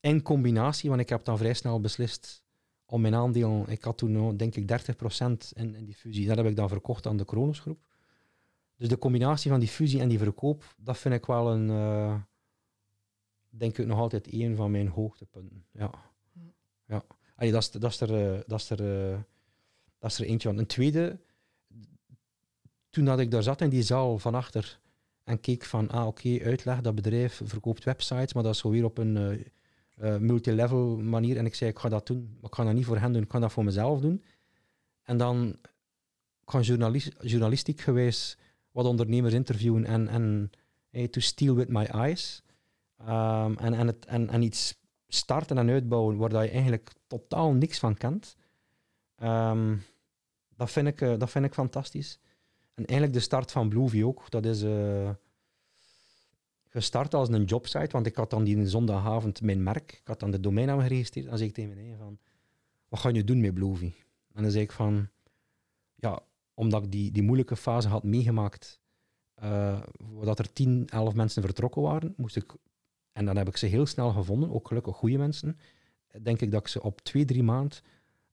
[0.00, 2.44] In combinatie, want ik heb dan vrij snel beslist
[2.86, 4.74] om mijn aandeel, ik had toen nog, denk ik 30%
[5.52, 6.26] in, in die fusie.
[6.26, 7.78] Dat heb ik dan verkocht aan de Kronos groep.
[8.76, 12.20] Dus de combinatie van die fusie en die verkoop, dat vind ik wel een, eh,
[13.48, 15.64] denk ik nog altijd een van mijn hoogtepunten.
[15.72, 15.90] Ja.
[16.86, 17.04] ja.
[17.36, 19.18] Allee, dat, is, dat, is er, eh, dat, is er, eh,
[19.98, 20.58] dat is er eentje van.
[20.58, 21.18] Een tweede,
[22.96, 24.78] toen dat ik daar zat in die zaal van achter
[25.24, 28.84] en keek van, ah oké, uitleg, dat bedrijf verkoopt websites, maar dat is zo weer
[28.84, 31.36] op een eh, eh, multilevel manier.
[31.36, 33.22] En ik zei, ik ga dat doen, maar ik ga dat niet voor hen doen,
[33.22, 34.22] ik ga dat voor mezelf doen.
[35.02, 35.56] En dan
[36.44, 38.38] kan journalist, journalistiek gewijs
[38.70, 40.50] wat ondernemers interviewen en, en
[41.10, 42.42] to steal with my eyes.
[42.98, 44.78] Ehm, en, en, het, en, en iets
[45.08, 48.36] starten en uitbouwen waar je eigenlijk totaal niks van kent.
[49.16, 49.76] Ehm,
[50.56, 52.18] dat, vind ik, eh, dat vind ik fantastisch.
[52.76, 54.30] En eigenlijk de start van Bluevie ook.
[54.30, 55.10] Dat is eh,
[56.68, 60.30] gestart als een jobsite, want ik had dan die zondagavond mijn merk, ik had dan
[60.30, 61.26] de domeinnaam geregistreerd.
[61.26, 62.18] Dan zei ik tegen mijn eigen van,
[62.88, 63.94] wat ga je doen met Bluevie?
[64.32, 65.08] En dan zei ik van,
[65.94, 66.20] ja,
[66.54, 68.80] omdat ik die, die moeilijke fase had meegemaakt,
[69.34, 69.80] eh
[70.20, 72.54] dat er 10, 11 mensen vertrokken waren, moest ik,
[73.12, 75.58] en dan heb ik ze heel snel gevonden, ook gelukkig goede mensen,
[76.22, 77.78] denk ik dat ik ze op twee, drie maanden,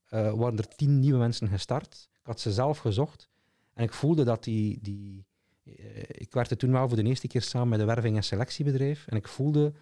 [0.05, 2.09] eh, waren er tien nieuwe mensen gestart.
[2.11, 3.31] Ik had ze zelf gezocht
[3.73, 5.25] en ik voelde dat die, die
[5.63, 9.07] eh, ik werkte toen wel voor de eerste keer samen met een werving- en selectiebedrijf
[9.07, 9.73] en ik voelde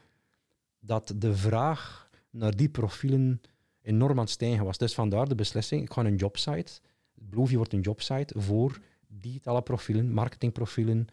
[0.80, 3.42] dat de vraag naar die profielen
[3.82, 4.78] enorm aan het stijgen was.
[4.78, 6.82] Dus vandaar de beslissing, ik ga een jobsite,
[7.14, 11.08] Bluevie wordt een jobsite voor digitale profielen, marketingprofielen,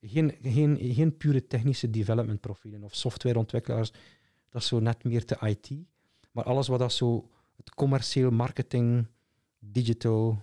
[0.00, 3.92] geen, geen, geen pure technische development profielen of softwareontwikkelaars,
[4.48, 5.70] dat is zo net meer te IT.
[6.32, 9.06] Maar alles wat dat zo het commercieel marketing,
[9.58, 10.42] digital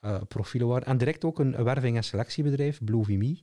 [0.00, 0.86] eh, profielen waren.
[0.86, 3.38] En direct ook een, werving- en selectiebedrijf, Me.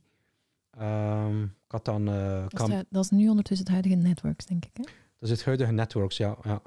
[0.70, 2.08] Ehm, ik had dan...
[2.08, 4.70] eh, Dat is, dat is nu ondertussen het huidige networks, denk ik.
[4.76, 4.82] Hè?
[5.18, 6.36] dat is het huidige networks, ja.
[6.42, 6.62] ja.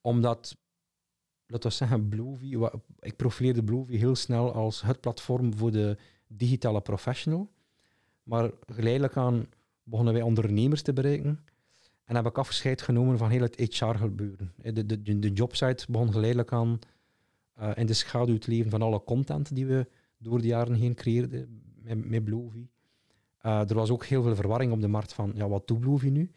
[0.00, 0.56] Omdat,
[1.46, 2.58] laten we zeggen, Bluevie,
[2.98, 5.96] ik profileerde Bluevie heel snel als het platform voor de
[6.26, 7.50] digitale professional.
[8.22, 9.46] Maar geleidelijk aan
[9.82, 11.44] begonnen wij ondernemers te bereiken.
[12.04, 14.52] En heb ik afscheid genomen van heel het HR-gebeuren.
[14.56, 16.78] De, de, de, de jobsite begon geleidelijk aan
[17.56, 19.88] eh, in de schaduw te leven van alle content die we
[20.18, 22.44] door de jaren heen creëerden met, met.
[23.38, 26.10] Eh, er was ook heel veel verwarring op de markt van, ja, wat doet Bluevie
[26.10, 26.30] nu?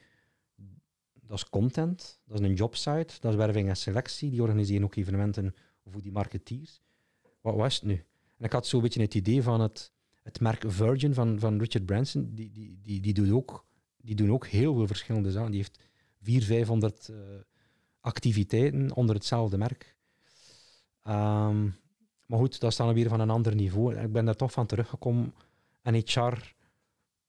[1.13, 4.29] Dat is content, dat is een jobsite, dat is werving en selectie.
[4.29, 5.55] Die organiseren ook evenementen
[5.85, 6.81] voor die marketeers.
[7.41, 7.93] Wat was het nu?
[8.37, 9.91] En ik had zo'n beetje het idee van het,
[10.23, 12.31] het merk Virgin van, van Richard Branson.
[12.33, 13.65] Die, die, die, die, doet ook,
[13.97, 15.51] die doen ook heel veel verschillende zaken.
[15.51, 15.79] Die heeft
[16.21, 17.11] 400, 500
[18.01, 19.97] activiteiten onder hetzelfde merk.
[21.03, 21.63] Ehm,
[22.25, 23.95] maar goed, dat is dan weer van een ander niveau.
[23.95, 25.33] Ik ben daar toch van teruggekomen.
[25.81, 26.53] En HR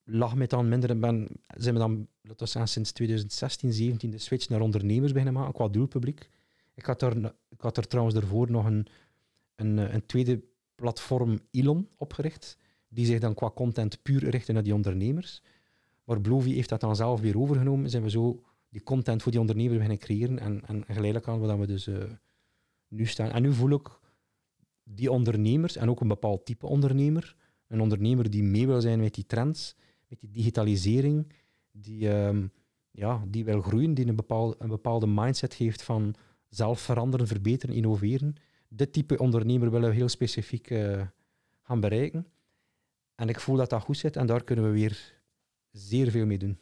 [0.04, 0.90] lag me dan minder.
[0.90, 5.34] Ik Ben, zijn we dan, laten we sinds 2016, 17 de switch naar ondernemers beginnen
[5.34, 6.28] maken, qua doelpubliek.
[6.74, 8.86] Ik had er, ik had er trouwens daarvoor nog een,
[9.56, 10.42] een, een tweede
[10.74, 12.56] platform, Elon, opgericht,
[12.88, 15.42] die zich dan qua content puur richtte naar die ondernemers.
[16.04, 17.90] Maar Blovie heeft dat dan zelf weer overgenomen.
[17.90, 20.38] Zijn we zo die content voor die ondernemers beginnen creëren.
[20.38, 22.02] En, en geleidelijk aan wat we dus uh,
[22.90, 23.30] nu staan.
[23.30, 23.98] En nu voel ik
[24.82, 27.36] die ondernemers, en ook een bepaald type ondernemer,
[27.66, 29.76] een ondernemer die mee wil zijn met die trends,
[30.08, 31.32] met die digitalisering,
[31.70, 32.52] die, um,
[32.90, 36.14] ja, die wil groeien, die een bepaalde, een bepaalde mindset heeft van
[36.48, 38.34] zelf veranderen, verbeteren, innoveren.
[38.68, 41.06] Dit type ondernemer willen we heel specifiek uh,
[41.62, 42.26] gaan bereiken.
[43.14, 45.20] En ik voel dat dat goed zit en daar kunnen we weer
[45.70, 46.58] zeer veel mee doen.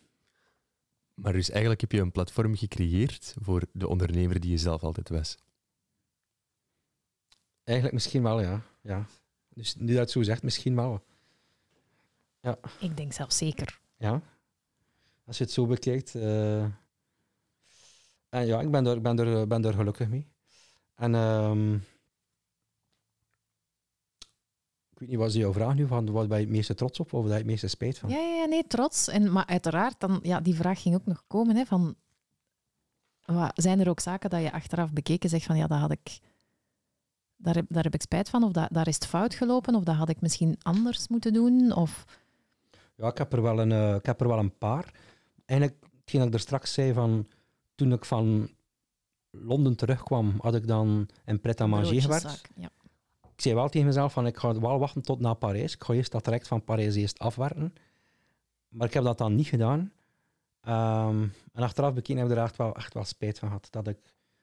[1.14, 5.08] Maar dus eigenlijk heb je een platform gecreëerd voor de ondernemer die je zelf altijd
[5.08, 5.38] was.
[7.68, 8.62] Eigenlijk misschien wel, ja.
[8.80, 9.06] ja.
[9.54, 11.04] Dus nu dat het zo zegt, misschien wel.
[12.40, 12.58] Ja.
[12.80, 13.80] Ik denk zelf zeker.
[13.96, 14.22] Ja.
[15.26, 16.14] Als je het zo bekijkt.
[16.14, 16.62] Uh...
[18.28, 20.26] En ja, ik ben er, ben er, ben er gelukkig mee.
[20.94, 21.74] En um...
[24.90, 25.86] ik weet niet, wat is jouw vraag nu?
[25.86, 28.10] Van wat ben je het meeste trots op of wat je het meeste spijt van?
[28.10, 29.08] Ja, ja nee, trots.
[29.08, 31.56] En, maar uiteraard, dan, ja, die vraag ging ook nog komen.
[31.56, 31.96] Hè, van,
[33.24, 36.20] wat, zijn er ook zaken dat je achteraf bekeken zegt van ja, dat had ik
[37.38, 39.84] daar heb, daar heb ik spijt van, of dat, daar is het fout gelopen, of
[39.84, 41.72] dat had ik misschien anders moeten doen?
[41.72, 42.04] Of...
[42.94, 44.92] Ja, ik heb, er wel een, uh, ik heb er wel een paar.
[45.44, 47.26] Eigenlijk, hetgeen dat ik er straks zei, van,
[47.74, 48.50] toen ik van
[49.30, 52.42] Londen terugkwam, had ik dan in Pret-à-Manger gewerkt.
[52.54, 52.70] Ja.
[53.34, 55.74] Ik zei wel tegen mezelf, van, ik ga wel wachten tot na Parijs.
[55.74, 57.74] Ik ga eerst dat traject van Parijs eerst afwerken.
[58.68, 59.92] Maar ik heb dat dan niet gedaan.
[60.68, 63.66] Um, en achteraf bekeken heb ik er echt wel, echt wel spijt van gehad.
[63.70, 63.98] Dat ik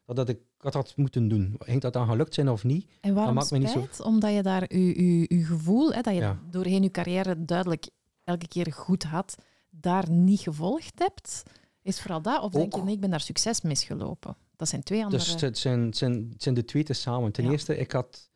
[0.06, 1.56] dat, dat ik dat had moeten doen.
[1.60, 2.90] Ging dat dan gelukt zijn of niet?
[3.02, 4.04] En waarom dat maakt me niet zo...
[4.04, 7.90] Omdat je daar je, je, gevoel, hè, dat je doorheen je carrière duidelijk
[8.24, 9.36] elke keer goed had,
[9.70, 11.44] daar niet gevolgd hebt?
[11.82, 12.42] Is vooral dat?
[12.42, 14.38] Of denk je, nee, ik ben daar succes misgelopen?
[14.56, 15.24] Dat zijn twee andere...
[15.24, 17.32] Dus het zijn, het zijn, het zijn de twee te samen.
[17.32, 18.30] Ten eerste, ik had...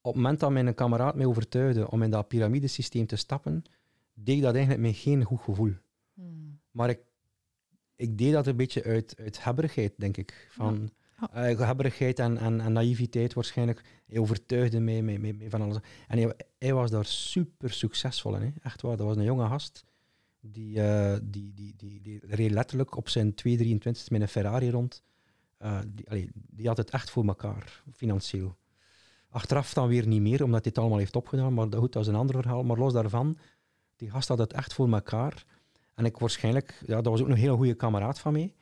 [0.00, 3.62] Op het moment dat mijn kameraad mij overtuigde om in dat piramidesysteem te stappen,
[4.14, 5.72] deed ik dat eigenlijk met geen goed gevoel.
[6.14, 6.60] Hmm.
[6.70, 7.00] Maar ik
[7.98, 10.48] ik deed dat een beetje uit, uit hebberigheid, denk ik.
[10.50, 10.90] Van
[11.32, 11.50] ja.
[11.50, 13.82] Uh, hebberigheid en, en, en, naïviteit waarschijnlijk.
[14.06, 15.76] Hij overtuigde mij, mij, mij, van alles.
[16.08, 18.42] En hij, hij, was daar super succesvol in.
[18.42, 18.50] Hè.
[18.62, 19.84] Echt waar, dat was een jonge gast.
[20.40, 25.02] Die, uh, die, die, die, die, reed letterlijk op zijn 223 met een Ferrari rond.
[25.62, 28.56] Uh, die, allee, die had het echt voor elkaar, financieel.
[29.28, 31.54] Achteraf dan weer niet meer, omdat hij het allemaal heeft opgedaan.
[31.54, 32.64] Maar goed, dat is een ander verhaal.
[32.64, 33.38] Maar los daarvan,
[33.96, 35.44] die gast had het echt voor elkaar.
[35.98, 38.54] En ik waarschijnlijk, ja, dat was ook een heel goede kameraad van mij.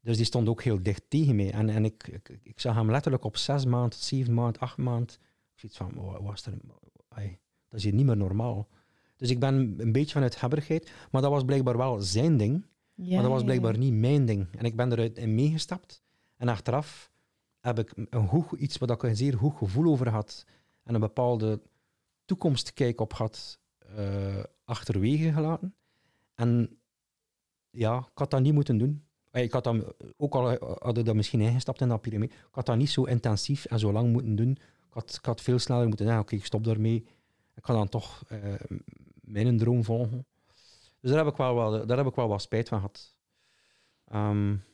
[0.00, 1.52] Dus die stond ook heel dicht tegen mij.
[1.52, 5.16] En, en ik, ik, ik zag hem letterlijk op zes maanden, zeven maanden, acht maanden.
[5.54, 6.52] Zoiets van, wat was er,
[7.68, 8.68] dat is hier niet meer normaal.
[9.16, 10.92] Dus ik ben een beetje vanuit hebberigheid.
[11.10, 12.66] Maar dat was blijkbaar wel zijn ding.
[12.94, 14.46] Ja, maar dat was blijkbaar niet mijn ding.
[14.56, 16.02] En ik ben eruit in meegestapt.
[16.36, 17.10] En achteraf
[17.60, 20.46] heb ik een goed, iets wat ik een zeer goed gevoel over had.
[20.82, 21.60] En een bepaalde
[22.24, 23.58] toekomstkijk op had
[23.98, 25.74] uh, achterwege gelaten.
[26.42, 26.80] En
[27.70, 29.06] ja, ik had dat niet moeten doen.
[29.32, 32.66] Ik had dan, ook al had ik dat misschien ingestapt in dat piramide, ik had
[32.66, 34.58] dat niet zo intensief en zo lang moeten doen.
[34.94, 37.06] Ik had, veel sneller moeten zeggen, oké, ik stop daarmee.
[37.54, 38.54] Ik ga dan toch uh,
[39.20, 40.26] mijn droom volgen.
[41.00, 43.16] Dus daar heb ik wel, wel, daar heb ik wel wat spijt van gehad.
[44.14, 44.64] Um,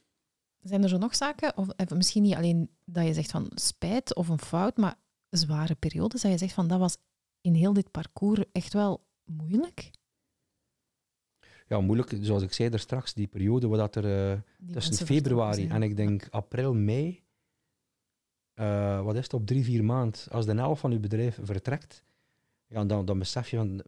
[0.61, 4.29] Zijn er zo nog zaken, of misschien niet alleen dat je zegt van spijt of
[4.29, 6.97] een fout, maar zware periodes, dat je zegt van dat was
[7.41, 9.91] in heel dit parcours echt wel moeilijk?
[11.69, 14.39] Ja, moeilijk, zoals ik zei er straks, die periode waar dat er uh,
[14.73, 17.23] tussen februari en ik denk april, mei,
[18.55, 22.05] uh, wat is het, op drie, vier maanden, als de helft van je bedrijf vertrekt,
[22.67, 23.83] ja, dan, dan besef je van,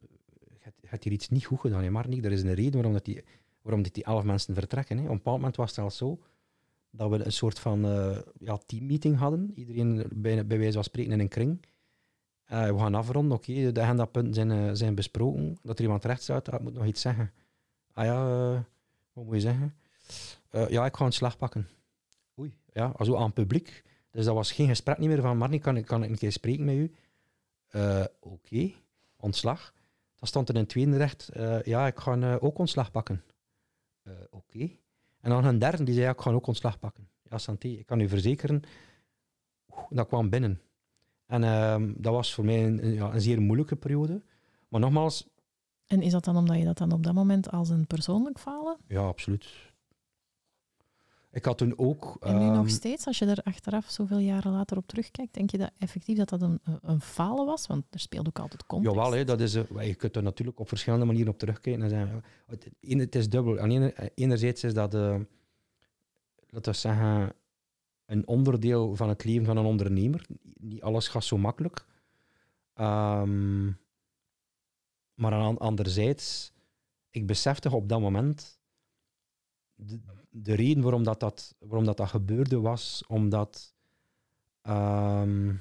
[0.81, 2.25] je hebt hier iets niet goed gedaan, hè, maar niet.
[2.25, 3.25] Er is een reden waarom, dat die,
[3.63, 4.97] waarom dat die elf mensen vertrekken.
[4.97, 5.05] Hè.
[5.05, 6.19] Op een bepaald moment was het al zo
[6.91, 11.13] dat we een soort van uh, ja, teammeeting hadden, iedereen bij, bij wijze van spreken
[11.13, 11.67] in een kring.
[12.47, 16.45] we gaan afronden, oké, okay, de agendapunten zijn, zijn besproken, dat er iemand recht staat,
[16.45, 17.33] dat moet nog iets zeggen.
[18.01, 18.61] Ah ja, uh,
[19.13, 19.75] wat moet je zeggen?
[20.51, 21.69] Uh, ja, ik ga een slag pakken.
[22.39, 23.85] Oei, ja, also aan publiek.
[24.11, 26.33] Dus dat was geen gesprek niet meer van, Marnie, kan, ik, kan ik een keer
[26.33, 26.95] spreken met u?
[27.71, 28.75] Uh, Oké, okay.
[29.17, 29.75] ontslag.
[30.17, 31.31] Dan stond er in het tweede recht,
[31.65, 33.23] ja, ik ga ook ontslag pakken.
[34.05, 34.27] Oké.
[34.31, 34.79] Okay.
[35.21, 37.09] En dan een derde die zei, ja, ik ga ook ontslag pakken.
[37.23, 38.63] Ja, santé, ik kan u verzekeren,
[39.89, 40.61] dat kwam binnen.
[41.27, 44.23] En ehm, dat was voor mij een, ja, een zeer moeilijke periode.
[44.69, 45.30] Maar nogmaals,
[45.91, 48.77] en is dat dan omdat je dat dan op dat moment als een persoonlijk falen?
[48.87, 49.47] Ja, absoluut.
[51.33, 52.17] Ik had toen ook...
[52.21, 55.51] En nu ehm, nog steeds, als je er achteraf zoveel jaren later op terugkijkt, denk
[55.51, 57.67] je dat effectief dat dat een, een falen was?
[57.67, 58.97] Want er speelt ook altijd context.
[58.97, 61.83] Jawel, hè, dat is, eh, je kunt er natuurlijk op verschillende manieren op terugkijken.
[61.83, 63.59] En zeggen, het, het is dubbel.
[63.59, 65.17] Ene- eh, enerzijds is dat, eh,
[66.49, 67.33] laten we zeggen,
[68.07, 70.27] een onderdeel van het leven van een ondernemer.
[70.61, 71.87] Niet alles gaat zo makkelijk.
[72.75, 73.71] Ehm,
[75.21, 76.53] maar aan, anderzijds,
[77.11, 78.61] ik besefte op dat moment,
[79.75, 83.75] de, de reden waarom dat, dat, waarom dat, dat gebeurde was omdat
[84.63, 85.55] ehm,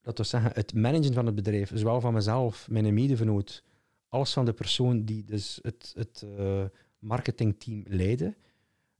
[0.00, 3.64] dat we zeggen, het managen van het bedrijf, zowel van mezelf, mijn medevenoot,
[4.08, 6.64] als van de persoon die dus het, het eh,
[6.98, 8.36] marketingteam leidde.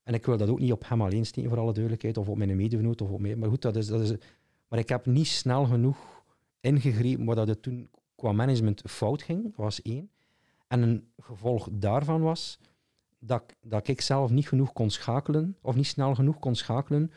[0.03, 2.37] En ik wil dat ook niet op hem alleen steken, voor alle duidelijkheid, of op
[2.37, 3.37] mijn medevenoot, of op mij.
[3.37, 4.12] Maar goed, dat is, dat is...
[4.69, 6.23] Maar ik heb niet snel genoeg
[6.61, 7.91] ingegrepen wat dat het toen
[8.23, 10.11] qua management fout ging, was één.
[10.69, 12.59] En een gevolg daarvan was
[13.19, 17.12] dat, dat ik zelf niet genoeg kon schakelen, of niet snel genoeg kon schakelen,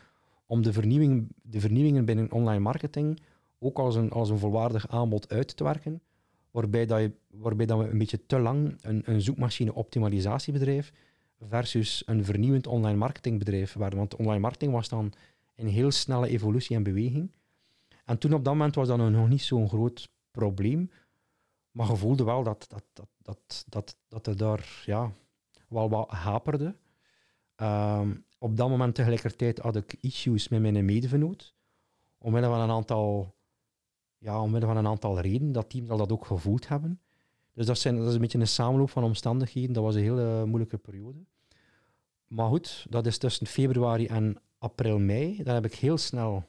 [0.46, 3.20] om de, vernieuwing, de vernieuwingen binnen online marketing
[3.60, 6.02] ook als een, als een volwaardig aanbod uit te werken,
[6.52, 10.92] waarbij, dat je, waarbij dat we een beetje te lang een, een zoekmachine-optimalisatiebedrijf
[11.40, 13.98] versus een vernieuwend online marketingbedrijf waren.
[13.98, 15.14] Want online marketing was dan
[15.56, 17.32] een heel snelle evolutie en beweging.
[18.06, 20.92] En toen op dat moment was dat nog niet zo'n groot probleem,
[21.72, 25.12] maar je voelde wel dat, dat, dat, dat, dat, dat er daar ja,
[25.68, 26.76] wel wat haperde.
[27.56, 31.54] Ehm, op dat moment tegelijkertijd had ik issues met mijn medevenoot.
[32.18, 33.36] Omwille van een aantal,
[34.18, 35.52] ja, omwille van een aantal redenen.
[35.52, 37.00] Dat team zal dat ook gevoeld hebben.
[37.54, 39.74] Dus dat, zijn, dat is een beetje een samenloop van omstandigheden.
[39.74, 41.20] Dat was een hele moeilijke periode.
[42.28, 45.44] Maar goed, dat is tussen februari en april, mei.
[45.44, 46.44] Dan heb ik heel snel...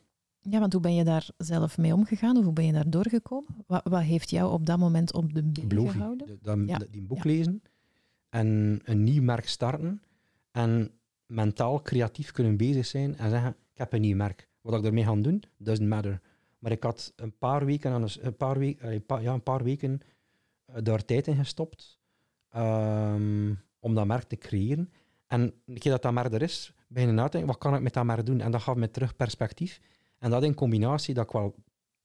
[0.51, 2.37] Ja, want hoe ben je daar zelf mee omgegaan?
[2.37, 3.55] Of hoe ben je daar doorgekomen?
[3.67, 6.39] Wat, wat heeft jou op dat moment op de been gehouden?
[6.43, 6.79] de- Ja.
[6.91, 7.31] die boek Ja.
[7.31, 7.63] lezen
[8.29, 10.03] en een nieuw merk starten
[10.53, 10.91] en
[11.27, 14.49] mentaal creatief kunnen bezig zijn en zeggen, ik heb een nieuw merk.
[14.61, 16.21] Wat ik ermee ga doen, doesn't matter.
[16.59, 20.01] Maar ik had een paar weken, aan een, paar week, eh, ja, een paar weken
[20.65, 21.99] eh, daar tijd in gestopt
[22.51, 24.91] ehm, om dat merk te creëren.
[25.27, 27.81] En een keer dat dat merk er is, beginnen na te denken, wat kan ik
[27.81, 28.41] met dat merk doen?
[28.41, 29.81] En dat gaf me terug perspectief.
[30.27, 31.55] En dat in combinatie dat ik wel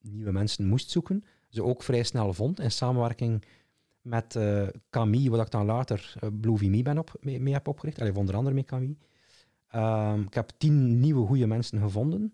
[0.00, 3.44] nieuwe mensen moest zoeken, ze ook vrij snel vond in samenwerking
[4.00, 8.00] met eh Camille, wat ik dan later uh, Blue ben op, mee, heb opgericht.
[8.00, 8.96] Allee, onder andere met Camille.
[9.68, 12.32] Ehm, ik heb tien nieuwe goede mensen gevonden.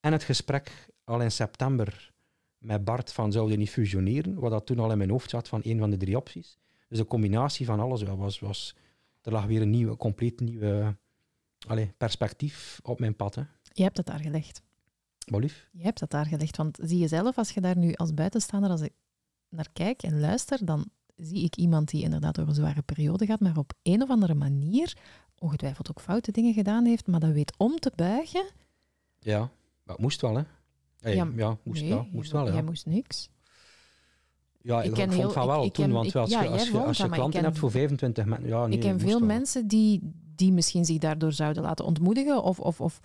[0.00, 2.12] En het gesprek al in september
[2.58, 5.60] met Bart van zouden niet fusioneren, wat dat toen al in mijn hoofd zat van
[5.64, 6.58] een van de drie opties.
[6.88, 8.76] Dus een combinatie van alles was, was...
[9.22, 10.96] Er lag weer een nieuwe, compleet nieuwe
[11.66, 13.34] allee, perspectief op mijn pad.
[13.34, 13.42] Hè.
[13.72, 14.64] Je hebt het daar gelegd.
[15.34, 15.68] Lief.
[15.72, 16.56] Je hebt het daar gelegd.
[16.56, 18.92] Want zie je zelf, als je daar nu als buitenstaander, als ik
[19.48, 23.40] naar kijk en luister, dan zie ik iemand die inderdaad door een zware periode gaat,
[23.40, 24.96] maar op een of andere manier
[25.38, 28.44] ongetwijfeld ook foute dingen gedaan heeft, maar dat weet om te buigen.
[29.18, 29.50] Ja,
[29.82, 30.42] maar moest wel, hè.
[31.00, 32.52] Hey, Ja, ja, moest, nee, ja, moest wel, ja.
[32.52, 33.28] Jij moest niks.
[34.62, 36.68] Ja, Ik ik, vond heel- van wel ik toen, ken- want als ja, je, als
[36.68, 39.20] je, als je dat, klanten ken- hebt voor 25 mensen, ja, nee, ik ken veel
[39.20, 40.00] mensen die,
[40.34, 43.00] die misschien zich daardoor zouden laten ontmoedigen, of, of, of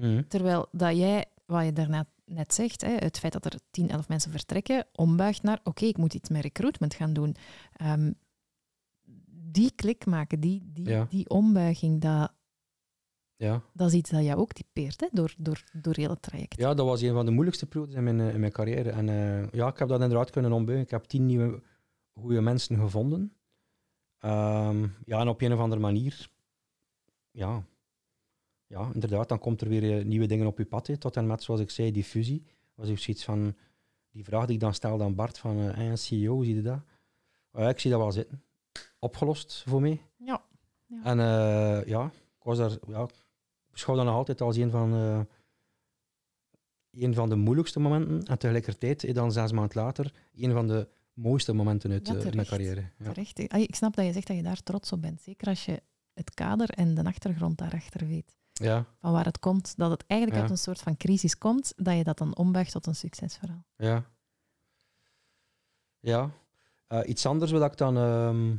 [0.00, 0.22] Mhm.
[0.28, 4.08] terwijl dat jij, wat je daarnet net zegt, hè, het feit dat er 10, 11
[4.08, 7.36] mensen vertrekken, ombuigt naar, oké, ik moet iets met recruitment gaan doen.
[7.72, 8.12] Ehm,
[9.52, 11.06] die klik maken, die, die, Ja.
[11.10, 12.32] die ombuiging, dat,
[13.36, 13.62] Ja.
[13.72, 16.56] dat is iets dat jou ook typeert, hè, door, door, door heel het traject.
[16.60, 18.90] ja, dat was een van de moeilijkste periodes in mijn, eh, in mijn carrière.
[18.90, 20.84] En eh, ja, ik heb dat inderdaad kunnen ombuigen.
[20.86, 21.62] Ik heb tien nieuwe
[22.14, 23.32] goede mensen gevonden.
[24.18, 26.30] Ehm, ja, en op een of andere manier,
[27.30, 27.62] ja,
[28.70, 31.00] ja, inderdaad, dan komt er weer eh, nieuwe dingen op je pad.
[31.00, 32.44] Tot en met, zoals ik zei, die fusie.
[32.74, 33.54] was ook zoiets van,
[34.10, 36.62] die vraag die ik dan stelde aan Bart van, eh hey, CEO, hoe zie je
[36.62, 36.80] dat?
[37.52, 38.42] Ja, ik zie dat wel zitten.
[38.98, 40.00] Opgelost voor mij.
[40.16, 40.42] Ja.
[41.02, 42.04] En eh, ja,
[42.38, 43.08] ik was daar, ja,
[43.70, 45.20] beschouw dat nog altijd als een van, eh,
[46.90, 48.22] een van de moeilijkste momenten.
[48.22, 52.32] En tegelijkertijd, eh, dan zes maanden later, een van de mooiste momenten uit Ja, eh,
[52.32, 52.90] mijn carrière.
[52.98, 53.12] Ja.
[53.12, 53.38] Terecht.
[53.38, 55.20] Ik snap dat je zegt dat je daar trots op bent.
[55.20, 55.82] Zeker als je
[56.14, 58.38] het kader en de achtergrond daarachter weet.
[58.60, 59.76] Ja, Van waar het komt.
[59.76, 60.46] Dat het eigenlijk Ja.
[60.48, 63.64] uit een soort van crisis komt, dat je dat dan ombuigt tot een succesverhaal.
[63.76, 64.04] ja.
[66.00, 66.30] Ja.
[66.86, 67.96] Eh, iets anders wat ik dan...
[67.96, 68.56] ehm,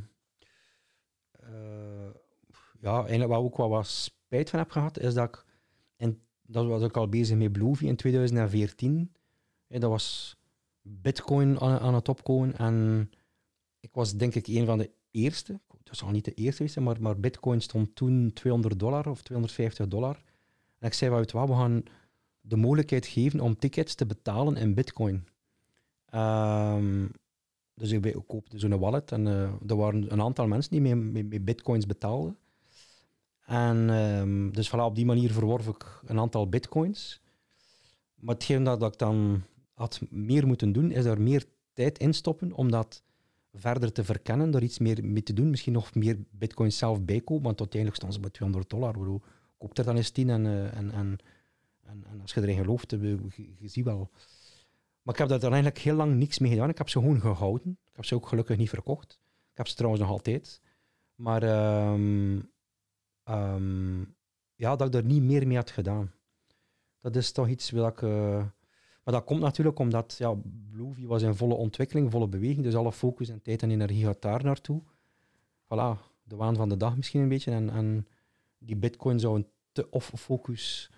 [1.30, 2.10] eh,
[2.80, 5.44] ja, eigenlijk waar ook wel wat spijt van heb gehad, is dat ik...
[5.96, 9.12] En dat was ik al bezig met Bluevie in 2014.
[9.66, 10.36] Eh, dat was
[10.80, 12.56] Bitcoin aan, aan het opkomen.
[12.56, 13.10] En
[13.80, 15.60] ik was denk ik een van de eerste.
[15.84, 19.88] Dat zal niet de eerste zijn, maar, maar Bitcoin stond toen 200 dollar of 250
[19.88, 20.22] dollar.
[20.78, 21.82] En ik zei, "Wel, weet je wat, we gaan
[22.42, 25.26] de mogelijkheid geven om tickets te betalen in Bitcoin.
[26.08, 27.06] Ehm,
[27.74, 31.44] dus ik, ik koopte zo'n wallet en eh, er waren een aantal mensen die met,
[31.44, 32.36] Bitcoins betaalden.
[33.46, 37.20] En ehm, dus voilà, op die manier verworf ik een aantal bitcoins.
[38.14, 39.42] Maar hetgeen dat, dat ik dan
[39.74, 43.02] had meer moeten doen, is er meer tijd in stoppen om dat
[43.52, 45.50] verder te verkennen, daar iets meer mee te doen.
[45.50, 48.92] Misschien nog meer bitcoins zelf bijkopen, want uiteindelijk staan ze bij 200 dollar.
[48.92, 49.22] Bedoel,
[49.58, 51.18] koopt er dan eens 10 en, uh, en, en,
[51.82, 53.18] en, en, als je erin gelooft, je,
[53.58, 54.10] je, ziet wel.
[55.02, 56.68] Maar ik heb daar eigenlijk heel lang niks mee gedaan.
[56.68, 57.78] Ik heb ze gewoon gehouden.
[57.84, 59.18] Ik heb ze ook gelukkig niet verkocht.
[59.50, 60.60] Ik heb ze trouwens nog altijd.
[61.14, 61.42] Maar
[61.92, 62.50] um,
[63.24, 64.14] um,
[64.54, 66.12] ja, dat ik er niet meer mee had gedaan.
[67.00, 68.00] Dat is toch iets wat ik...
[68.00, 68.44] Uh,
[69.04, 70.34] maar dat komt natuurlijk omdat ja,
[70.70, 72.62] Bluevie was in volle ontwikkeling, volle beweging.
[72.62, 74.82] Dus alle focus en tijd en energie gaat daar naartoe.
[75.64, 77.50] Voilà, de waan van de dag misschien een beetje.
[77.50, 78.06] En, en
[78.58, 80.90] die bitcoin zou een te off-focus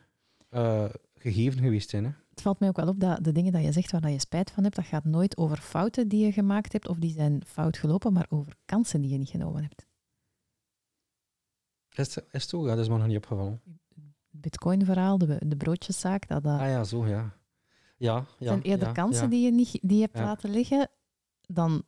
[0.50, 2.04] uh, gegeven geweest zijn.
[2.04, 2.10] Hè.
[2.30, 4.50] Het valt mij ook wel op dat de dingen dat je zegt waar je spijt
[4.50, 7.76] van hebt, dat gaat nooit over fouten die je gemaakt hebt of die zijn fout
[7.76, 9.86] gelopen, maar over kansen die je niet genomen hebt.
[11.90, 12.62] Is het, is het zo?
[12.62, 13.60] Ja, dat is me nog niet opgevallen.
[14.30, 16.28] Bitcoin-verhaal, de, de broodjeszaak.
[16.28, 16.60] Dat, dat...
[16.60, 17.36] Ah ja, zo ja.
[18.04, 20.88] Ja, ja, zijn eerder kansen die je niet die je hebt laten liggen
[21.46, 21.82] dan...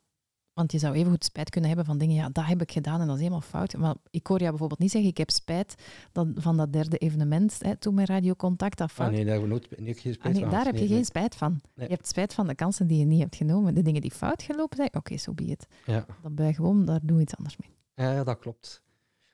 [0.52, 3.00] Want je zou even goed spijt kunnen hebben van dingen, ja, dat heb ik gedaan
[3.00, 3.76] en dat is helemaal fout.
[3.76, 5.74] Maar ik hoor jou bijvoorbeeld niet zeggen, ik heb spijt
[6.12, 9.08] dat, van dat derde evenement, hè, toen met Radio Contact, dat fout.
[9.08, 11.34] Ah, nee, daar, we nooit, niet geen spijt ah, nee, daar heb je geen spijt
[11.34, 11.60] van.
[11.74, 13.74] Je hebt spijt van de kansen die je niet hebt genomen.
[13.74, 15.66] De dingen die fout gelopen zijn, oké, zo so be it.
[15.86, 16.06] Ja.
[16.22, 17.70] Dan ben je gewoon, daar doe je iets anders mee.
[17.94, 18.82] Ja, dat klopt.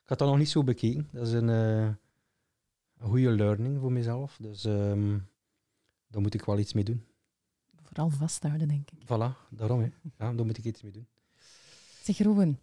[0.03, 1.09] Ik had dat nog niet zo bekeken.
[1.13, 4.39] Dat is een, uh, een goede learning voor mezelf.
[4.41, 5.31] Dus um,
[6.13, 7.07] daar moet ik wel iets mee doen.
[7.83, 9.05] Vooral vasthouden, denk ik.
[9.05, 9.81] Voilà, daarom.
[9.81, 9.89] Hè.
[10.19, 11.09] Ja, daar moet ik iets mee doen.
[12.03, 12.61] Zeg Ruben,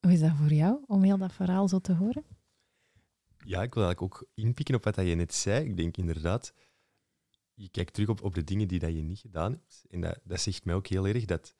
[0.00, 2.24] hoe is dat voor jou om heel dat verhaal zo te horen?
[3.44, 5.64] Ja, ik wil eigenlijk ook inpikken op wat je net zei.
[5.64, 6.52] Ik denk inderdaad,
[7.54, 9.84] je kijkt terug op, op de dingen die dat je niet gedaan hebt.
[9.90, 11.54] En dat, dat zegt mij ook heel erg dat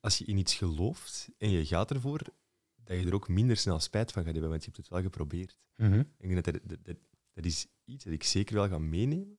[0.00, 2.20] als je in iets gelooft en je gaat ervoor,
[2.74, 5.02] dat je er ook minder snel spijt van gaat hebben, want je hebt het wel
[5.02, 5.58] geprobeerd.
[5.76, 6.00] Mm -hmm.
[6.18, 6.96] Ik denk dat, dat, dat
[7.32, 9.38] dat, is iets dat ik zeker wel ga meenemen.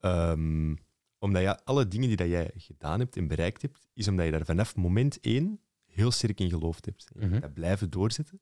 [0.00, 0.78] Um,
[1.18, 4.30] omdat ja, alle dingen die dat jij gedaan hebt en bereikt hebt, is omdat je
[4.30, 7.10] daar vanaf moment één heel sterk in geloofd hebt.
[7.14, 7.40] En mm -hmm.
[7.40, 8.40] dat blijven doorzetten.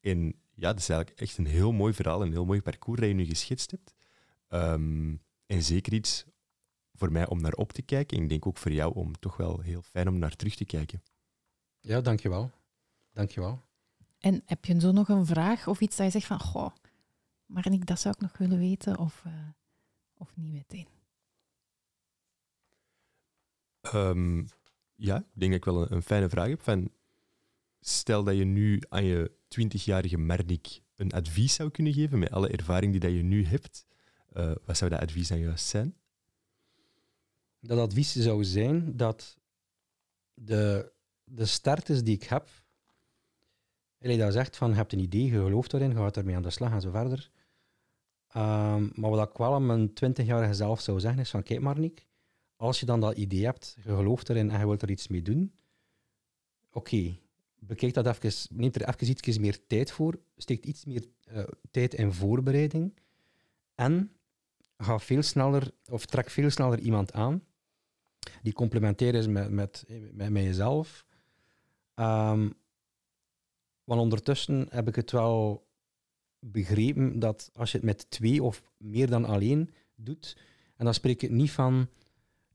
[0.00, 3.08] En ja, dat is eigenlijk echt een heel mooi verhaal, een heel mooi parcours dat
[3.08, 3.94] je nu geschetst hebt.
[4.48, 6.24] Um, en zeker iets
[6.92, 8.16] voor mij om naar op te kijken.
[8.16, 10.64] En ik denk ook voor jou om toch wel heel fijn om naar terug te
[10.64, 11.02] kijken.
[11.80, 12.50] Ja, dankjewel.
[13.12, 13.62] Dankjewel.
[14.18, 16.74] En heb je zo nog een vraag of iets dat je zegt van, goh,
[17.46, 19.32] maar ik dat zou ik nog willen weten of, uh,
[20.16, 20.95] of niet meteen?
[23.94, 24.46] Um,
[24.94, 26.88] ja, ik denk dat ik wel een, een, fijne vraag heb.
[27.80, 29.30] Stel dat je nu aan je
[29.60, 33.86] 20-jarige Mernik een advies zou kunnen geven met alle ervaring die dat je nu hebt.
[34.36, 35.94] Uh, wat zou dat advies dan juist zijn?
[37.60, 39.36] Dat advies zou zijn dat
[40.34, 40.92] de,
[41.24, 42.48] de starters die ik heb,
[44.02, 46.42] Allee, dat zegt van, je hebt een idee, je gelooft erin, je gaat ermee aan
[46.42, 47.30] de slag en zo verder.
[48.36, 51.78] Um, maar wat ik wel aan mijn 20-jarige zelf zou zeggen is van, kijk maar
[52.56, 55.22] als je dan dat idee hebt, je gelooft erin en je wilt er iets mee
[55.22, 55.52] doen,
[56.72, 57.18] oké,
[57.58, 61.94] bekijk dat even, neem er even iets meer tijd voor, steek iets meer uh, tijd
[61.94, 62.92] in voorbereiding
[63.74, 64.12] en
[64.78, 67.42] ga veel sneller, of trek veel sneller iemand aan
[68.42, 71.04] die complementair is met, met, met, jezelf.
[71.94, 72.54] Um,
[73.84, 75.66] want ondertussen heb ik het wel
[76.38, 80.36] begrepen dat als je het met twee of meer dan alleen doet,
[80.76, 81.88] en dan spreek ik niet van,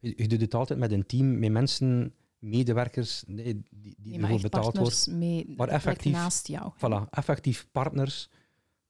[0.02, 4.22] je, je doet het altijd met een team, met mensen, medewerkers, die, die, die nee,
[4.22, 6.72] ervoor betaald worden, mee, maar effectief, naast jou.
[6.76, 8.30] Voilà, effectief partners,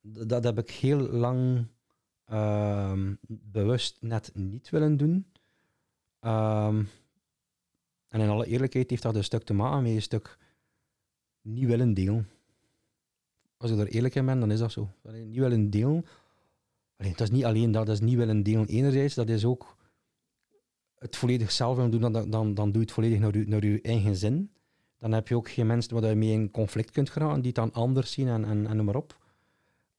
[0.02, 1.66] dat, dat heb ik heel lang
[2.32, 2.94] uh,
[3.28, 5.26] bewust net niet willen doen.
[6.22, 6.90] Um,
[8.08, 10.38] en in alle eerlijkheid heeft dat een stuk te maken met een stuk
[11.42, 12.30] niet willen delen.
[13.58, 14.90] Als ik er eerlijk in ben, dan is dat zo.
[15.04, 16.06] Allee, niet willen delen.
[16.98, 19.78] Allee, dat is niet alleen dat, dat is niet willen delen enerzijds, dat is ook
[21.02, 23.82] het volledig zelf doen, dan, dan, dan doe je het volledig naar je, naar je
[23.82, 24.52] eigen zin.
[24.98, 27.56] Dan heb je ook geen mensen waar je mee in conflict kunt geraken, die het
[27.56, 29.18] dan anders zien en, en, en noem maar op.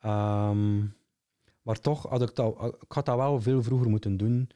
[0.04, 0.94] Um,
[1.62, 4.50] maar toch had ik, dat, ik had dat wel veel vroeger moeten doen.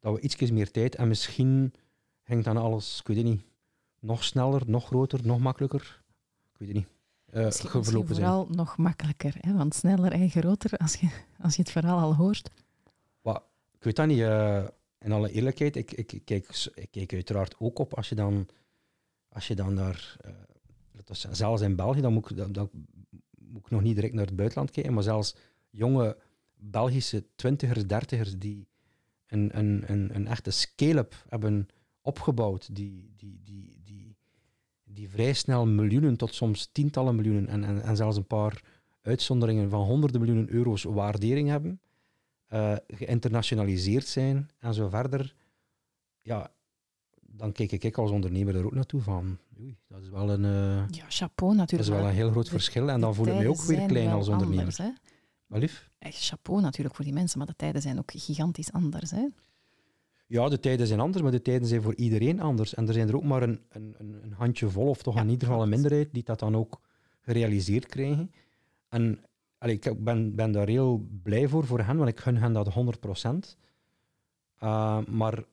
[0.00, 1.72] Dat we iets meer tijd en misschien
[2.22, 3.42] ging dan alles, ik weet het niet,
[3.98, 6.02] nog sneller, nog groter, nog makkelijker.
[6.52, 6.86] Ik weet het niet.
[7.34, 8.56] Uh, misschien, misschien vooral zijn.
[8.56, 9.56] nog makkelijker, hè?
[9.56, 11.08] want sneller en groter als je,
[11.40, 12.50] als je het verhaal al hoort.
[13.22, 13.40] Well,
[13.74, 14.18] ik weet dat niet.
[14.18, 14.64] Uh,
[15.00, 18.48] in alle eerlijkheid, ik, ik, kijk, ik kijk uiteraard ook op als je dan,
[19.28, 22.56] als je dan naar, uh, zelfs in België, dan moet, ik,
[23.38, 25.36] moet ik nog niet direct naar het buitenland kijken, maar zelfs
[25.70, 26.16] jonge
[26.54, 28.68] Belgische twintigers, dertigers die
[29.26, 31.68] een, een, een, een echte scale-up hebben
[32.00, 34.16] opgebouwd, die, die, die, die,
[34.84, 38.62] die vrij snel miljoenen tot soms tientallen miljoenen en, en, en zelfs een paar
[39.02, 41.80] uitzonderingen van honderden miljoenen euro's waardering hebben,
[42.50, 45.34] uh, geïnternationaliseerd zijn en zo verder,
[46.22, 46.50] ja,
[47.20, 50.44] dan kijk ik als ondernemer er ook naartoe van, oei, dat is wel een...
[50.44, 51.88] Uh, ja, chapeau natuurlijk.
[51.88, 54.08] Dat is wel een heel groot verschil en dan voel ik me ook weer klein
[54.08, 54.58] als ondernemer.
[54.58, 54.90] Anders, hè?
[55.46, 55.90] Wat lief?
[55.98, 59.10] Echt chapeau natuurlijk voor die mensen, maar de tijden zijn ook gigantisch anders.
[59.10, 59.26] Hè?
[60.26, 62.74] Ja, de tijden zijn anders, maar de tijden zijn voor iedereen anders.
[62.74, 65.46] En er zijn er ook maar een, een, een handje vol, of toch in ieder
[65.48, 66.80] geval een minderheid, die dat dan ook
[67.20, 68.32] gerealiseerd krijgen.
[68.88, 69.24] En
[69.60, 72.68] allee, ik ben, ben daar heel blij voor, voor hen, want ik gun hen dat
[72.68, 72.74] 100%.
[74.62, 75.44] Uh, eh, maar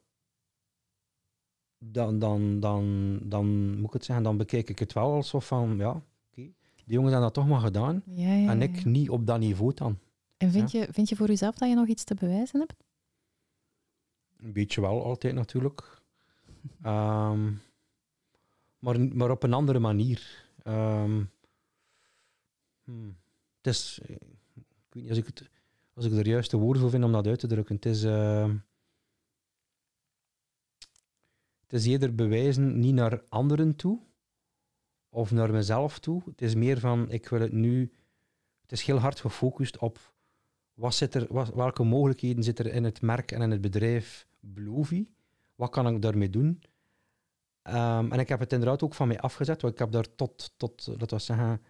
[1.77, 5.77] dan, dan, dan, dan moet ik het zeggen, dan bekijk ik het wel alsof van,
[5.77, 6.53] ja, oké, die
[6.85, 8.03] jongens hebben dat toch maar gedaan.
[8.05, 9.99] Ja, ja, en ik niet op dat niveau dan.
[10.37, 12.83] En vind, je, vind je voor jezelf dat je nog iets te bewijzen hebt?
[14.37, 16.01] Een beetje wel, altijd natuurlijk.
[16.81, 17.51] Ehm,
[18.79, 20.45] maar, maar op een andere manier.
[20.67, 21.29] Um,
[23.67, 24.17] het is, ik
[24.89, 25.49] weet niet als ik,
[25.93, 27.75] als ik er juiste woorden voor vind om dat uit te drukken.
[27.75, 28.53] Het is, uh,
[31.61, 33.99] het is eerder bewijzen niet naar anderen toe
[35.09, 36.21] of naar mezelf toe.
[36.25, 37.91] Het is meer van, ik wil het nu...
[38.61, 40.15] Het is heel hard gefocust op
[40.73, 44.27] wat zit er, wat, welke mogelijkheden zitten er in het merk en in het bedrijf
[44.39, 45.07] Blovy?
[45.55, 46.61] Wat kan ik daarmee doen?
[47.63, 50.53] Um, en ik heb het inderdaad ook van mij afgezet, want ik heb daar tot,
[50.57, 51.61] tot laten we zeggen,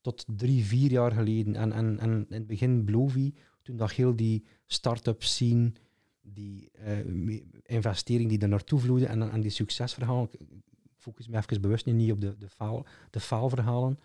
[0.00, 3.32] tot drie, vier jaar geleden, en, en, en in het begin Blovy,
[3.62, 5.72] toen dat heel die start-up scene,
[6.22, 10.40] die uh, investering die er naartoe vloeide en, en die succesverhalen, ik
[10.96, 13.98] focus me even bewust niet op de, de, faal, de faalverhalen,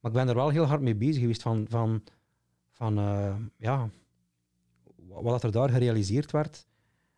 [0.00, 2.02] maar ik ben er wel heel hard mee bezig geweest van, van,
[2.70, 3.90] van uh, ja,
[5.06, 6.66] wat er daar gerealiseerd werd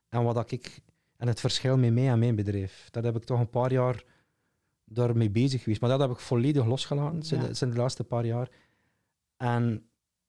[0.09, 0.83] en wat ik
[1.19, 2.89] en het verschil met mij en mijn bedrijf.
[2.91, 4.05] Dat heb ik toch een paar jaar
[4.89, 5.81] daarmee bezig geweest.
[5.81, 8.51] Maar dat heb ik volledig losgelaten sinds, de, laatste paar jaar.
[9.37, 9.83] En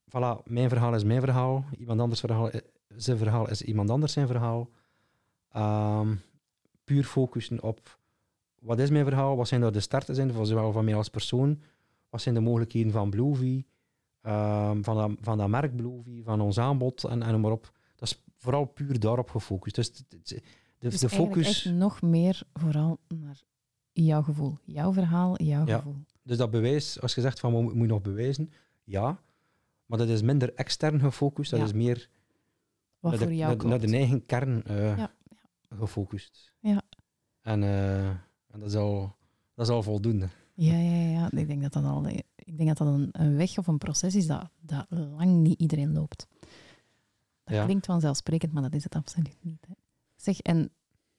[0.10, 1.66] voilà, mijn verhaal is mijn verhaal.
[1.78, 2.50] Iemand anders verhaal,
[2.88, 4.70] zijn verhaal is iemand anders zijn verhaal.
[5.56, 6.22] Um,
[6.84, 8.00] puur focussen op
[8.62, 11.10] wat is mijn verhaal, wat zijn daar de starten zijn, van zowel van mij als
[11.10, 11.62] persoon,
[12.10, 13.66] wat zijn de mogelijkheden van Bluevy,
[14.22, 17.72] um, van, dat, van dat merk Bluevy, van ons aanbod en, en maar op.
[17.96, 19.76] Dat is vooral puur daarop gefocust.
[19.76, 20.42] Dus de, de,
[20.80, 21.48] dus de focus.
[21.48, 23.42] Echt nog meer vooral naar
[24.06, 25.78] jouw gevoel, jouw verhaal, jouw ja.
[25.78, 25.96] gevoel.
[26.22, 28.52] Dus dat bewijs, als je zegt van moet je nog bewijzen,
[28.84, 29.20] ja,
[29.86, 32.10] maar dat is minder extern gefocust, dat is meer
[33.00, 35.12] Wat naar, de, jou naar, naar de eigen kern uh, ja.
[35.70, 36.54] gefocust.
[36.60, 36.82] Ja.
[37.42, 39.16] En, uh, en dat, is al,
[39.54, 40.30] dat is al voldoende.
[40.54, 41.32] Ja, ja, ja.
[41.32, 44.16] Ik denk dat dat, al, ik denk dat, dat een, een weg of een proces
[44.16, 46.28] is dat, dat lang niet iedereen loopt.
[47.44, 49.66] Dat klinkt vanzelfsprekend, maar dat is het absoluut niet.
[49.68, 49.74] Hè.
[50.16, 50.72] Zeg, en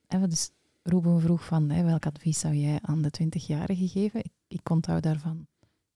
[0.06, 0.50] even dus
[0.82, 4.24] Ruben vroeg van hè, welk advies zou jij aan de 20-jarige geven?
[4.24, 5.46] Ik, ik onthoud daarvan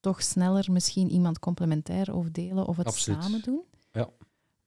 [0.00, 3.64] toch sneller misschien iemand complementair of delen of het samen doen.
[3.92, 4.08] Ja.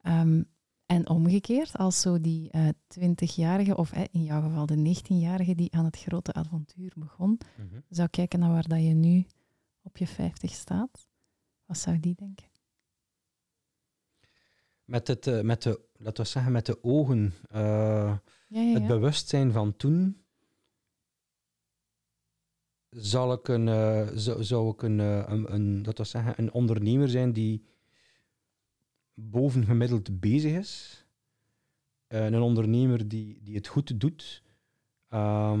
[0.02, 0.48] Um,
[0.86, 5.74] en omgekeerd, als zo die uh, eh, 20-jarige, of in jouw geval de 19-jarige die
[5.74, 7.80] aan het grote avontuur begon, mhm.
[7.88, 9.26] zou kijken naar waar dat je nu
[9.82, 11.08] op je 50 staat,
[11.64, 12.46] wat zou die denken?
[14.84, 18.16] Met, het, uh, met, de, laten we zeggen, met de ogen, uh,
[18.48, 18.74] ja, ja, ja.
[18.74, 20.22] het bewustzijn van toen,
[22.90, 27.32] zal ik een, uh, zou, zou ik een, een, een, dat zeggen, een ondernemer zijn
[27.32, 27.64] die
[29.14, 31.04] bovengemiddeld bezig is.
[32.08, 34.42] Uh, een ondernemer die, die het goed doet.
[35.10, 35.60] Uh,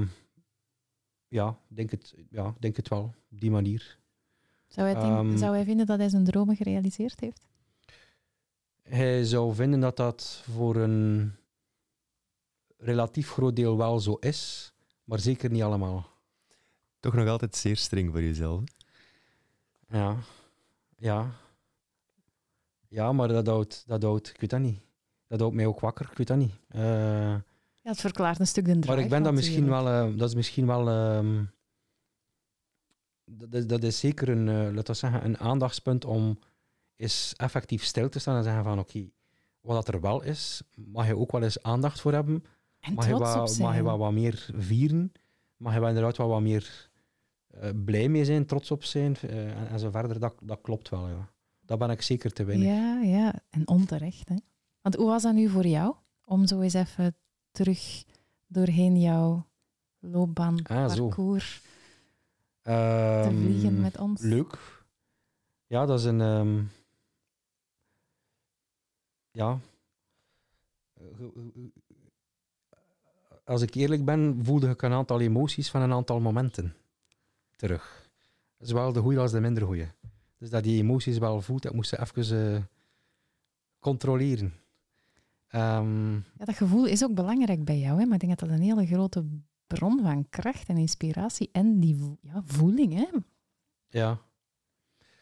[1.28, 3.98] ja, denk het, ja, denk het wel, op die manier.
[4.66, 7.48] Zou hij, um, zou hij vinden dat hij zijn dromen gerealiseerd heeft?
[8.82, 11.32] Hij zou vinden dat dat voor een
[12.78, 14.72] relatief groot deel wel zo is,
[15.04, 16.10] maar zeker niet allemaal.
[17.00, 18.62] Toch nog altijd zeer streng voor jezelf.
[19.88, 20.16] Ja,
[20.96, 21.30] ja.
[22.88, 24.80] Ja, maar dat houdt, dat houdt, ik weet dat niet.
[25.26, 26.54] Dat houdt mij ook wakker, ik weet dat niet.
[26.74, 28.86] Uh, ja, het verklaart een stuk de drive.
[28.86, 31.40] Maar ik ben dat misschien wel, uh, dat is misschien wel, uh,
[33.24, 36.38] dat, is, dat is zeker een, uh, laten we zeggen, een aandachtspunt om
[36.96, 39.12] eens effectief stil te staan en zeggen van oké, okay,
[39.60, 42.44] wat dat er wel is, mag je ook wel eens aandacht voor hebben.
[42.80, 45.12] En mag je, wat, mag je wat, wat meer vieren.
[45.56, 46.90] Mag je wel inderdaad wat, wat meer
[47.84, 50.20] blij mee zijn, trots op zijn en, en zo verder.
[50.20, 51.30] Dat, dat klopt wel, ja.
[51.60, 52.68] Dat ben ik zeker te weinig.
[52.68, 54.28] Ja, ja, en onterecht.
[54.28, 54.36] Hè?
[54.80, 55.94] Want hoe was dat nu voor jou?
[56.24, 57.16] Om zo eens even
[57.50, 58.04] terug
[58.46, 59.46] doorheen jouw
[59.98, 61.62] loopbaan, ah, parcours
[62.62, 64.22] te ehm, vliegen met ons.
[64.22, 64.84] Leuk.
[65.66, 66.20] Ja, dat is een...
[66.20, 66.70] Um,
[69.30, 69.58] ja.
[73.48, 76.74] Als ik eerlijk ben, voelde ik een aantal emoties van een aantal momenten
[77.56, 78.10] terug.
[78.58, 79.88] Zowel de goede als de minder goede.
[80.38, 82.62] Dus dat die emoties wel voelt, dat moest ze even eh,
[83.78, 84.54] controleren.
[85.48, 88.04] Ehm, Ja, dat gevoel is ook belangrijk bij jou, hè?
[88.04, 89.24] maar ik denk dat dat een hele grote
[89.66, 92.92] bron van kracht en inspiratie en die vo- ja, voeling.
[92.94, 93.06] Hè?
[93.88, 94.18] ja.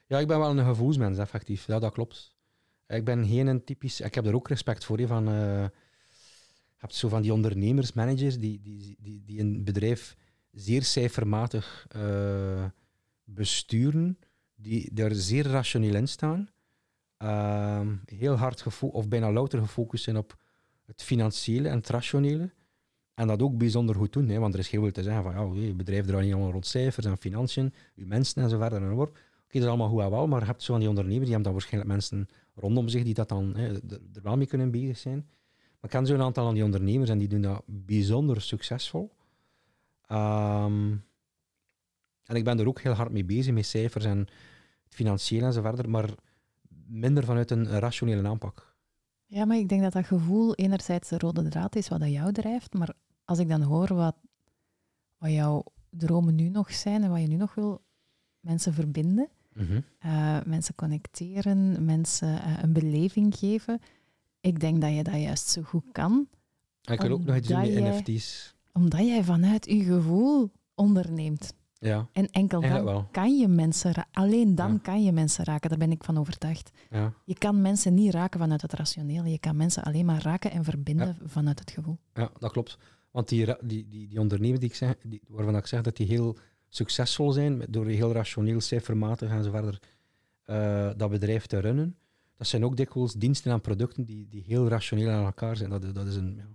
[0.07, 1.67] ja, ik ben wel een gevoelsmens, effectief.
[1.67, 2.37] Ja, dat klopt.
[2.87, 4.01] Ik ben geen een typisch...
[4.01, 5.29] Ik heb er ook respect voor, hè, van...
[5.29, 5.65] eh,
[6.87, 10.17] hebt zo van die ondernemers, managers, die, die, die, die een bedrijf
[10.53, 12.65] zeer cijfermatig eh,
[13.25, 14.19] besturen,
[14.55, 16.51] die daar zeer rationeel in staan,
[17.17, 20.37] Ehm, heel hard of bijna louter gefocust zijn op
[20.85, 22.51] het financiële en het rationele.
[23.15, 25.33] En dat ook bijzonder goed doen, hè, want er is heel veel te zeggen van
[25.33, 28.83] ja, je bedrijf draait niet allemaal rond cijfers en financiën, je mensen en zo verder
[28.83, 28.93] en.
[28.93, 29.13] Oké,
[29.47, 31.53] dat is allemaal goed en wel, maar je hebt zo van die ondernemers, die hebben
[31.53, 35.29] dan waarschijnlijk mensen rondom zich die dat dan hè, er wel mee kunnen bezig zijn.
[35.81, 39.11] Maar ik ken zo'n aantal van die ondernemers en die doen dat bijzonder succesvol.
[40.07, 40.95] Ehm,
[42.25, 44.19] en ik ben er ook heel hard mee bezig, met cijfers en
[44.85, 46.11] het financiële en zo verder, maar
[46.87, 48.75] minder vanuit een rationele aanpak.
[49.27, 52.33] Ja, maar ik denk dat dat gevoel enerzijds de rode draad is wat dat jou
[52.33, 52.95] drijft, maar
[53.25, 54.17] als ik dan hoor wat,
[55.19, 57.83] wat jouw dromen nu nog zijn en wat je nu nog wil,
[58.41, 59.29] mensen verbinden,
[59.99, 63.81] eh, mensen connecteren, mensen eh, een beleving geven,
[64.41, 66.29] ik denk dat je dat juist zo goed kan,
[66.83, 68.55] ik wil ook nog iets doen met Omdat jij- NFT's.
[68.73, 71.55] omdat jij vanuit je gevoel onderneemt.
[71.79, 73.09] Ja, En enkel dan wel.
[73.11, 74.79] kan je mensen alleen dan Ja.
[74.83, 76.71] kan je mensen raken, daar ben ik van overtuigd.
[76.91, 77.13] Ja.
[77.25, 80.65] Je kan mensen niet raken vanuit het rationele, je kan mensen alleen maar raken en
[80.65, 81.99] verbinden vanuit het gevoel.
[82.15, 82.79] Ja, dat klopt.
[83.11, 86.07] Want die, die, die, die ondernemers die ik zeg, die, waarvan ik zeg dat die
[86.07, 86.37] heel
[86.69, 89.81] succesvol zijn, door heel rationeel, cijfermatig en zo verder,
[90.45, 91.97] eh, dat bedrijf te runnen,
[92.37, 95.71] dat zijn ook dikwijls diensten en producten die, die heel rationeel aan elkaar zijn.
[95.71, 96.49] Dat, dat, is een, ja,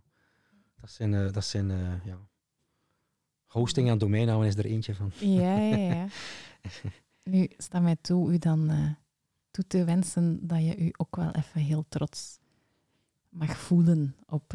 [0.79, 2.17] dat zijn, eh, dat zijn eh, ja.
[3.45, 5.11] hosting en domeinnamen is er eentje van.
[5.19, 6.07] Ja, ja, ja.
[7.23, 8.89] Nu sta mij toe u dan eh,
[9.51, 12.39] toe te wensen dat je u ook wel even heel trots
[13.29, 14.53] mag voelen op,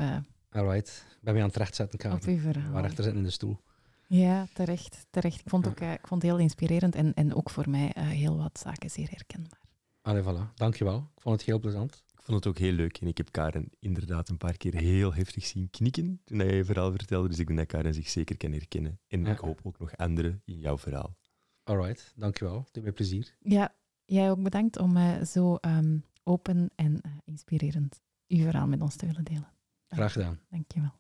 [0.51, 2.29] Alright, ben weer aan het rechtzetten, op Kamer.
[2.29, 2.81] uw verhaal.
[2.81, 3.61] Rechter zitten in de stoel.
[4.07, 5.07] Ja, terecht.
[5.11, 5.41] terecht.
[5.41, 8.59] Ik vond ook, ik vond het heel inspirerend en, en ook voor mij heel wat
[8.59, 9.66] zaken zeer herkenbaar.
[10.07, 10.55] Allee, voilà.
[10.55, 10.97] Dankjewel.
[11.15, 12.05] Ik vond het heel plezant.
[12.15, 15.15] Ik vond het ook heel leuk en ik heb Karen inderdaad een paar keer heel
[15.15, 17.29] heftig zien knikken toen hij je verhaal vertelde.
[17.29, 18.99] Dus ik denk dat Karen zich zeker kan herkennen.
[19.09, 19.31] En Ja.
[19.31, 21.17] ik hoop ook nog anderen in jouw verhaal.
[21.65, 22.67] Alright, dankjewel.
[22.73, 23.35] Doe mij plezier.
[23.41, 23.75] Ja,
[24.05, 28.97] jij ook bedankt om eh, zo ehm, open en eh, inspirerend uw verhaal met ons
[28.97, 29.49] te willen delen.
[29.89, 30.39] Graag gedaan.
[30.51, 30.93] Dankjewel.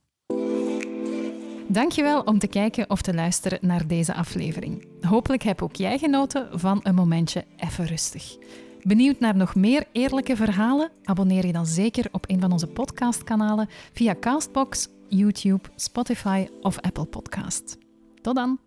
[1.68, 4.86] Dankjewel om te kijken of te luisteren naar deze aflevering.
[5.04, 8.36] Hopelijk heb ook jij genoten van een momentje even rustig.
[8.86, 10.90] Benieuwd naar nog meer eerlijke verhalen?
[11.04, 17.04] Abonneer je dan zeker op een van onze podcastkanalen via Castbox, YouTube, Spotify of Apple
[17.04, 17.78] Podcast.
[18.20, 18.58] Tot dan!